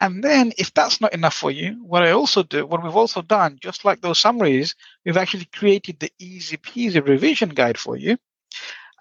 And 0.00 0.24
then 0.24 0.52
if 0.58 0.72
that's 0.74 1.00
not 1.00 1.14
enough 1.14 1.34
for 1.34 1.50
you, 1.50 1.82
what 1.84 2.02
I 2.02 2.10
also 2.10 2.42
do, 2.42 2.66
what 2.66 2.82
we've 2.82 2.96
also 2.96 3.22
done, 3.22 3.58
just 3.60 3.84
like 3.84 4.00
those 4.00 4.18
summaries, 4.18 4.74
we've 5.04 5.16
actually 5.16 5.46
created 5.46 5.98
the 6.00 6.10
easy 6.18 6.56
peasy 6.56 7.06
revision 7.06 7.50
guide 7.50 7.78
for 7.78 7.96
you. 7.96 8.16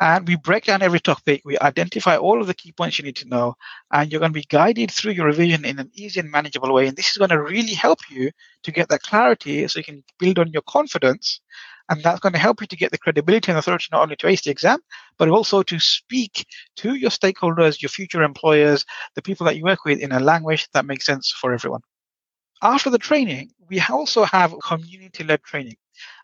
And 0.03 0.27
we 0.27 0.35
break 0.35 0.65
down 0.65 0.81
every 0.81 0.99
topic. 0.99 1.43
We 1.45 1.57
identify 1.59 2.17
all 2.17 2.41
of 2.41 2.47
the 2.47 2.53
key 2.53 2.73
points 2.73 2.99
you 2.99 3.05
need 3.05 3.15
to 3.15 3.29
know. 3.29 3.55
And 3.89 4.11
you're 4.11 4.19
going 4.19 4.33
to 4.33 4.39
be 4.39 4.45
guided 4.49 4.91
through 4.91 5.13
your 5.13 5.27
revision 5.27 5.63
in 5.63 5.79
an 5.79 5.91
easy 5.93 6.19
and 6.19 6.29
manageable 6.29 6.73
way. 6.73 6.87
And 6.87 6.97
this 6.97 7.11
is 7.11 7.15
going 7.15 7.29
to 7.29 7.41
really 7.41 7.73
help 7.73 7.99
you 8.09 8.31
to 8.63 8.71
get 8.73 8.89
that 8.89 9.03
clarity 9.03 9.65
so 9.69 9.79
you 9.79 9.85
can 9.85 10.03
build 10.19 10.39
on 10.39 10.51
your 10.51 10.61
confidence. 10.63 11.39
And 11.87 12.03
that's 12.03 12.19
going 12.19 12.33
to 12.33 12.39
help 12.39 12.59
you 12.59 12.67
to 12.67 12.75
get 12.75 12.91
the 12.91 12.97
credibility 12.97 13.49
and 13.49 13.57
authority 13.57 13.87
not 13.93 14.01
only 14.01 14.17
to 14.17 14.27
ace 14.27 14.41
the 14.41 14.51
exam, 14.51 14.79
but 15.17 15.29
also 15.29 15.63
to 15.63 15.79
speak 15.79 16.47
to 16.75 16.95
your 16.95 17.09
stakeholders, 17.09 17.81
your 17.81 17.87
future 17.87 18.23
employers, 18.23 18.85
the 19.15 19.21
people 19.21 19.45
that 19.45 19.55
you 19.55 19.63
work 19.63 19.85
with 19.85 19.99
in 19.99 20.11
a 20.11 20.19
language 20.19 20.67
that 20.73 20.85
makes 20.85 21.05
sense 21.05 21.31
for 21.31 21.53
everyone. 21.53 21.81
After 22.61 22.89
the 22.89 22.97
training, 22.97 23.51
we 23.69 23.79
also 23.79 24.25
have 24.25 24.53
community 24.61 25.23
led 25.23 25.43
training. 25.43 25.77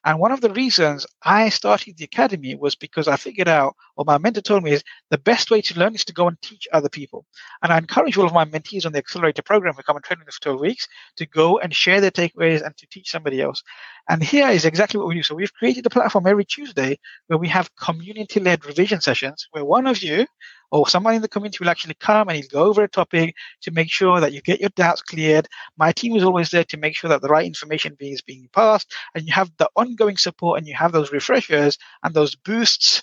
And 0.06 0.20
one 0.20 0.32
of 0.32 0.42
the 0.42 0.52
reasons 0.52 1.06
I 1.24 1.50
started 1.50 1.98
the 1.98 2.06
academy 2.06 2.56
was 2.56 2.76
because 2.76 3.08
I 3.08 3.18
figured 3.18 3.48
out, 3.48 3.76
or 3.96 4.06
my 4.06 4.18
mentor 4.18 4.42
told 4.42 4.64
me, 4.64 4.72
is 4.72 4.84
the 5.10 5.18
best 5.18 5.52
way 5.52 5.62
to 5.62 5.80
learn 5.80 5.96
is 5.96 6.06
to 6.06 6.14
go 6.14 6.28
and 6.28 6.42
teach 6.42 6.68
other 6.72 6.90
people. 6.90 7.26
And 7.62 7.72
I 7.72 7.78
encourage 7.78 8.18
all 8.18 8.26
of 8.26 8.34
my 8.34 8.46
mentees 8.46 8.86
on 8.86 8.94
the 8.94 9.00
accelerator 9.00 9.42
program 9.42 9.74
who 9.76 9.84
come 9.84 9.96
and 9.96 10.06
train 10.06 10.20
with 10.20 10.28
us 10.28 10.36
for 10.36 10.44
12 10.44 10.62
weeks 10.62 10.88
to 11.18 11.26
go 11.26 11.60
and 11.60 11.74
share 11.74 12.02
their 12.02 12.12
takeaways 12.12 12.66
and 12.66 12.76
to 12.78 12.88
teach 12.88 13.12
somebody 13.12 13.42
else. 13.42 13.62
And 14.10 14.24
here 14.24 14.50
is 14.50 14.66
exactly 14.66 15.00
what 15.00 15.08
we 15.08 15.16
do. 15.16 15.24
So 15.24 15.36
we've 15.36 15.54
created 15.54 15.86
a 15.86 15.90
platform 15.90 16.28
every 16.28 16.46
Tuesday 16.46 16.98
where 17.28 17.40
we 17.40 17.48
have 17.50 17.76
community 17.76 18.40
led 18.40 18.66
revision 18.66 19.02
sessions 19.02 19.48
where 19.52 19.66
one 19.66 19.88
of 19.88 20.02
you 20.02 20.26
or 20.72 20.88
someone 20.88 21.16
in 21.16 21.22
the 21.22 21.28
community 21.28 21.58
will 21.60 21.70
actually 21.70 21.96
come 21.96 22.30
and 22.30 22.38
he'll 22.38 22.48
go 22.50 22.64
over 22.66 22.84
a 22.84 22.88
topic 22.88 23.36
to 23.62 23.72
make 23.72 23.92
sure 23.92 24.20
that 24.20 24.34
you 24.34 24.42
get 24.42 24.60
your 24.60 24.70
doubts 24.70 25.02
cleared. 25.02 25.48
My 25.78 25.92
team 25.92 26.16
is 26.16 26.24
always 26.24 26.50
there 26.50 26.64
to 26.66 26.78
make 26.78 26.96
sure 26.96 27.10
that 27.10 27.22
the 27.22 27.28
right 27.28 27.46
information 27.46 27.96
is 28.00 28.22
being 28.22 28.50
passed 28.54 28.94
and 29.16 29.26
you 29.26 29.34
have 29.34 29.52
the 29.58 29.70
ongoing 29.76 30.18
support 30.18 30.58
and 30.58 30.68
you 30.68 30.76
have 30.76 30.92
those 30.92 31.12
refreshers 31.12 31.78
and 32.04 32.14
those 32.14 32.36
boosts 32.36 33.02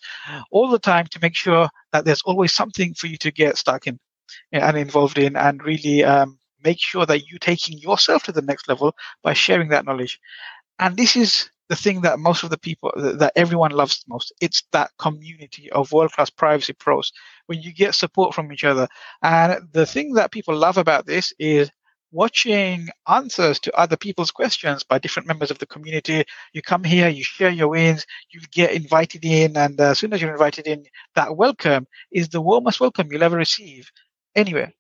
all 0.50 0.68
the 0.68 0.78
time 0.78 1.06
to 1.06 1.18
make 1.20 1.34
sure 1.34 1.68
that 1.92 2.04
there's 2.04 2.22
always 2.22 2.52
something 2.52 2.94
for 2.94 3.06
you 3.06 3.16
to 3.18 3.30
get 3.30 3.56
stuck 3.56 3.86
in 3.86 3.98
and 4.52 4.76
involved 4.76 5.18
in 5.18 5.36
and 5.36 5.62
really 5.64 6.04
um, 6.04 6.38
make 6.64 6.78
sure 6.80 7.06
that 7.06 7.26
you're 7.26 7.38
taking 7.38 7.78
yourself 7.78 8.24
to 8.24 8.32
the 8.32 8.42
next 8.42 8.68
level 8.68 8.94
by 9.22 9.32
sharing 9.32 9.68
that 9.68 9.84
knowledge. 9.84 10.20
And 10.78 10.96
this 10.96 11.16
is 11.16 11.50
the 11.68 11.76
thing 11.76 12.02
that 12.02 12.18
most 12.18 12.44
of 12.44 12.50
the 12.50 12.58
people 12.58 12.92
that 12.96 13.32
everyone 13.36 13.72
loves 13.72 14.04
most. 14.08 14.32
It's 14.40 14.62
that 14.72 14.90
community 14.98 15.70
of 15.72 15.92
world-class 15.92 16.30
privacy 16.30 16.72
pros. 16.72 17.12
When 17.46 17.60
you 17.60 17.72
get 17.72 17.94
support 17.94 18.34
from 18.34 18.52
each 18.52 18.64
other. 18.64 18.88
And 19.22 19.68
the 19.72 19.86
thing 19.86 20.14
that 20.14 20.32
people 20.32 20.56
love 20.56 20.78
about 20.78 21.06
this 21.06 21.32
is 21.38 21.70
watching 22.12 22.88
answers 23.08 23.58
to 23.60 23.76
other 23.76 23.96
people's 23.96 24.30
questions 24.30 24.84
by 24.84 24.98
different 24.98 25.26
members 25.26 25.50
of 25.50 25.58
the 25.58 25.66
community. 25.66 26.24
You 26.52 26.62
come 26.62 26.84
here 26.84 27.08
you 27.08 27.24
share 27.24 27.50
your 27.50 27.68
wins 27.68 28.06
you 28.30 28.40
get 28.52 28.72
invited 28.72 29.24
in 29.24 29.56
and 29.56 29.78
uh, 29.80 29.90
as 29.90 29.98
soon 29.98 30.12
as 30.12 30.22
you're 30.22 30.32
invited 30.32 30.66
in 30.66 30.84
that 31.16 31.36
welcome 31.36 31.86
is 32.12 32.28
the 32.28 32.40
warmest 32.40 32.80
welcome 32.80 33.08
you'll 33.10 33.24
ever 33.24 33.36
receive 33.36 33.90
anywhere. 34.36 34.72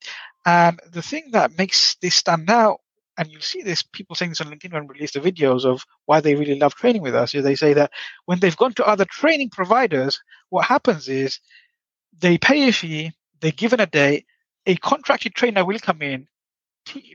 And 0.44 0.78
the 0.92 1.02
thing 1.02 1.30
that 1.32 1.58
makes 1.58 1.96
this 1.96 2.14
stand 2.14 2.48
out 2.48 2.78
and 3.18 3.30
you'll 3.30 3.40
see 3.40 3.62
this 3.62 3.82
people 3.82 4.14
saying 4.16 4.30
this 4.30 4.40
on 4.40 4.48
LinkedIn 4.48 4.72
when 4.72 4.86
we 4.86 4.94
release 4.94 5.12
the 5.12 5.20
videos 5.20 5.64
of 5.64 5.84
why 6.04 6.20
they 6.20 6.34
really 6.34 6.58
love 6.58 6.74
training 6.74 7.02
with 7.02 7.14
us. 7.14 7.32
They 7.32 7.54
say 7.54 7.72
that 7.74 7.92
when 8.26 8.40
they've 8.40 8.56
gone 8.56 8.74
to 8.74 8.86
other 8.86 9.04
training 9.04 9.50
providers, 9.50 10.20
what 10.50 10.66
happens 10.66 11.08
is 11.08 11.40
they 12.18 12.38
pay 12.38 12.68
a 12.68 12.72
fee, 12.72 13.12
they're 13.40 13.52
given 13.52 13.80
a 13.80 13.86
date, 13.86 14.26
a 14.66 14.76
contracted 14.76 15.34
trainer 15.34 15.64
will 15.64 15.78
come 15.78 16.02
in, 16.02 16.26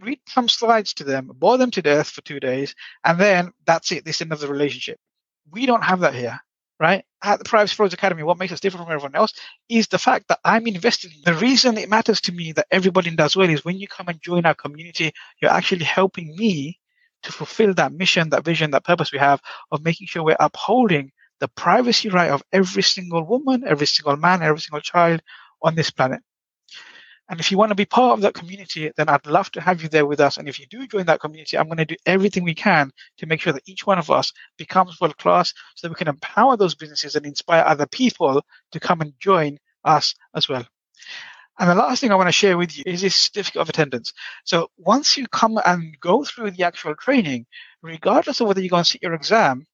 read 0.01 0.19
some 0.27 0.49
slides 0.49 0.93
to 0.95 1.03
them, 1.03 1.31
bore 1.35 1.57
them 1.57 1.71
to 1.71 1.81
death 1.81 2.09
for 2.09 2.21
two 2.21 2.39
days, 2.39 2.75
and 3.03 3.19
then 3.19 3.51
that's 3.65 3.91
it. 3.91 4.05
This 4.05 4.17
is 4.17 4.21
end 4.23 4.33
of 4.33 4.39
the 4.39 4.47
relationship. 4.47 4.99
We 5.51 5.65
don't 5.65 5.83
have 5.83 6.01
that 6.01 6.15
here 6.15 6.39
right? 6.81 7.05
At 7.23 7.37
the 7.39 7.45
Privacy 7.45 7.75
Pros 7.75 7.93
Academy, 7.93 8.23
what 8.23 8.39
makes 8.39 8.51
us 8.51 8.59
different 8.59 8.87
from 8.87 8.93
everyone 8.95 9.15
else 9.15 9.33
is 9.69 9.87
the 9.87 9.99
fact 9.99 10.27
that 10.29 10.39
I'm 10.43 10.65
investing. 10.65 11.11
The 11.23 11.35
reason 11.35 11.77
it 11.77 11.89
matters 11.89 12.21
to 12.21 12.31
me 12.31 12.53
that 12.53 12.65
everybody 12.71 13.15
does 13.15 13.35
well 13.37 13.49
is 13.49 13.63
when 13.63 13.77
you 13.77 13.87
come 13.87 14.07
and 14.07 14.19
join 14.19 14.47
our 14.47 14.55
community, 14.55 15.13
you're 15.39 15.51
actually 15.51 15.85
helping 15.85 16.35
me 16.35 16.79
to 17.21 17.31
fulfill 17.31 17.75
that 17.75 17.93
mission, 17.93 18.31
that 18.31 18.43
vision, 18.43 18.71
that 18.71 18.83
purpose 18.83 19.13
we 19.13 19.19
have 19.19 19.39
of 19.71 19.83
making 19.85 20.07
sure 20.07 20.23
we're 20.23 20.35
upholding 20.39 21.11
the 21.39 21.47
privacy 21.49 22.09
right 22.09 22.31
of 22.31 22.41
every 22.51 22.81
single 22.83 23.23
woman, 23.23 23.63
every 23.67 23.85
single 23.85 24.17
man, 24.17 24.41
every 24.41 24.59
single 24.59 24.81
child 24.81 25.21
on 25.61 25.75
this 25.75 25.91
planet. 25.91 26.21
And 27.29 27.39
if 27.39 27.49
you 27.49 27.57
want 27.57 27.69
to 27.69 27.75
be 27.75 27.85
part 27.85 28.13
of 28.13 28.21
that 28.21 28.33
community, 28.33 28.91
then 28.97 29.07
I'd 29.07 29.25
love 29.25 29.49
to 29.51 29.61
have 29.61 29.81
you 29.81 29.87
there 29.87 30.05
with 30.05 30.19
us. 30.19 30.37
And 30.37 30.49
if 30.49 30.59
you 30.59 30.65
do 30.69 30.85
join 30.85 31.05
that 31.05 31.21
community, 31.21 31.57
I'm 31.57 31.67
going 31.67 31.77
to 31.77 31.85
do 31.85 31.95
everything 32.05 32.43
we 32.43 32.55
can 32.55 32.91
to 33.19 33.25
make 33.25 33.39
sure 33.39 33.53
that 33.53 33.67
each 33.67 33.87
one 33.87 33.99
of 33.99 34.11
us 34.11 34.33
becomes 34.57 34.99
world 34.99 35.17
class 35.17 35.53
so 35.75 35.87
that 35.87 35.91
we 35.91 35.95
can 35.95 36.09
empower 36.09 36.57
those 36.57 36.75
businesses 36.75 37.15
and 37.15 37.25
inspire 37.25 37.63
other 37.65 37.85
people 37.85 38.43
to 38.73 38.79
come 38.81 38.99
and 38.99 39.13
join 39.19 39.57
us 39.85 40.13
as 40.35 40.49
well. 40.49 40.65
And 41.59 41.69
the 41.69 41.75
last 41.75 42.01
thing 42.01 42.11
I 42.11 42.15
want 42.15 42.27
to 42.27 42.33
share 42.33 42.57
with 42.57 42.77
you 42.77 42.83
is 42.85 43.01
this 43.01 43.15
certificate 43.15 43.61
of 43.61 43.69
attendance. 43.69 44.13
So 44.45 44.69
once 44.77 45.17
you 45.17 45.27
come 45.27 45.59
and 45.65 45.95
go 45.99 46.23
through 46.23 46.51
the 46.51 46.63
actual 46.63 46.95
training, 46.95 47.45
regardless 47.81 48.41
of 48.41 48.47
whether 48.47 48.61
you're 48.61 48.69
going 48.69 48.83
to 48.83 48.89
sit 48.89 49.03
your 49.03 49.13
exam 49.13 49.67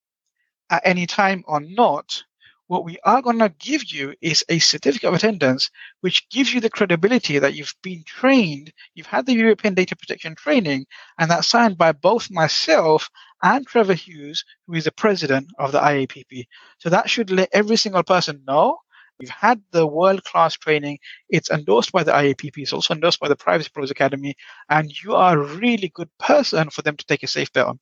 at 0.70 0.82
any 0.86 1.08
time 1.08 1.44
or 1.48 1.60
not, 1.62 2.24
what 2.68 2.86
we 2.86 2.98
are 3.04 3.22
going 3.22 3.40
to 3.40 3.54
give 3.60 3.92
you 3.92 4.14
is 4.22 4.44
a 4.50 4.60
certificate 4.60 5.08
of 5.10 5.16
attendance, 5.16 5.72
which 6.02 6.30
gives 6.30 6.54
you 6.54 6.62
the 6.62 6.70
credibility 6.70 7.40
that 7.40 7.54
you've 7.56 7.76
been 7.82 8.04
trained, 8.06 8.72
you've 8.94 9.08
had 9.08 9.26
the 9.26 9.34
European 9.34 9.74
data 9.74 9.96
protection 9.96 10.36
training, 10.36 10.86
and 11.18 11.32
that's 11.32 11.48
signed 11.48 11.78
by 11.78 11.92
both 11.92 12.30
myself 12.30 13.10
and 13.42 13.66
Trevor 13.66 13.94
Hughes, 13.94 14.44
who 14.68 14.74
is 14.74 14.84
the 14.84 14.92
president 14.92 15.48
of 15.60 15.72
the 15.72 15.80
IAPP. 15.80 16.46
So 16.80 16.90
that 16.90 17.10
should 17.10 17.32
let 17.32 17.50
every 17.54 17.78
single 17.78 18.04
person 18.04 18.44
know 18.48 18.80
You've 19.20 19.30
had 19.32 19.62
the 19.72 19.88
world 19.88 20.24
class 20.24 20.54
training. 20.54 21.00
It's 21.30 21.50
endorsed 21.50 21.92
by 21.92 22.04
the 22.04 22.12
IAPP. 22.12 22.54
It's 22.58 22.74
also 22.74 22.94
endorsed 22.94 23.20
by 23.20 23.28
the 23.28 23.36
Privacy 23.36 23.70
Pros 23.74 23.90
Academy. 23.90 24.36
And 24.70 24.92
you 25.04 25.16
are 25.16 25.40
a 25.40 25.56
really 25.56 25.90
good 25.90 26.10
person 26.20 26.70
for 26.70 26.84
them 26.84 26.96
to 26.98 27.06
take 27.06 27.24
a 27.24 27.28
safe 27.28 27.52
bet 27.52 27.66
on. 27.66 27.80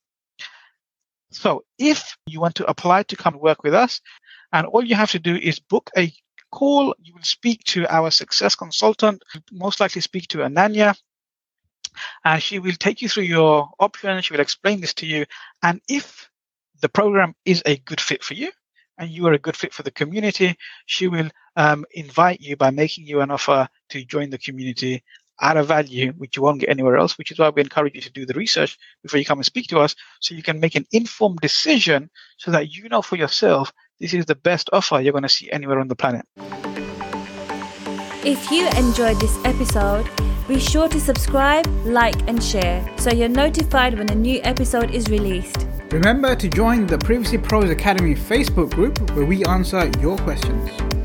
So 1.32 1.66
if 1.78 2.16
you 2.28 2.40
want 2.40 2.56
to 2.56 2.70
apply 2.70 3.04
to 3.04 3.16
come 3.18 3.38
work 3.38 3.64
with 3.64 3.74
us, 3.74 4.00
and 4.56 4.68
all 4.68 4.86
you 4.86 4.96
have 4.96 5.12
to 5.12 5.20
do 5.20 5.36
is 5.36 5.60
book 5.60 5.90
a 5.98 6.14
call. 6.50 6.96
You 7.04 7.14
will 7.14 7.24
speak 7.24 7.66
to 7.66 7.86
our 7.94 8.10
success 8.10 8.56
consultant, 8.56 9.22
most 9.52 9.82
likely 9.82 10.02
speak 10.02 10.30
to 10.30 10.38
Ananya. 10.38 10.96
And 12.24 12.42
she 12.42 12.60
will 12.60 12.78
take 12.80 13.02
you 13.02 13.10
through 13.10 13.24
your 13.24 13.70
options. 13.82 14.24
She 14.24 14.34
will 14.34 14.40
explain 14.40 14.80
this 14.80 14.94
to 14.96 15.06
you. 15.06 15.26
And 15.62 15.82
if 15.90 16.30
the 16.82 16.88
program 16.88 17.36
is 17.44 17.64
a 17.66 17.76
good 17.76 18.00
fit 18.00 18.24
for 18.24 18.34
you, 18.34 18.50
and 18.98 19.10
you 19.10 19.28
are 19.28 19.34
a 19.34 19.40
good 19.40 19.58
fit 19.58 19.74
for 19.74 19.84
the 19.84 19.92
community, 19.92 20.56
she 20.86 21.10
will 21.10 21.30
um, 21.58 21.84
invite 21.92 22.40
you 22.40 22.56
by 22.56 22.70
making 22.72 23.06
you 23.06 23.20
an 23.20 23.32
offer 23.32 23.68
to 23.90 24.06
join 24.06 24.30
the 24.30 24.38
community 24.38 25.04
at 25.42 25.58
a 25.58 25.64
value 25.64 26.14
which 26.18 26.36
you 26.36 26.44
won't 26.44 26.60
get 26.60 26.70
anywhere 26.70 26.98
else, 26.98 27.18
which 27.18 27.32
is 27.32 27.40
why 27.40 27.50
we 27.50 27.62
encourage 27.62 27.96
you 27.96 28.02
to 28.02 28.12
do 28.12 28.26
the 28.26 28.34
research 28.34 28.78
before 29.04 29.20
you 29.20 29.26
come 29.26 29.40
and 29.40 29.46
speak 29.46 29.68
to 29.68 29.80
us 29.80 29.96
so 30.20 30.36
you 30.36 30.44
can 30.44 30.60
make 30.60 30.76
an 30.76 30.86
informed 30.92 31.40
decision 31.42 32.10
so 32.38 32.52
that 32.52 32.76
you 32.76 32.88
know 32.90 33.02
for 33.02 33.16
yourself 33.16 33.72
this 34.00 34.14
is 34.14 34.26
the 34.26 34.36
best 34.36 34.70
offer 34.74 35.00
you're 35.00 35.14
going 35.14 35.24
to 35.24 35.30
see 35.30 35.50
anywhere 35.52 35.80
on 35.80 35.88
the 35.88 35.96
planet. 35.96 36.26
If 38.26 38.50
you 38.52 38.68
enjoyed 38.70 39.20
this 39.20 39.38
episode, 39.46 40.10
be 40.48 40.60
sure 40.60 40.88
to 40.88 41.00
subscribe, 41.00 41.68
like, 41.86 42.16
and 42.28 42.44
share 42.44 42.88
so 42.98 43.12
you're 43.12 43.30
notified 43.30 43.98
when 43.98 44.10
a 44.10 44.16
new 44.16 44.42
episode 44.44 44.92
is 44.92 45.08
released. 45.10 45.68
Remember 45.92 46.36
to 46.36 46.50
join 46.50 46.88
the 46.88 46.98
Privacy 46.98 47.38
Pros 47.38 47.70
Academy 47.70 48.16
Facebook 48.16 48.72
group 48.72 49.12
where 49.12 49.26
we 49.26 49.46
answer 49.46 49.90
your 50.02 50.18
questions. 50.18 51.05